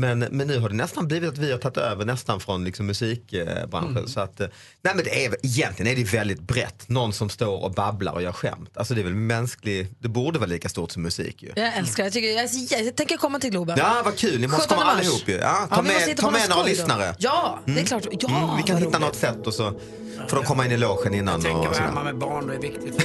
Men, 0.00 0.18
men 0.18 0.46
nu 0.46 0.58
har 0.58 0.68
det 0.68 0.74
nästan 0.74 1.08
blivit 1.08 1.30
att 1.32 1.38
vi 1.38 1.52
har 1.52 1.58
tagit 1.58 1.76
över 1.76 2.04
nästan 2.04 2.40
från 2.40 2.64
liksom 2.64 2.86
musikbranschen. 2.86 4.08
Så 4.08 4.20
att, 4.20 4.40
eh, 4.40 4.46
nej 4.82 4.94
men 4.94 5.04
det 5.04 5.24
är, 5.26 5.36
egentligen 5.42 5.92
är 5.92 5.96
det 5.96 6.04
väldigt 6.12 6.40
brett. 6.40 6.88
Någon 6.88 7.12
som 7.12 7.28
står 7.30 7.64
och 7.64 7.72
babblar 7.72 8.12
och 8.12 8.22
gör 8.22 8.32
skämt. 8.32 8.70
Alltså 8.74 8.94
det 8.94 9.00
är 9.00 9.04
väl 9.04 9.14
mänsklig, 9.14 9.88
det 9.98 10.08
borde 10.08 10.38
vara 10.38 10.48
lika 10.48 10.68
stort 10.68 10.90
som 10.90 11.02
musik 11.02 11.42
ju. 11.42 11.52
Jag 11.56 11.76
älskar 11.76 12.02
det. 12.02 12.06
jag, 12.06 12.12
tycker, 12.12 12.28
jag, 12.76 12.86
jag 12.86 12.96
tänker 12.96 13.16
komma 13.16 13.38
till 13.38 13.50
Globen. 13.50 13.78
Ja 13.78 14.02
vad 14.04 14.16
kul, 14.16 14.40
ni 14.40 14.46
måste 14.46 14.62
17 14.62 14.78
komma 14.78 14.86
mars. 14.94 14.98
allihop 15.00 15.28
ju. 15.28 15.34
Ja, 15.36 15.66
ta 15.70 15.76
Ja, 15.76 15.82
med, 15.82 16.16
ta 16.16 16.30
med 16.30 16.48
några 16.50 16.62
lyssnare. 16.62 17.14
Ja, 17.18 17.58
det 17.64 17.70
är 17.72 17.74
Mm. 17.76 17.86
klart. 17.86 18.06
Ja, 18.20 18.28
Mm, 18.44 18.56
vi 18.56 18.62
kan 18.62 18.76
hitta 18.76 18.88
roligt. 18.90 19.00
något 19.00 19.16
sätt 19.16 19.46
och 19.46 19.54
så 19.54 19.80
får 20.28 20.36
de 20.36 20.44
komma 20.44 20.66
in 20.66 20.72
i 20.72 20.76
logen 20.76 21.14
innan. 21.14 21.34
Jag 21.34 21.42
tänker 21.42 21.68
vara 21.68 21.78
hemma 21.88 22.04
med 22.04 22.18
barn, 22.18 22.46
det 22.46 22.54
är 22.54 22.58
viktigt. 22.60 22.98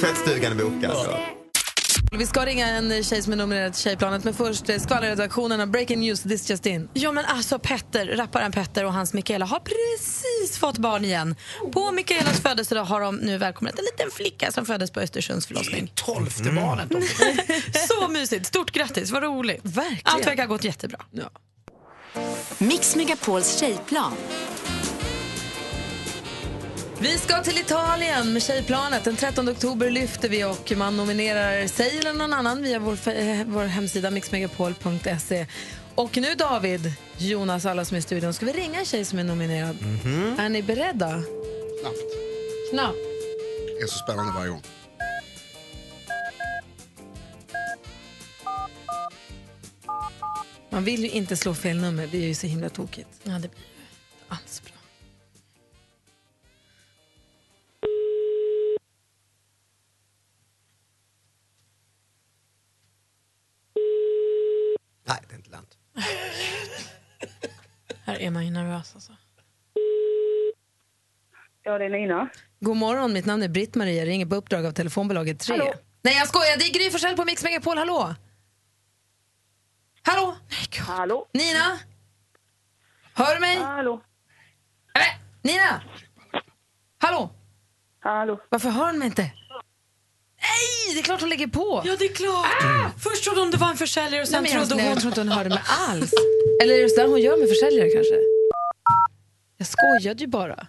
Tvättstugan 0.00 0.52
är 0.52 0.64
bokad. 0.64 0.96
Vi 2.12 2.26
ska 2.26 2.46
ringa 2.46 2.66
en 2.68 3.04
tjej 3.04 3.22
som 3.22 3.32
är 3.32 3.36
nominerad 3.36 3.72
till 3.72 3.82
Tjejplanet, 3.82 4.24
men 4.24 4.34
först 4.34 4.68
eh, 4.68 4.78
skvallerredaktionen 4.78 5.60
av 5.60 5.68
Breaking 5.68 6.00
News, 6.00 6.22
This 6.22 6.50
Just 6.50 6.66
In. 6.66 6.88
Ja 6.94 7.12
men 7.12 7.24
alltså 7.24 7.58
Petter, 7.58 8.06
rapparen 8.06 8.52
Petter 8.52 8.84
och 8.84 8.92
hans 8.92 9.12
Mikaela 9.14 9.46
har 9.46 9.60
precis 9.60 10.58
fått 10.58 10.78
barn 10.78 11.04
igen. 11.04 11.36
På 11.72 11.92
Mikaelas 11.92 12.40
födelsedag 12.40 12.84
har 12.84 13.00
de 13.00 13.16
nu 13.16 13.38
välkomnat 13.38 13.78
en 13.78 13.84
liten 13.84 14.10
flicka 14.10 14.52
som 14.52 14.66
föddes 14.66 14.90
på 14.90 15.00
Östersunds 15.00 15.46
förlossning. 15.46 15.92
Tolfte 15.94 16.50
barnet 16.50 16.90
då. 16.90 17.00
Så 17.88 18.08
mysigt, 18.08 18.46
stort 18.46 18.70
grattis, 18.70 19.10
vad 19.10 19.22
roligt. 19.22 19.60
Verkligen. 19.62 20.00
Allt 20.04 20.26
verkar 20.26 20.42
ha 20.42 20.48
gått 20.48 20.64
jättebra. 20.64 20.98
Ja. 21.10 21.30
Mix 22.58 22.96
Megapols 22.96 23.58
tjejplan. 23.60 24.12
Vi 27.00 27.18
ska 27.18 27.42
till 27.42 27.58
Italien 27.58 28.32
med 28.32 28.42
Tjejplanet. 28.42 29.04
Den 29.04 29.16
13 29.16 29.48
oktober 29.48 29.90
lyfter 29.90 30.28
vi 30.28 30.44
och 30.44 30.72
man 30.76 30.96
nominerar 30.96 31.66
sig 31.66 31.98
eller 31.98 32.12
någon 32.12 32.32
annan 32.32 32.62
via 32.62 32.78
vår, 32.78 32.92
eh, 33.08 33.44
vår 33.46 33.64
hemsida 33.64 34.10
mixmegapol.se. 34.10 35.46
Och 35.94 36.16
nu 36.16 36.34
David, 36.34 36.92
Jonas 37.18 37.64
och 37.64 37.70
alla 37.70 37.84
som 37.84 37.94
är 37.94 37.98
i 37.98 38.02
studion, 38.02 38.34
ska 38.34 38.46
vi 38.46 38.52
ringa 38.52 38.78
en 38.78 38.84
tjej 38.84 39.04
som 39.04 39.18
är 39.18 39.24
nominerad. 39.24 39.76
Är 40.38 40.48
ni 40.48 40.62
beredda? 40.62 41.08
Knappt. 41.80 42.12
Knappt. 42.70 42.96
Det 43.78 43.82
är 43.82 43.86
så 43.86 43.98
spännande 43.98 44.32
varje 44.32 44.50
gång. 44.50 44.62
Man 50.70 50.84
vill 50.84 51.02
ju 51.02 51.10
inte 51.10 51.36
slå 51.36 51.54
fel 51.54 51.76
nummer, 51.76 52.08
det 52.12 52.18
är 52.18 52.26
ju 52.26 52.34
så 52.34 52.46
himla 52.46 52.68
tokigt. 52.68 53.08
Ja, 53.22 53.32
det 53.32 53.38
blir 53.38 53.50
alls 54.28 54.62
bra. 54.64 54.77
Man 68.38 68.44
ju 68.44 68.50
nervös 68.50 68.94
alltså. 68.94 69.12
Ja, 71.62 71.78
det 71.78 71.84
är 71.84 71.88
Nina. 71.88 72.28
God 72.60 72.76
morgon, 72.76 73.12
mitt 73.12 73.26
namn 73.26 73.42
är 73.42 73.48
Britt-Marie. 73.48 73.98
Jag 73.98 74.08
ringer 74.08 74.26
på 74.26 74.34
uppdrag 74.34 74.66
av 74.66 74.72
telefonbolaget 74.72 75.40
3. 75.40 75.58
Hallå? 75.58 75.74
Nej, 76.02 76.14
jag 76.18 76.28
skojar. 76.28 76.58
Det 76.58 76.64
är 76.64 76.72
Gry 76.72 76.90
Forssell 76.90 77.16
på 77.16 77.24
Mix 77.24 77.44
Megapol. 77.44 77.78
Hallå? 77.78 78.14
Hallå? 80.02 80.36
Hallå? 80.86 81.28
Nina? 81.32 81.78
Hör 83.14 83.34
du 83.34 83.40
mig? 83.40 83.56
Hallå? 83.56 84.02
Nej, 84.94 85.20
Nina? 85.42 85.82
Hallå? 86.98 87.30
Hallå? 88.00 88.40
Varför 88.48 88.70
hör 88.70 88.86
hon 88.86 88.98
mig 88.98 89.06
inte? 89.06 89.32
Nej, 90.48 90.94
det 90.94 91.00
är 91.00 91.02
klart 91.02 91.20
hon 91.20 91.28
lägger 91.30 91.46
på. 91.46 91.82
Ja, 91.84 91.96
det 91.98 92.04
är 92.04 92.14
klart. 92.14 93.02
Först 93.02 93.24
trodde 93.24 93.40
hon 93.40 93.50
det 93.50 93.56
var 93.56 93.70
en 93.70 93.76
försäljare 93.76 94.22
och 94.22 94.28
sen 94.28 94.42
Nej, 94.42 94.54
men 94.54 94.66
trodde 94.68 94.82
jag, 94.82 94.88
hon... 94.88 94.92
jag 94.94 95.00
tror 95.00 95.10
inte 95.10 95.20
hon 95.20 95.28
hörde 95.28 95.48
mig 95.48 95.62
alls. 95.88 96.12
Eller 96.62 96.74
är 96.74 96.82
det 96.82 96.88
så 96.88 96.96
där 96.96 97.08
hon 97.08 97.20
gör 97.20 97.36
med 97.36 97.48
försäljare 97.48 97.88
kanske? 97.90 98.14
Jag 99.56 99.66
skojade 99.66 100.20
ju 100.20 100.26
bara. 100.26 100.66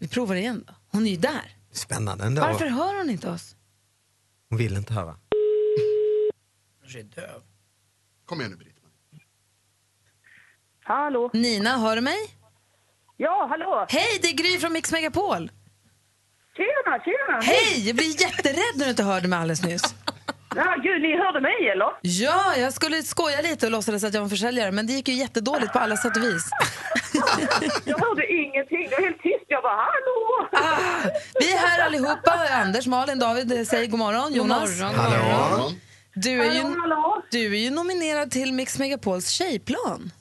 Vi 0.00 0.08
provar 0.08 0.34
igen 0.34 0.64
då. 0.66 0.74
Hon 0.92 1.06
är 1.06 1.10
ju 1.10 1.16
där. 1.16 1.56
Spännande 1.72 2.24
ändå. 2.24 2.40
Varför 2.42 2.66
hör 2.66 2.94
hon 2.98 3.10
inte 3.10 3.30
oss? 3.30 3.56
Hon 4.48 4.58
vill 4.58 4.76
inte 4.76 4.92
höra. 4.92 5.16
Kanske 6.80 6.98
är 6.98 7.02
döv. 7.02 7.42
Kom 8.26 8.40
igen 8.40 8.50
nu 8.50 8.56
Britt. 8.56 8.74
Hallå? 10.84 11.30
Nina, 11.32 11.78
hör 11.78 11.96
du 11.96 12.02
mig? 12.02 12.37
Ja, 13.20 13.46
hallå? 13.50 13.86
Hej, 13.88 14.18
det 14.22 14.28
är 14.28 14.32
Gry 14.32 14.58
från 14.58 14.72
Mix 14.72 14.92
Megapol. 14.92 15.50
Tjena, 16.56 16.98
tjena! 17.04 17.40
Hej! 17.42 17.86
Jag 17.86 17.96
blir 17.96 18.20
jätterädd 18.22 18.74
när 18.76 18.84
du 18.84 18.90
inte 18.90 19.02
hörde 19.02 19.28
mig 19.28 19.38
alldeles 19.38 19.62
nyss. 19.62 19.94
Ja, 20.56 20.74
gud, 20.82 21.02
ni 21.02 21.16
hörde 21.16 21.40
mig 21.40 21.68
eller? 21.72 21.86
Ja, 22.02 22.56
jag 22.56 22.72
skulle 22.72 23.02
skoja 23.02 23.40
lite 23.40 23.66
och 23.66 23.72
låtsades 23.72 24.04
att 24.04 24.14
jag 24.14 24.20
var 24.20 24.24
en 24.26 24.30
försäljare, 24.30 24.72
men 24.72 24.86
det 24.86 24.92
gick 24.92 25.08
ju 25.08 25.14
jättedåligt 25.14 25.72
på 25.72 25.78
alla 25.78 25.96
sätt 25.96 26.16
och 26.16 26.22
vis. 26.22 26.44
Jag 27.84 27.98
hörde 27.98 28.32
ingenting. 28.32 28.86
Det 28.90 28.96
var 28.96 29.02
helt 29.02 29.22
tyst. 29.22 29.44
Jag 29.48 29.62
bara, 29.62 29.76
hallå! 29.76 30.48
Ah, 30.52 31.08
vi 31.40 31.52
är 31.52 31.58
här 31.58 31.86
allihopa. 31.86 32.32
Anders, 32.52 32.86
Malin, 32.86 33.18
David, 33.18 33.68
säg 33.68 33.86
god 33.86 33.98
morgon. 33.98 34.34
Jonas. 34.34 34.80
morgon, 34.80 34.94
Hallå? 34.94 35.70
Du 36.14 36.30
är, 36.42 36.52
ju, 36.54 36.60
Hallå, 36.62 36.80
hallå? 36.80 37.22
du 37.30 37.54
är 37.54 37.58
ju 37.60 37.70
nominerad 37.70 38.30
till 38.30 38.52
Mix 38.52 38.78
Megapols 38.78 39.28
tjejplan. 39.30 40.12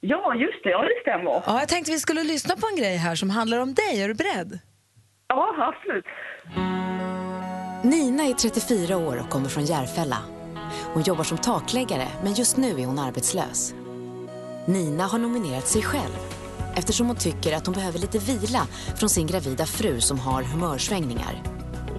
Ja, 0.00 0.34
just 0.34 0.64
det. 0.64 0.70
Ja, 0.70 0.82
det 0.82 1.00
stämmer. 1.02 1.30
Ja, 1.46 1.58
jag 1.60 1.68
tänkte 1.68 1.92
vi 1.92 1.98
skulle 1.98 2.24
lyssna 2.24 2.56
på 2.56 2.66
en 2.72 2.76
grej 2.76 2.96
här 2.96 3.14
som 3.14 3.30
handlar 3.30 3.58
om 3.58 3.74
dig. 3.74 4.02
Är 4.02 4.08
du 4.08 4.14
beredd? 4.14 4.58
Ja, 5.28 5.72
absolut. 5.74 6.04
Nina 7.82 8.22
är 8.22 8.32
34 8.34 8.96
år 8.96 9.20
och 9.20 9.28
kommer 9.30 9.48
från 9.48 9.64
Järfälla. 9.64 10.18
Hon 10.94 11.02
jobbar 11.02 11.24
som 11.24 11.38
takläggare, 11.38 12.08
men 12.22 12.34
just 12.34 12.56
nu 12.56 12.80
är 12.80 12.86
hon 12.86 12.98
arbetslös. 12.98 13.74
Nina 14.66 15.04
har 15.04 15.18
nominerat 15.18 15.66
sig 15.66 15.82
själv 15.82 16.16
eftersom 16.76 17.06
hon 17.06 17.16
tycker 17.16 17.56
att 17.56 17.66
hon 17.66 17.74
behöver 17.74 17.98
lite 17.98 18.18
vila 18.18 18.66
från 18.98 19.08
sin 19.08 19.26
gravida 19.26 19.66
fru 19.66 20.00
som 20.00 20.18
har 20.18 20.42
humörsvängningar. 20.42 21.42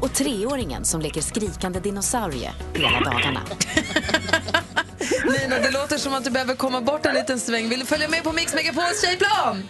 Och 0.02 0.14
treåringen 0.14 0.86
som 0.86 1.02
leker 1.02 1.22
skrikande 1.22 1.80
dinosaurie 1.80 2.52
hela 2.76 3.00
dagarna. 3.00 3.42
Nina, 5.42 5.60
det 5.60 5.72
låter 5.72 5.98
som 5.98 6.14
att 6.14 6.24
du 6.24 6.30
behöver 6.30 6.56
komma 6.56 6.82
bort 6.82 7.06
en 7.06 7.14
liten 7.16 7.40
sväng. 7.40 7.70
Vill 7.70 7.80
du 7.80 7.86
följa 7.86 8.08
med 8.08 8.24
på 8.24 8.32
Mix 8.32 8.54
Megapols 8.54 9.02
tjejplan? 9.02 9.70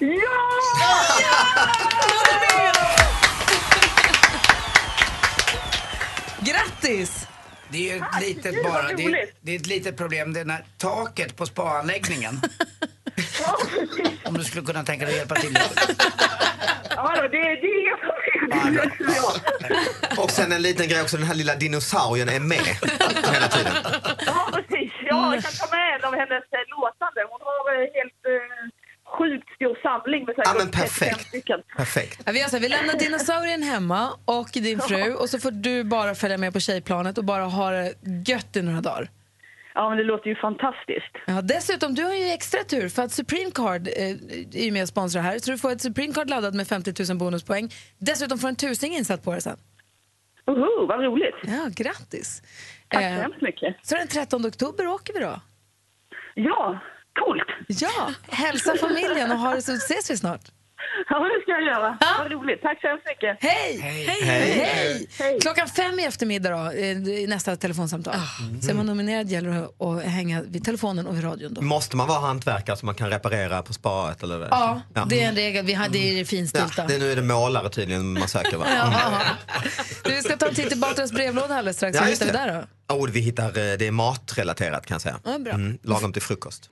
Ja! 0.00 0.18
Grattis! 6.40 7.26
Det 7.68 7.90
är 7.90 7.94
ju 7.94 8.00
ett 8.00 8.20
litet 8.20 8.64
bara, 8.64 8.82
det 8.92 9.04
är, 9.04 9.26
det 9.40 9.52
är 9.52 9.56
ett 9.56 9.66
litet 9.66 9.96
problem, 9.96 10.32
det 10.32 10.40
är 10.40 10.44
när 10.44 10.64
taket 10.78 11.36
på 11.36 11.46
spaanläggningen. 11.46 12.40
Ja. 13.40 13.58
Om 14.24 14.34
du 14.34 14.44
skulle 14.44 14.62
kunna 14.66 14.84
tänka 14.84 15.04
dig 15.06 15.14
att 15.14 15.18
hjälpa 15.18 15.34
till. 15.34 15.58
Ja, 16.90 17.12
då, 17.16 17.22
det, 17.22 17.28
det 17.28 17.36
är 17.38 17.80
inga 17.80 17.96
problem. 17.96 18.90
Ja, 19.16 20.22
Och 20.22 20.30
sen 20.30 20.52
en 20.52 20.62
liten 20.62 20.88
grej 20.88 21.02
också, 21.02 21.16
den 21.16 21.26
här 21.26 21.34
lilla 21.34 21.54
dinosaurien 21.54 22.28
är 22.28 22.40
med 22.40 22.58
hela 23.32 23.48
tiden. 23.48 23.72
Jag 25.34 25.42
kan 25.46 25.52
ta 25.62 25.66
med 25.76 25.86
en 25.94 26.04
av 26.08 26.14
hennes 26.20 26.44
eh, 26.58 26.64
låtande. 26.74 27.20
Hon 27.32 27.40
har 27.48 27.62
eh, 27.74 27.80
helt 27.98 28.20
eh, 28.34 28.62
sjukt 29.16 29.48
stor 29.58 29.74
samling 29.86 30.24
med 30.26 30.34
säkert 30.36 30.52
Ja, 30.52 30.54
men 30.58 30.70
35 30.70 30.82
perfekt. 30.82 31.28
stycken. 31.28 31.60
Perfekt. 31.76 32.22
Ja, 32.26 32.32
vi, 32.32 32.38
så 32.38 32.56
här, 32.56 32.60
vi 32.60 32.68
lämnar 32.68 32.94
dinosaurien 33.04 33.62
hemma 33.62 34.10
och 34.24 34.48
din 34.52 34.80
fru 34.80 35.14
och 35.14 35.28
så 35.30 35.38
får 35.38 35.50
du 35.50 35.84
bara 35.84 36.14
följa 36.14 36.38
med 36.38 36.52
på 36.52 36.60
tjejplanet 36.60 37.18
och 37.18 37.24
bara 37.24 37.44
ha 37.44 37.70
det 37.70 37.94
gött 38.26 38.56
i 38.56 38.62
några 38.62 38.80
dagar. 38.80 39.08
Ja, 39.76 39.88
men 39.88 39.98
det 39.98 40.04
låter 40.04 40.28
ju 40.28 40.36
fantastiskt. 40.36 41.14
Ja, 41.26 41.40
dessutom, 41.42 41.94
du 41.94 42.02
har 42.04 42.14
ju 42.14 42.28
extra 42.30 42.64
tur 42.64 42.88
för 42.88 43.02
att 43.02 43.12
Supreme 43.12 43.50
Card 43.54 43.88
eh, 43.88 43.94
är 44.60 44.64
ju 44.64 44.70
med 44.72 44.82
och 44.82 44.88
sponsrar 44.88 45.22
här. 45.22 45.38
Så 45.38 45.50
du 45.50 45.58
får 45.58 45.72
ett 45.72 45.80
Supreme 45.80 46.12
Card 46.14 46.30
laddat 46.30 46.54
med 46.54 46.68
50 46.68 46.92
000 47.08 47.18
bonuspoäng. 47.18 47.70
Dessutom 47.98 48.38
får 48.38 48.48
du 48.48 48.50
en 48.50 48.56
tusing 48.56 48.92
insatt 48.94 49.22
på 49.24 49.34
det 49.34 49.40
sen. 49.40 49.56
Oho, 50.46 50.86
vad 50.86 51.04
roligt. 51.04 51.34
Ja, 51.42 51.68
grattis. 51.70 52.42
Tack 52.94 53.04
Eh, 53.04 53.16
så 53.16 53.22
hemskt 53.22 53.42
mycket. 53.42 53.76
Så 53.82 53.94
den 53.94 54.08
13 54.08 54.46
oktober 54.46 54.86
åker 54.86 55.12
vi 55.14 55.20
då. 55.20 55.40
Ja, 56.34 56.80
coolt. 57.20 57.48
Ja, 57.68 58.10
hälsa 58.30 58.76
familjen 58.76 59.32
och 59.32 59.38
ha 59.38 59.54
det 59.54 59.62
så 59.62 59.72
ses 59.72 60.10
vi 60.10 60.16
snart. 60.16 60.40
Ja, 61.08 61.18
det 61.18 61.42
ska 61.42 61.50
jag 61.52 61.62
göra. 61.62 61.98
Vad 62.18 62.32
roligt. 62.32 62.62
Tack 62.62 62.80
så 62.80 62.88
hemskt 62.88 63.06
mycket. 63.06 63.36
Hej! 63.40 63.80
Hej. 63.80 64.22
Hej! 64.24 65.08
Hej. 65.18 65.38
Klockan 65.40 65.68
fem 65.68 65.98
i 65.98 66.04
eftermiddag 66.04 66.50
då, 66.50 66.70
eh, 66.70 67.08
i 67.08 67.26
nästa 67.26 67.56
telefonsamtal. 67.56 68.14
Så 68.62 68.70
är 68.70 68.74
man 68.74 68.86
nominerad 68.86 69.28
gäller 69.28 69.50
det 69.50 69.84
att 69.86 70.02
hänga 70.02 70.42
vid 70.42 70.64
telefonen 70.64 71.06
och 71.06 71.16
vid 71.16 71.24
radion 71.24 71.54
då. 71.54 71.62
Måste 71.62 71.96
man 71.96 72.08
vara 72.08 72.18
hantverkare 72.20 72.76
så 72.76 72.86
man 72.86 72.94
kan 72.94 73.10
reparera 73.10 73.62
på 73.62 73.72
spaet? 73.72 74.22
Eller? 74.22 74.48
Ja, 74.50 74.80
det 75.06 75.22
är 75.22 75.28
en 75.28 75.34
regel. 75.34 75.64
Vi 75.66 75.74
har, 75.74 75.88
det 75.88 76.20
är 76.20 76.24
finstilta. 76.24 76.82
Ja, 76.82 76.88
det, 76.88 76.98
nu 76.98 77.12
är 77.12 77.16
det 77.16 77.22
målare 77.22 77.68
tydligen 77.70 78.12
man 78.12 78.28
söker 78.28 78.56
va? 78.56 78.66
Ja. 78.76 79.20
Du, 80.04 80.10
vi 80.14 80.22
ska 80.22 80.36
ta 80.36 80.46
en 80.46 80.54
titt 80.54 80.72
i 80.72 80.76
Batras 80.76 81.12
brevlåda 81.12 81.54
alldeles 81.54 81.76
strax. 81.76 81.96
Ja, 82.00 82.08
just 82.08 82.22
hittar 82.22 82.32
vi 82.32 82.38
det. 82.38 82.52
där 82.52 82.60
då? 82.60 82.66
Oh, 82.88 83.08
vi 83.10 83.20
hittar, 83.20 83.46
eh, 83.46 83.52
det 83.52 83.86
är 83.86 83.90
matrelaterat 83.90 84.86
kan 84.86 84.94
jag 84.94 85.02
säga. 85.02 85.20
Ja, 85.24 85.38
bra. 85.38 85.52
Mm, 85.52 85.78
lagom 85.82 86.12
till 86.12 86.22
frukost. 86.22 86.70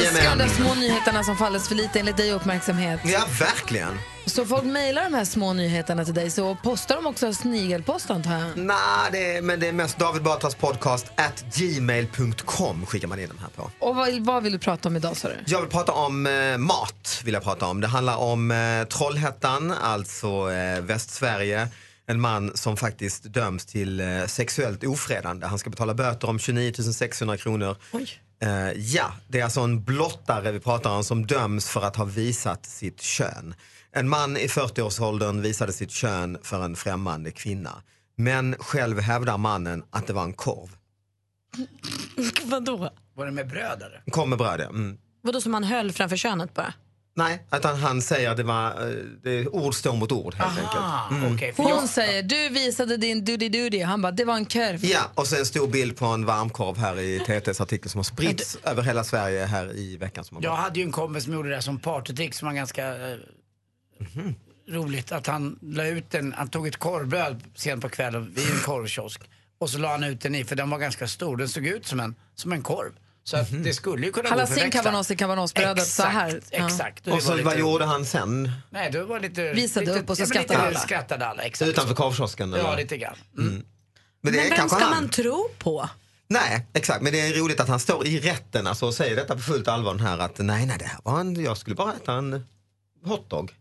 Älskar 0.00 0.36
de 0.36 0.48
små 0.48 0.74
nyheterna 0.74 1.24
som 1.24 1.36
får 1.36 1.44
alldeles 1.44 1.68
för 1.68 1.74
lite 1.74 2.00
enligt 2.00 2.16
dig 2.16 2.32
uppmärksamhet. 2.32 3.00
Ja, 3.04 3.24
verkligen. 3.40 3.98
Så 4.26 4.44
folk 4.44 4.64
mejlar 4.64 5.04
de 5.04 5.14
här 5.14 5.24
små 5.24 5.52
nyheterna 5.52 6.04
till 6.04 6.14
dig 6.14 6.30
så 6.30 6.54
postar 6.62 6.96
de 6.96 7.06
också 7.06 7.32
snigelpost 7.32 8.10
antar 8.10 8.32
jag? 8.32 8.56
Nej, 8.56 8.76
det 9.12 9.36
är, 9.36 9.42
men 9.42 9.60
det 9.60 9.68
är 9.68 9.72
mest 9.72 9.98
David 9.98 10.22
Batras 10.22 10.54
podcast 10.54 11.06
at 11.16 11.44
gmail.com 11.54 12.86
skickar 12.86 13.08
man 13.08 13.20
in 13.20 13.28
dem 13.28 13.38
här 13.40 13.48
på. 13.48 13.70
Och 13.78 13.96
vad, 13.96 14.20
vad 14.24 14.42
vill 14.42 14.52
du 14.52 14.58
prata 14.58 14.88
om 14.88 14.96
idag 14.96 15.16
sa 15.16 15.28
du? 15.28 15.34
Jag 15.46 15.60
vill 15.60 15.70
prata 15.70 15.92
om 15.92 16.26
eh, 16.26 16.58
mat. 16.58 17.20
vill 17.24 17.34
jag 17.34 17.42
prata 17.42 17.66
om. 17.66 17.80
Det 17.80 17.86
handlar 17.86 18.16
om 18.16 18.50
eh, 18.50 18.84
Trollhättan, 18.84 19.70
alltså 19.70 20.52
eh, 20.52 20.80
Västsverige. 20.80 21.68
En 22.06 22.20
man 22.20 22.56
som 22.56 22.76
faktiskt 22.76 23.24
döms 23.24 23.66
till 23.66 24.00
eh, 24.00 24.06
sexuellt 24.26 24.84
ofredande. 24.84 25.46
Han 25.46 25.58
ska 25.58 25.70
betala 25.70 25.94
böter 25.94 26.28
om 26.28 26.38
29 26.38 26.72
600 26.72 27.36
kronor. 27.36 27.76
Eh, 28.42 28.72
ja, 28.72 29.12
det 29.28 29.40
är 29.40 29.44
alltså 29.44 29.60
en 29.60 29.84
blottare 29.84 30.52
vi 30.52 30.60
pratar 30.60 30.90
om 30.96 31.04
som 31.04 31.26
döms 31.26 31.68
för 31.68 31.82
att 31.82 31.96
ha 31.96 32.04
visat 32.04 32.66
sitt 32.66 33.00
kön. 33.00 33.54
En 33.92 34.08
man 34.08 34.36
i 34.36 34.46
40-årsåldern 34.46 35.40
visade 35.40 35.72
sitt 35.72 35.90
kön 35.90 36.38
för 36.42 36.64
en 36.64 36.76
främmande 36.76 37.30
kvinna. 37.30 37.82
Men 38.16 38.54
själv 38.58 39.00
hävdar 39.00 39.38
mannen 39.38 39.84
att 39.90 40.06
det 40.06 40.12
var 40.12 40.24
en 40.24 40.32
korv. 40.32 40.76
Vadå? 42.44 42.90
Var 43.14 43.26
det 43.26 43.32
med 43.32 43.48
bröd 43.48 43.82
eller? 43.82 44.02
Korv 44.10 44.28
med 44.28 44.38
bröd, 44.38 44.60
ja. 44.60 44.68
Mm. 44.68 44.98
Vadå 45.22 45.40
som 45.40 45.54
han 45.54 45.64
höll 45.64 45.92
framför 45.92 46.16
könet 46.16 46.54
bara? 46.54 46.74
Nej, 47.16 47.42
utan 47.52 47.76
han 47.76 48.02
säger 48.02 48.30
att 48.30 48.36
det 48.36 48.42
var, 48.42 48.66
eh, 48.88 48.94
det, 49.22 49.46
ord 49.48 49.74
står 49.74 49.96
mot 49.96 50.12
ord 50.12 50.34
helt 50.34 50.74
Aha, 50.74 51.08
enkelt. 51.10 51.40
Mm. 51.42 51.54
för 51.54 51.62
Hon 51.62 51.70
jag- 51.72 51.88
säger 51.88 52.22
du 52.22 52.48
visade 52.48 52.96
din 52.96 53.24
doody 53.24 53.48
doody 53.48 53.82
han 53.82 54.02
bara 54.02 54.12
det 54.12 54.24
var 54.24 54.34
en 54.36 54.44
kurv. 54.46 54.84
Ja, 54.84 55.00
och 55.14 55.26
sen 55.26 55.38
en 55.38 55.46
stor 55.46 55.66
bild 55.68 55.96
på 55.96 56.06
en 56.06 56.26
varmkorv 56.26 56.76
här 56.78 57.00
i 57.00 57.18
TTs 57.20 57.60
artikel 57.60 57.90
som 57.90 57.98
har 57.98 58.04
spritts 58.04 58.58
över 58.62 58.82
hela 58.82 59.04
Sverige 59.04 59.44
här 59.44 59.76
i 59.76 59.96
veckan 59.96 60.24
som 60.24 60.36
har 60.36 60.44
Jag 60.44 60.56
hade 60.56 60.78
ju 60.80 60.84
en 60.86 60.92
kompis 60.92 61.24
som 61.24 61.32
gjorde 61.32 61.48
det 61.48 61.54
här 61.54 61.62
som 61.62 61.78
partytrick 61.78 62.34
som 62.34 62.48
var 62.48 62.54
ganska 62.54 62.88
eh, 63.10 63.16
roligt. 64.68 65.12
Att 65.12 65.26
han 65.26 65.58
la 65.62 65.86
ut 65.86 66.14
en, 66.14 66.32
han 66.32 66.48
tog 66.48 66.66
ett 66.66 66.76
korvbröd 66.76 67.42
sent 67.54 67.82
på 67.82 67.88
kvällen 67.88 68.32
vid 68.36 68.50
en 68.50 68.58
korvkiosk. 68.58 69.20
Och 69.58 69.70
så 69.70 69.78
la 69.78 69.90
han 69.90 70.04
ut 70.04 70.20
den 70.20 70.34
i, 70.34 70.44
för 70.44 70.56
den 70.56 70.70
var 70.70 70.78
ganska 70.78 71.08
stor. 71.08 71.36
Den 71.36 71.48
såg 71.48 71.66
ut 71.66 71.86
som 71.86 72.00
en, 72.00 72.14
som 72.34 72.52
en 72.52 72.62
korv. 72.62 72.92
Så 73.24 73.36
att 73.36 73.64
det 73.64 73.74
skulle 73.74 74.06
ju 74.06 74.12
kunna 74.12 74.28
Han 74.28 74.38
gå 74.38 74.46
för 74.46 74.54
sin 74.54 74.64
växlar. 74.64 74.82
cabanos 74.82 75.10
i 75.10 75.16
cabanosbrödet 75.16 75.86
så 75.86 76.02
här. 76.02 76.40
Ja. 76.50 76.66
Exakt. 76.66 77.06
Och 77.08 77.22
så, 77.22 77.42
vad 77.42 77.58
gjorde 77.58 77.84
han 77.84 78.06
sen? 78.06 78.52
Nej, 78.70 78.90
det 78.90 79.04
var 79.04 79.20
lite... 79.20 79.52
Visade 79.52 79.86
lite, 79.86 79.98
upp 79.98 80.10
och 80.10 80.16
så 80.16 80.22
ja, 80.22 80.26
men 80.26 80.44
skrattade 80.44 80.68
alla. 80.68 80.78
skrattade 80.78 81.26
alla, 81.26 81.42
exakt. 81.42 81.68
Utanför 81.68 81.94
korvkiosken? 81.94 82.52
Ja, 82.52 82.58
eller? 82.58 82.76
lite 82.76 82.96
grann. 82.96 83.14
Mm. 83.38 83.64
Men 84.22 84.32
det 84.32 84.38
Men 84.38 84.48
vem 84.48 84.56
kanske 84.58 84.76
ska 84.76 84.84
han. 84.84 84.94
man 84.94 85.10
tro 85.10 85.48
på? 85.58 85.88
Nej, 86.28 86.66
exakt. 86.72 87.02
Men 87.02 87.12
det 87.12 87.20
är 87.20 87.32
roligt 87.32 87.60
att 87.60 87.68
han 87.68 87.80
står 87.80 88.06
i 88.06 88.20
rätten 88.20 88.66
alltså, 88.66 88.86
och 88.86 88.94
säger 88.94 89.16
detta 89.16 89.34
på 89.34 89.40
fullt 89.40 89.68
allvar 89.68 89.94
den 89.94 90.06
här 90.06 90.18
att 90.18 90.38
nej, 90.38 90.66
nej, 90.66 90.76
det 90.78 90.84
här 90.84 90.98
var 91.02 91.20
en, 91.20 91.42
jag 91.44 91.56
skulle 91.56 91.76
bara 91.76 91.92
äta 91.92 92.12
en 92.12 92.46
hotdog. 93.04 93.54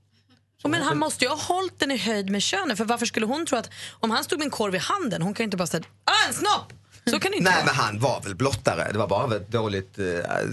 Och 0.64 0.70
Men 0.70 0.82
han 0.82 0.98
måste 0.98 1.26
ju 1.26 1.30
ha 1.30 1.38
hållit 1.38 1.80
den 1.80 1.92
i 1.92 1.98
höjd 1.98 2.30
med 2.30 2.42
könet. 2.42 2.78
För 2.78 2.86
varför 2.86 3.06
skulle 3.06 3.26
hon 3.26 3.46
tro 3.46 3.58
att 3.58 3.70
om 3.92 4.12
han 4.12 4.24
stod 4.24 4.40
med 4.40 4.46
en 4.46 4.52
korv 4.52 4.76
i 4.76 4.78
handen, 4.78 5.22
hon 5.22 5.34
kan 5.34 5.44
ju 5.44 5.46
inte 5.46 5.58
bara 5.58 5.68
säga 5.68 5.84
ah, 6.04 6.28
en 6.28 6.34
snopp! 6.34 6.74
Så 7.06 7.20
kan 7.20 7.32
det 7.32 7.38
inte 7.38 7.50
Nej, 7.52 7.64
vara. 7.64 7.66
men 7.66 7.76
han 7.76 8.00
var 8.00 8.22
väl 8.22 8.36
blottare. 8.36 8.88
Det 8.92 8.98
var 8.98 9.08
bara 9.08 9.36
ett 9.36 9.52
dåligt 9.52 10.00
eh, 10.00 10.06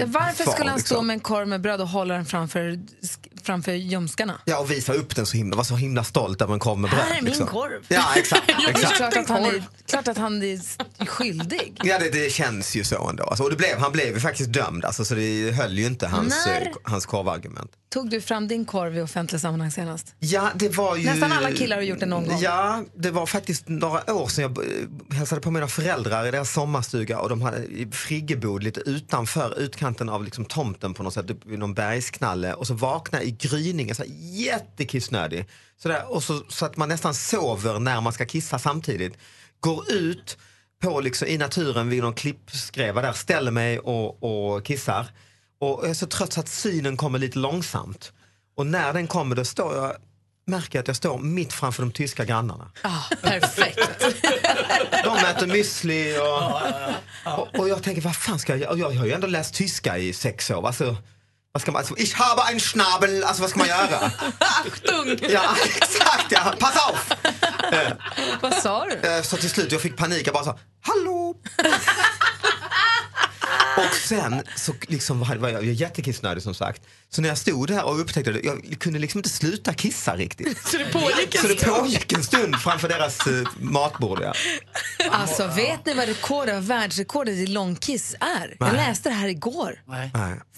varför 0.07 0.45
svar, 0.45 0.53
skulle 0.55 0.71
han 0.71 0.81
stå 0.81 0.95
liksom. 0.95 1.07
med 1.07 1.15
en 1.15 1.21
korv 1.21 1.49
med 1.49 1.61
bröd 1.61 1.81
och 1.81 1.89
hålla 1.89 2.15
den 2.15 2.25
framför, 2.27 2.61
sk- 3.03 3.30
framför 3.47 3.73
ljumskarna? 3.73 4.41
Ja, 4.45 4.59
och 4.59 4.71
visa 4.71 4.93
upp 4.93 5.17
den 5.17 5.27
så 5.27 5.37
himla, 5.37 5.57
var 5.57 5.65
så 5.65 5.77
himla 5.77 6.05
stolt 6.05 6.43
över 6.43 6.55
en 6.55 6.61
korv 6.61 6.79
med 6.79 6.91
bröd. 6.91 7.03
Här 7.03 7.11
är 7.11 7.15
min 7.15 7.25
liksom. 7.25 7.47
korv. 7.47 7.85
Ja, 7.89 8.05
exakt. 8.17 8.43
Exakt. 8.69 8.97
klart 8.97 9.17
att, 9.17 9.29
han 9.29 9.45
är, 9.45 9.63
klart 9.87 10.09
att 10.09 10.19
han 10.19 10.43
är 10.43 11.07
skyldig. 11.07 11.81
Ja, 11.85 11.99
det, 11.99 12.11
det 12.11 12.33
känns 12.33 12.77
ju 12.77 12.85
så 12.85 13.09
ändå. 13.09 13.25
Alltså, 13.25 13.45
och 13.45 13.51
det 13.51 13.57
blev, 13.57 13.79
han 13.79 13.93
blev 13.93 14.07
ju 14.07 14.21
faktiskt 14.21 14.53
dömd, 14.53 14.85
alltså, 14.85 15.05
så 15.05 15.15
det 15.15 15.51
höll 15.51 15.79
ju 15.79 15.87
inte 15.87 16.07
hans, 16.07 16.47
När? 16.47 16.61
eh, 16.61 16.73
hans 16.83 17.07
korvargument. 17.07 17.71
Tog 17.93 18.11
du 18.11 18.21
fram 18.21 18.49
din 18.49 18.65
korv 18.65 18.97
i 18.97 19.01
offentliga 19.01 19.39
sammanhang 19.39 19.71
senast? 19.71 20.15
Ja, 20.19 20.51
det 20.55 20.69
var 20.69 20.97
ju... 20.97 21.05
Nästan 21.05 21.33
alla 21.33 21.53
killar 21.53 21.77
har 21.77 21.83
gjort 21.83 22.01
det 22.01 22.07
någon 22.07 22.27
gång. 22.27 22.39
Ja, 22.41 22.85
det 22.95 23.11
var 23.11 23.27
faktiskt 23.27 23.69
några 23.69 24.15
år 24.15 24.29
sedan 24.29 24.43
jag 24.43 24.65
eh, 24.65 25.17
hälsade 25.17 25.41
på 25.41 25.51
mina 25.51 25.69
föräldrar 25.69 26.27
i 26.27 26.31
deras 26.31 26.53
sommarstuga 26.53 27.21
och 27.21 27.29
de 27.29 27.43
hade 27.43 27.59
i 27.59 27.89
friggebod 27.93 28.63
lite 28.63 28.81
utanför 28.81 29.59
utkanten 29.59 30.09
av 30.09 30.25
liksom 30.25 30.45
tomten 30.45 30.95
på 30.95 31.03
något 31.03 31.15
sätt, 31.15 31.31
upp 31.31 31.47
vid 31.47 31.59
någon 31.59 31.75
bergsknalle 31.75 32.55
och 32.55 32.67
så 32.67 32.75
vaknade 32.75 33.25
i 33.31 33.37
gryningen, 33.49 33.95
så 33.95 34.03
här 34.03 34.11
jättekissnödig. 34.19 35.47
Så, 35.77 35.89
där, 35.89 36.13
och 36.13 36.23
så, 36.23 36.43
så 36.49 36.67
att 36.67 36.77
man 36.77 36.89
nästan 36.89 37.15
sover 37.15 37.79
när 37.79 38.01
man 38.01 38.13
ska 38.13 38.27
kissa 38.27 38.59
samtidigt. 38.59 39.19
Går 39.61 39.93
ut 39.93 40.39
på 40.83 41.01
liksom, 41.01 41.29
i 41.29 41.39
naturen 41.39 41.89
vid 41.89 42.03
någon 42.03 42.15
klippskreva 42.15 43.03
där, 43.03 43.13
ställer 43.13 43.51
mig 43.51 43.79
och, 43.79 44.23
och 44.23 44.65
kissar. 44.65 45.07
Och 45.61 45.81
jag 45.83 45.91
är 45.91 45.95
så 45.95 46.07
trött 46.07 46.33
så 46.33 46.41
att 46.41 46.49
synen 46.49 46.97
kommer 46.97 47.19
lite 47.19 47.39
långsamt. 47.39 48.13
Och 48.57 48.67
när 48.67 48.93
den 48.93 49.07
kommer 49.07 49.37
då 49.37 49.45
står 49.45 49.77
jag, 49.77 49.93
märker 50.47 50.79
jag 50.79 50.83
att 50.83 50.89
jag 50.89 50.97
står 50.97 51.19
mitt 51.19 51.53
framför 51.53 51.83
de 51.83 51.93
tyska 51.93 52.25
grannarna. 52.25 52.71
perfekt. 53.23 53.89
De 55.05 55.17
äter 55.17 55.47
müsli 55.47 56.19
och, 56.19 57.39
och, 57.39 57.59
och 57.59 57.69
jag 57.69 57.83
tänker 57.83 58.03
vad 58.03 58.17
fan 58.17 58.39
ska 58.39 58.57
jag 58.57 58.61
göra? 58.61 58.93
Jag 58.93 58.99
har 59.01 59.07
ju 59.07 59.13
ändå 59.13 59.27
läst 59.27 59.55
tyska 59.55 59.99
i 59.99 60.13
sex 60.13 60.51
år. 60.51 60.67
Alltså, 60.67 60.97
vad 61.53 61.63
ska 61.63 61.73
man, 61.73 61.79
alltså, 61.81 61.95
ich 61.99 62.15
habe 62.15 62.43
ein 62.45 62.61
Schnabel, 62.61 63.25
alltså 63.25 63.43
vad 63.43 63.51
ska 63.51 63.59
man 63.59 63.69
göra? 63.69 64.11
Achtung! 64.39 65.19
Ja, 65.31 65.57
exakt 65.77 66.27
ja, 66.33 66.55
pass 66.61 66.77
auf! 66.77 67.11
Eh, 67.73 67.93
Vad 68.41 68.55
sa 68.55 68.85
du? 68.85 69.09
eh, 69.09 69.23
Så 69.23 69.37
till 69.37 69.51
slut 69.51 69.73
jag 69.73 69.81
fick 69.81 69.97
panik, 69.97 70.27
jag 70.27 70.35
bara 70.35 70.45
sa 70.45 70.59
hallå! 70.83 71.35
Och 73.77 73.95
sen 73.95 74.43
så 74.57 74.73
liksom 74.89 75.21
var 75.21 75.37
var 75.37 75.49
jag 75.49 75.65
jättekissnödig 75.65 76.43
som 76.43 76.55
sagt. 76.55 76.83
Så 77.09 77.23
när 77.23 77.29
jag 77.29 77.39
stod 77.39 77.69
där 77.69 77.85
och 77.85 78.01
upptäckte 78.01 78.33
det, 78.33 78.41
jag 78.45 78.77
kunde 78.79 78.99
liksom 78.99 79.19
inte 79.19 79.29
sluta 79.29 79.75
kissa 79.75 80.17
riktigt. 80.17 80.69
Så 80.69 80.77
det 80.79 80.93
pågick 80.93 81.35
en 81.35 81.41
Så 81.41 81.49
det 81.49 81.57
stund. 81.59 81.77
pågick 81.77 82.13
en 82.13 82.25
stund 82.25 82.57
framför 82.61 82.89
deras 82.89 83.27
eh, 83.27 83.49
matbord. 83.61 84.21
Ja. 84.23 84.35
Alltså 85.11 85.47
vet 85.47 85.87
ni 85.87 85.95
vad 85.95 86.09
rekordet, 86.09 86.63
världsrekordet 86.65 87.35
i 87.35 87.47
långkiss 87.47 88.15
är? 88.21 88.57
Jag 88.59 88.67
Nej. 88.73 88.77
läste 88.77 89.09
det 89.09 89.15
här 89.15 89.29
igår. 89.29 89.83
Nej. 89.87 90.11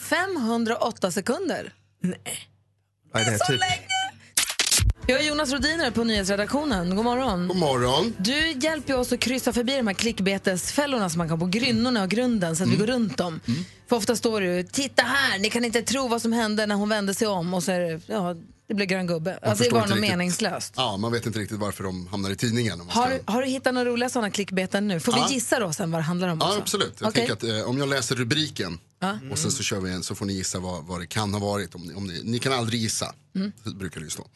508 0.09 1.11
sekunder. 1.11 1.73
Vad 3.13 3.23
är 3.23 3.31
det? 3.31 3.39
Typ, 3.39 3.61
Jag 5.07 5.21
är 5.21 5.29
Jonas 5.29 5.53
Rodiner 5.53 5.91
på 5.91 6.05
nyhetsredaktionen. 6.05 6.97
God 6.97 7.05
morgon. 7.05 7.49
God 7.49 7.57
morgon. 7.57 8.15
Du 8.19 8.51
hjälper 8.53 8.97
oss 8.99 9.13
att 9.13 9.21
kryssa 9.21 9.53
förbi 9.53 9.77
de 9.77 9.87
här 9.87 9.95
klickbetesfällorna 9.95 11.11
som 11.11 11.19
man 11.19 11.29
kan 11.29 11.39
på 11.39 11.47
grynnorna 11.47 12.03
och 12.03 12.09
grunden 12.11 12.57
så 12.57 12.63
att 12.63 12.69
vi 12.69 12.77
går 12.77 12.87
runt 12.87 13.17
dem. 13.17 13.41
För 13.89 13.97
ofta 13.97 14.17
står 14.17 14.43
ju, 14.43 14.63
titta 14.63 15.03
här, 15.03 15.39
ni 15.39 15.51
kan 15.51 15.65
inte 15.65 15.83
tro 15.83 16.09
vad 16.09 16.23
som 16.23 16.33
hände 16.33 16.67
när 16.67 16.75
hon 16.75 16.89
vände 16.89 17.15
sig 17.15 17.27
om 17.29 17.55
och 17.55 17.63
så 17.63 17.73
är 17.73 17.81
det, 17.81 18.01
ja, 18.07 18.35
det 18.69 18.75
blev 18.75 18.89
grön 18.89 19.07
gubbe. 19.07 19.39
Man 19.43 19.51
Alltså 19.51 19.65
det 19.65 19.71
var 19.71 19.81
något 19.81 19.89
riktigt. 19.91 20.11
meningslöst. 20.11 20.75
Ja, 20.77 20.97
man 20.97 21.13
vet 21.13 21.27
inte 21.27 21.39
riktigt 21.39 21.59
varför 21.59 21.85
de 21.85 22.07
hamnar 22.07 22.31
i 22.31 22.37
tidningen. 22.37 22.79
Man 22.79 22.89
ska... 22.91 23.01
Har, 23.01 23.11
du- 23.11 23.23
har 23.27 23.43
du 23.43 23.49
hittat 23.49 23.75
några 23.75 23.91
roliga 23.91 24.09
sådana 24.09 24.31
klickbeten 24.31 24.89
nu? 24.89 25.01
Får 25.01 25.17
Ja. 25.19 25.27
vi 25.29 25.35
gissa 25.35 25.59
då 25.61 25.73
sen 25.73 25.91
vad 25.91 25.99
det 26.01 26.05
handlar 26.05 26.29
om? 26.29 26.39
Ja, 26.41 26.47
också? 26.49 26.61
absolut. 26.61 26.95
Jag 27.01 27.15
tänker 27.15 27.33
att 27.33 27.43
eh, 27.45 27.63
om 27.69 27.79
jag 27.79 27.89
läser 27.89 28.15
rubriken 28.15 28.79
Ja. 29.01 29.19
och 29.31 29.39
sen 29.39 29.51
så 29.51 29.63
kör 29.63 29.81
vi 29.81 29.91
en 29.93 30.03
så 30.03 30.15
får 30.15 30.27
ni 30.27 30.33
gissa 30.33 30.59
vad, 30.59 30.85
vad 30.85 31.01
det 31.01 31.07
kan 31.07 31.33
ha 31.35 31.41
varit. 31.41 31.75
Om 31.75 31.83
ni, 31.83 31.95
om 31.95 32.07
ni, 32.07 32.21
ni 32.25 32.39
kan 32.39 32.53
aldrig 32.53 32.81
gissa, 32.81 33.15
Mm. 33.35 33.53
brukar 33.75 34.01
det 34.01 34.05
ju 34.05 34.11
stå. 34.11 34.27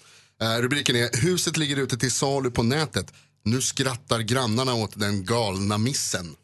Eh, 0.43 0.62
rubriken 0.62 0.97
är 0.97 1.22
Huset 1.22 1.57
ligger 1.57 1.76
ute 1.76 1.97
till 1.97 2.12
salu 2.12 2.51
på 2.51 2.62
nätet. 2.62 3.12
Nu 3.43 3.61
skrattar 3.61 4.20
grannarna 4.20 4.74
åt 4.74 5.01
den 5.01 5.24
galna 5.24 5.78
missen. 5.78 6.37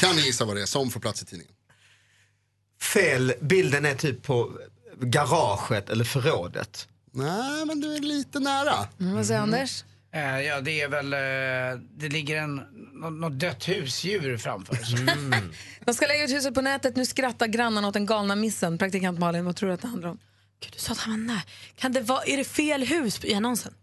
Kan 0.00 0.16
ni 0.16 0.22
gissa 0.22 0.44
vad 0.44 0.56
det 0.56 0.62
är 0.62 0.66
som 0.66 0.90
får 0.90 1.00
plats 1.00 1.22
i 1.22 1.26
tidningen? 1.26 1.54
fel, 2.84 3.32
bilden 3.40 3.84
är 3.84 3.94
typ 3.94 4.22
på 4.22 4.58
garaget 5.00 5.90
eller 5.90 6.04
förrådet. 6.04 6.88
Nej, 7.12 7.66
men 7.66 7.80
du 7.80 7.94
är 7.94 8.00
lite 8.00 8.40
nära. 8.40 8.88
Mm, 9.00 9.14
vad 9.14 9.26
säger 9.26 9.40
Anders? 9.40 9.84
Eh, 10.14 10.40
ja, 10.40 10.60
det 10.60 10.80
är 10.80 10.88
väl, 10.88 11.12
eh, 11.12 11.80
det 11.96 12.08
ligger 12.08 12.36
en, 12.36 12.56
något, 12.92 13.12
något 13.12 13.40
dött 13.40 13.68
husdjur 13.68 14.36
framför. 14.36 14.78
Mm. 15.14 15.52
De 15.84 15.94
ska 15.94 16.06
lägga 16.06 16.24
ut 16.24 16.30
huset 16.30 16.54
på 16.54 16.60
nätet. 16.60 16.96
Nu 16.96 17.06
skrattar 17.06 17.46
grannarna 17.46 17.88
åt 17.88 17.94
den 17.94 18.06
galna 18.06 18.36
missen. 18.36 18.78
Praktikant 18.78 19.18
Malin, 19.18 19.44
vad 19.44 19.56
tror 19.56 19.68
du 19.68 19.74
att 19.74 19.82
det 19.82 19.88
handlar 19.88 20.08
om? 20.08 20.18
Gud, 20.60 20.72
du 20.72 20.78
sa 20.78 20.92
att 20.92 20.98
han 20.98 21.12
var 21.12 21.34
nära. 21.34 21.42
Kan 21.76 21.92
det 21.92 22.00
vara, 22.00 22.24
är 22.24 22.36
det 22.36 22.44
fel 22.44 22.82
hus 22.82 23.24
i 23.24 23.34
annonsen? 23.34 23.74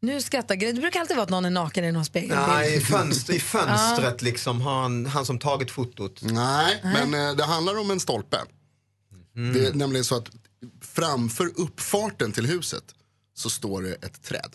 Nu 0.00 0.20
skrattar 0.22 0.56
Det 0.56 0.72
brukar 0.72 1.00
alltid 1.00 1.16
vara 1.16 1.24
att 1.24 1.30
någon 1.30 1.44
är 1.44 1.50
naken 1.50 1.84
i 1.84 1.92
någon 1.92 2.04
spegelbild. 2.04 2.40
Nej, 2.48 2.76
i, 2.76 2.80
fönster, 2.80 3.34
i 3.34 3.40
fönstret 3.40 4.22
liksom 4.22 4.60
har 4.60 4.82
han, 4.82 5.06
han 5.06 5.26
som 5.26 5.38
tagit 5.38 5.70
fotot. 5.70 6.22
Nej, 6.22 6.80
men 6.82 7.14
eh, 7.14 7.36
det 7.36 7.44
handlar 7.44 7.78
om 7.78 7.90
en 7.90 8.00
stolpe. 8.00 8.36
Mm. 9.36 9.52
Det 9.54 9.66
är 9.66 9.72
nämligen 9.72 10.04
så 10.04 10.16
att 10.16 10.28
framför 10.80 11.50
uppfarten 11.56 12.32
till 12.32 12.46
huset 12.46 12.84
så 13.34 13.50
står 13.50 13.82
det 13.82 13.94
ett 13.94 14.22
träd. 14.22 14.54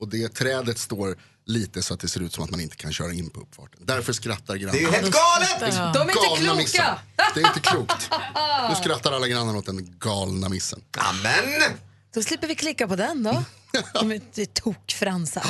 Och 0.00 0.08
det 0.08 0.28
trädet 0.28 0.78
står 0.78 1.16
lite 1.50 1.82
så 1.82 1.94
att 1.94 2.00
det 2.00 2.08
ser 2.08 2.20
ut 2.20 2.32
som 2.32 2.44
att 2.44 2.50
man 2.50 2.60
inte 2.60 2.76
kan 2.76 2.92
köra 2.92 3.12
in 3.12 3.30
på 3.30 3.40
uppfarten. 3.40 3.80
Därför 3.84 4.12
skrattar 4.12 4.56
grannarna. 4.56 4.78
Det 4.78 4.84
är 4.84 5.02
helt 5.02 5.14
galet! 5.14 5.94
De 5.94 5.98
är 5.98 6.02
inte 6.02 6.14
galna 6.14 6.36
kloka! 6.36 6.54
missen. 6.54 6.84
Det 7.34 7.40
är 7.40 7.46
inte 7.46 7.60
klokt. 7.60 8.10
Nu 8.68 8.74
skrattar 8.74 9.12
alla 9.12 9.28
grannarna 9.28 9.58
åt 9.58 9.66
den 9.66 9.96
galna 9.98 10.48
missen. 10.48 10.82
Amen! 10.98 11.78
Då 12.14 12.22
slipper 12.22 12.46
vi 12.46 12.54
klicka 12.54 12.88
på 12.88 12.96
den 12.96 13.22
då. 13.22 13.44
Det 14.34 14.42
är 14.42 14.46
tokfransar. 14.46 15.46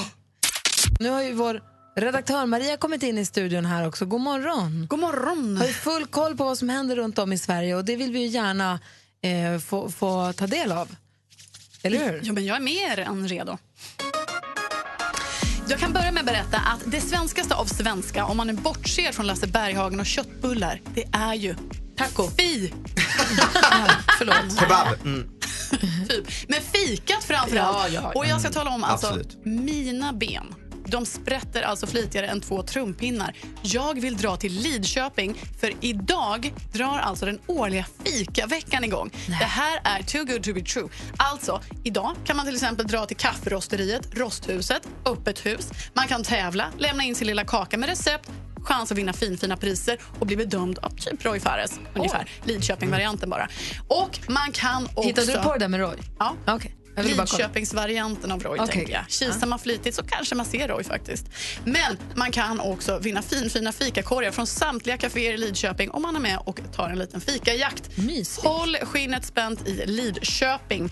Nu 1.00 1.08
har 1.10 1.22
ju 1.22 1.32
vår 1.32 1.60
redaktör 1.96 2.46
Maria 2.46 2.76
kommit 2.76 3.02
in 3.02 3.18
i 3.18 3.26
studion 3.26 3.66
här 3.66 3.88
också. 3.88 4.06
God 4.06 4.20
morgon. 4.20 4.86
God 4.90 4.98
morgon. 4.98 5.56
Har 5.56 5.66
ju 5.66 5.72
full 5.72 6.06
koll 6.06 6.36
på 6.36 6.44
vad 6.44 6.58
som 6.58 6.68
händer 6.68 6.96
runt 6.96 7.18
om 7.18 7.32
i 7.32 7.38
Sverige 7.38 7.74
och 7.74 7.84
det 7.84 7.96
vill 7.96 8.12
vi 8.12 8.18
ju 8.18 8.26
gärna 8.26 8.80
eh, 9.22 9.60
få, 9.60 9.90
få 9.90 10.32
ta 10.32 10.46
del 10.46 10.72
av. 10.72 10.88
Eller 11.82 11.98
hur? 11.98 12.20
Ja, 12.24 12.32
men 12.32 12.46
jag 12.46 12.56
är 12.56 12.60
mer 12.60 12.98
än 12.98 13.28
redo. 13.28 13.58
Jag 15.70 15.78
kan 15.78 15.92
börja 15.92 16.12
med 16.12 16.20
att 16.20 16.26
berätta 16.26 16.56
att 16.56 16.80
det 16.86 17.00
svenskaste 17.00 17.54
av 17.54 17.64
svenska, 17.64 18.24
om 18.24 18.36
man 18.36 18.46
nu 18.46 18.52
bortser 18.52 19.12
från 19.12 19.26
Lasse 19.26 19.46
Berghagen 19.46 20.00
och 20.00 20.06
köttbullar, 20.06 20.80
det 20.94 21.04
är 21.12 21.34
ju 21.34 21.54
taco. 21.96 22.30
Fi! 22.38 22.72
förlåt. 24.18 24.58
Kebab. 24.60 24.86
Mm. 25.04 25.28
Typ. 26.08 26.28
Men 26.48 26.60
fi 26.60 26.86
fikat 26.86 27.24
framförallt. 27.24 27.54
Ja, 27.54 27.88
ja, 27.88 28.00
ja. 28.14 28.20
Och 28.20 28.26
jag 28.26 28.40
ska 28.40 28.50
tala 28.50 28.70
om 28.70 28.84
alltså, 28.84 29.06
Absolut. 29.06 29.38
mina 29.44 30.12
ben. 30.12 30.54
De 30.86 31.06
sprätter 31.06 31.62
alltså 31.62 31.86
flitigare 31.86 32.26
än 32.26 32.40
två 32.40 32.62
trumpinnar. 32.62 33.36
Jag 33.62 34.00
vill 34.00 34.16
dra 34.16 34.36
till 34.36 34.52
Lidköping 34.52 35.42
för 35.60 35.72
idag 35.80 36.54
drar 36.72 36.98
alltså 36.98 37.26
den 37.26 37.40
årliga 37.46 37.86
fikaveckan 38.04 38.84
igång. 38.84 39.10
Det 39.26 39.34
här 39.34 39.80
är 39.84 40.02
too 40.02 40.24
good 40.24 40.42
to 40.42 40.54
be 40.54 40.60
true. 40.60 40.88
Alltså, 41.16 41.60
idag 41.84 42.16
kan 42.24 42.36
man 42.36 42.46
till 42.46 42.54
exempel 42.54 42.86
dra 42.86 43.06
till 43.06 43.16
kafferosteriet, 43.16 44.08
Rosthuset, 44.14 44.88
Öppet 45.06 45.46
hus. 45.46 45.70
Man 45.94 46.06
kan 46.06 46.22
tävla, 46.22 46.66
lämna 46.78 47.04
in 47.04 47.14
sin 47.14 47.26
lilla 47.26 47.44
kaka 47.44 47.78
med 47.78 47.88
recept 47.88 48.30
chans 48.62 48.92
att 48.92 48.98
vinna 48.98 49.12
finfina 49.12 49.56
priser 49.56 49.98
och 50.18 50.26
bli 50.26 50.36
bedömd 50.36 50.78
av 50.78 50.90
typ 50.90 51.24
Roy 51.24 51.40
Fares. 51.40 51.80
Ungefär. 51.94 52.30
Lidköping-varianten 52.44 53.30
bara. 53.30 53.48
Och 53.88 54.20
man 54.28 54.52
kan 54.52 54.84
också... 54.84 55.02
Hittade 55.02 55.32
du 55.32 55.42
på 55.42 55.52
det 55.52 55.58
där 55.58 55.68
med 55.68 55.80
Roy? 55.80 55.96
Ja. 56.18 56.34
Okej. 56.46 56.76
Lidköpingsvarianten 57.02 58.32
av 58.32 58.42
Roy, 58.42 58.58
Okej. 58.58 58.74
tänker 58.74 58.92
jag. 58.92 59.04
Kisar 59.08 59.46
man 59.46 59.58
flitigt 59.58 59.96
så 59.96 60.02
kanske 60.02 60.34
man 60.34 60.46
ser 60.46 60.68
Roy 60.68 60.84
faktiskt. 60.84 61.26
Men 61.64 61.98
man 62.14 62.32
kan 62.32 62.60
också 62.60 62.98
vinna 62.98 63.22
finfina 63.22 63.72
fikakorgar 63.72 64.30
från 64.30 64.46
samtliga 64.46 64.96
kaféer 64.96 65.32
i 65.32 65.36
Lidköping 65.36 65.90
om 65.90 66.02
man 66.02 66.16
är 66.16 66.20
med 66.20 66.38
och 66.44 66.60
tar 66.72 66.88
en 66.88 66.98
liten 66.98 67.20
fikajakt. 67.20 67.90
Håll 68.42 68.76
skinnet 68.82 69.24
spänt 69.24 69.68
i 69.68 69.86
Lidköping. 69.86 70.90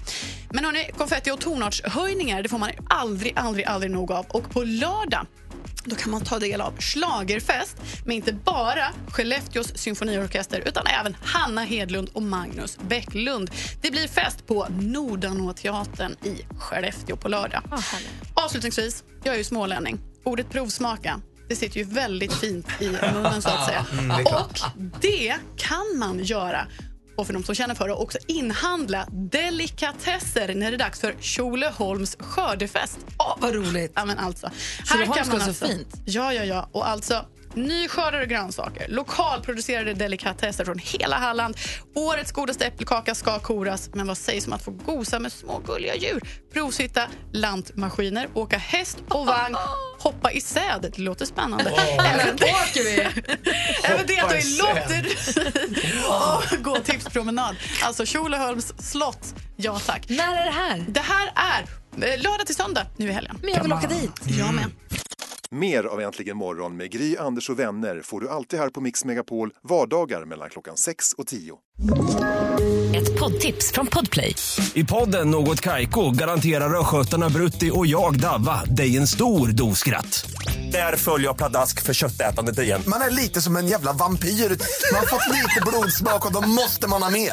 Men 0.51 0.65
hörni, 0.65 0.91
konfetti 0.99 1.31
och 1.31 1.41
tonartshöjningar 1.41 2.43
det 2.43 2.49
får 2.49 2.59
man 2.59 2.71
aldrig, 2.89 3.33
aldrig, 3.37 3.67
aldrig 3.67 3.91
nog 3.91 4.13
av. 4.13 4.27
Och 4.29 4.51
på 4.51 4.63
lördag 4.63 5.27
då 5.85 5.97
kan 5.97 6.11
man 6.11 6.21
ta 6.21 6.39
del 6.39 6.61
av 6.61 6.75
schlagerfest 6.79 7.77
med 8.05 8.17
inte 8.17 8.33
bara 8.33 8.93
Skellefteås 9.09 9.79
symfoniorkester 9.79 10.63
utan 10.67 10.87
även 10.87 11.17
Hanna 11.23 11.65
Hedlund 11.65 12.11
och 12.13 12.23
Magnus 12.23 12.79
Bäcklund. 12.89 13.51
Det 13.83 13.91
blir 13.91 14.09
fest 14.09 14.47
på 14.47 14.67
Nordanåteatern 15.99 16.17
i 16.23 16.47
Skellefteå 16.59 17.17
på 17.17 17.29
lördag. 17.29 17.63
Avslutningsvis, 18.35 19.05
jag 19.25 19.35
är 19.35 19.39
ju 19.39 19.45
smålänning. 19.45 19.99
Ordet 20.25 20.51
provsmaka 20.51 21.21
det 21.49 21.57
sitter 21.57 21.79
ju 21.79 21.85
väldigt 21.85 22.35
fint 22.35 22.67
i 22.81 22.89
munnen 22.89 23.43
så 23.43 23.49
att 23.49 23.67
säga. 23.67 23.87
Mm, 23.93 24.17
det 24.17 24.25
och 24.25 24.59
det 25.01 25.37
kan 25.57 25.99
man 25.99 26.25
göra 26.25 26.67
och 27.17 27.27
för 27.27 27.35
de 27.35 27.43
som 27.43 27.55
känner 27.55 27.75
för 27.75 27.89
det 27.89 27.95
också 27.95 28.19
inhandla 28.27 29.07
delikatesser 29.11 30.55
när 30.55 30.71
det 30.71 30.77
är 30.77 30.79
dags 30.79 31.01
för 31.01 31.15
Tjolöholms 31.21 32.17
skördefest. 32.21 32.99
Åh, 33.19 33.37
vad 33.41 33.55
roligt! 33.55 33.93
Ja, 33.95 34.05
men 34.05 34.19
alltså. 34.19 34.51
Ska 34.85 35.05
vara 35.07 35.25
så 35.25 35.33
alltså, 35.33 35.67
fint. 35.67 35.95
Ja, 36.05 36.33
ja, 36.33 36.45
ja. 36.45 36.69
Och 36.73 36.89
alltså, 36.89 37.25
nyskördade 37.55 38.27
grönsaker, 38.27 38.89
lokalproducerade 38.89 39.95
delikatesser 39.95 40.65
från 40.65 40.79
hela 40.79 41.17
Halland. 41.17 41.57
Årets 41.95 42.33
godaste 42.33 42.67
äppelkaka 42.67 43.15
ska 43.15 43.39
koras, 43.39 43.91
men 43.95 44.07
vad 44.07 44.19
sägs 44.19 44.47
om 44.47 44.53
att 44.53 44.63
få 44.65 44.71
gosa 44.71 45.19
med 45.19 45.33
små 45.33 45.59
gulliga 45.67 45.95
djur? 45.97 46.21
Provsitta 46.53 47.03
lantmaskiner, 47.33 48.29
åka 48.35 48.59
häst 48.59 48.99
och 49.09 49.27
vagn, 49.27 49.57
hoppa 49.99 50.33
i 50.33 50.41
säd. 50.41 50.93
Det 50.97 50.99
låter 50.99 51.27
spännande. 51.27 51.71
Även 52.05 52.37
det 52.37 52.45
åker 52.45 52.83
vi! 52.85 53.01
Även 53.85 54.07
delta 54.07 54.39
i 54.39 54.59
lotteri 54.59 55.17
och 56.09 56.65
gå 56.65 56.77
tipspromenad. 56.77 57.57
Alltså 57.83 58.07
Tjolöholms 58.07 58.91
slott. 58.91 59.35
Ja, 59.57 59.79
tack. 59.87 60.09
När 60.09 60.37
är 60.37 60.45
det 60.45 60.51
här? 60.51 60.85
Det 60.89 61.01
här 61.01 61.33
är 61.35 61.63
eh, 62.13 62.23
lördag 62.23 62.47
till 62.47 62.55
söndag 62.55 62.87
nu 62.97 63.09
i 63.09 63.13
helgen. 63.13 63.39
Men 63.43 63.51
jag 63.55 63.63
vill 63.63 63.73
åka 63.73 63.87
dit. 63.87 64.13
Jag 64.25 64.55
med. 64.55 64.65
Mer 65.55 65.85
av 65.85 66.01
Äntligen 66.01 66.37
morgon 66.37 66.77
med 66.77 66.91
Gry, 66.91 67.17
Anders 67.17 67.51
och 67.51 67.59
vänner 67.59 68.03
får 68.05 68.21
du 68.21 68.29
alltid 68.29 68.61
här 68.61 68.69
på 68.71 68.81
Mix 68.81 69.05
Megapol 69.05 69.51
vardagar 69.63 70.25
mellan 70.25 70.51
klockan 70.51 70.77
6 70.77 71.13
och 71.13 71.27
10. 71.27 71.55
Ett 72.97 73.19
poddtips 73.21 73.73
från 73.73 73.87
Podplay. 73.87 74.35
I 74.75 74.85
podden 74.85 75.31
Något 75.31 75.61
Kaiko 75.61 76.11
garanterar 76.11 76.81
östgötarna 76.81 77.29
Brutti 77.29 77.71
och 77.75 77.87
jag, 77.87 78.21
Davva, 78.21 78.65
dig 78.65 78.97
en 78.97 79.07
stor 79.07 79.49
dos 79.49 79.79
skratt. 79.79 80.31
Där 80.73 80.97
följer 80.97 81.27
jag 81.27 81.37
pladask 81.37 81.83
för 81.83 81.95
köttätandet 81.95 82.59
igen. 82.59 82.83
Man 82.87 83.01
är 83.03 83.11
lite 83.11 83.41
som 83.41 83.57
en 83.57 83.67
jävla 83.67 83.93
vampyr. 83.93 84.29
Man 84.29 84.99
har 84.99 85.07
fått 85.07 85.35
lite 85.35 85.61
blodsmak 85.67 86.27
och 86.27 86.33
då 86.43 86.49
måste 86.49 86.89
man 86.89 87.03
ha 87.03 87.11
mer. 87.11 87.33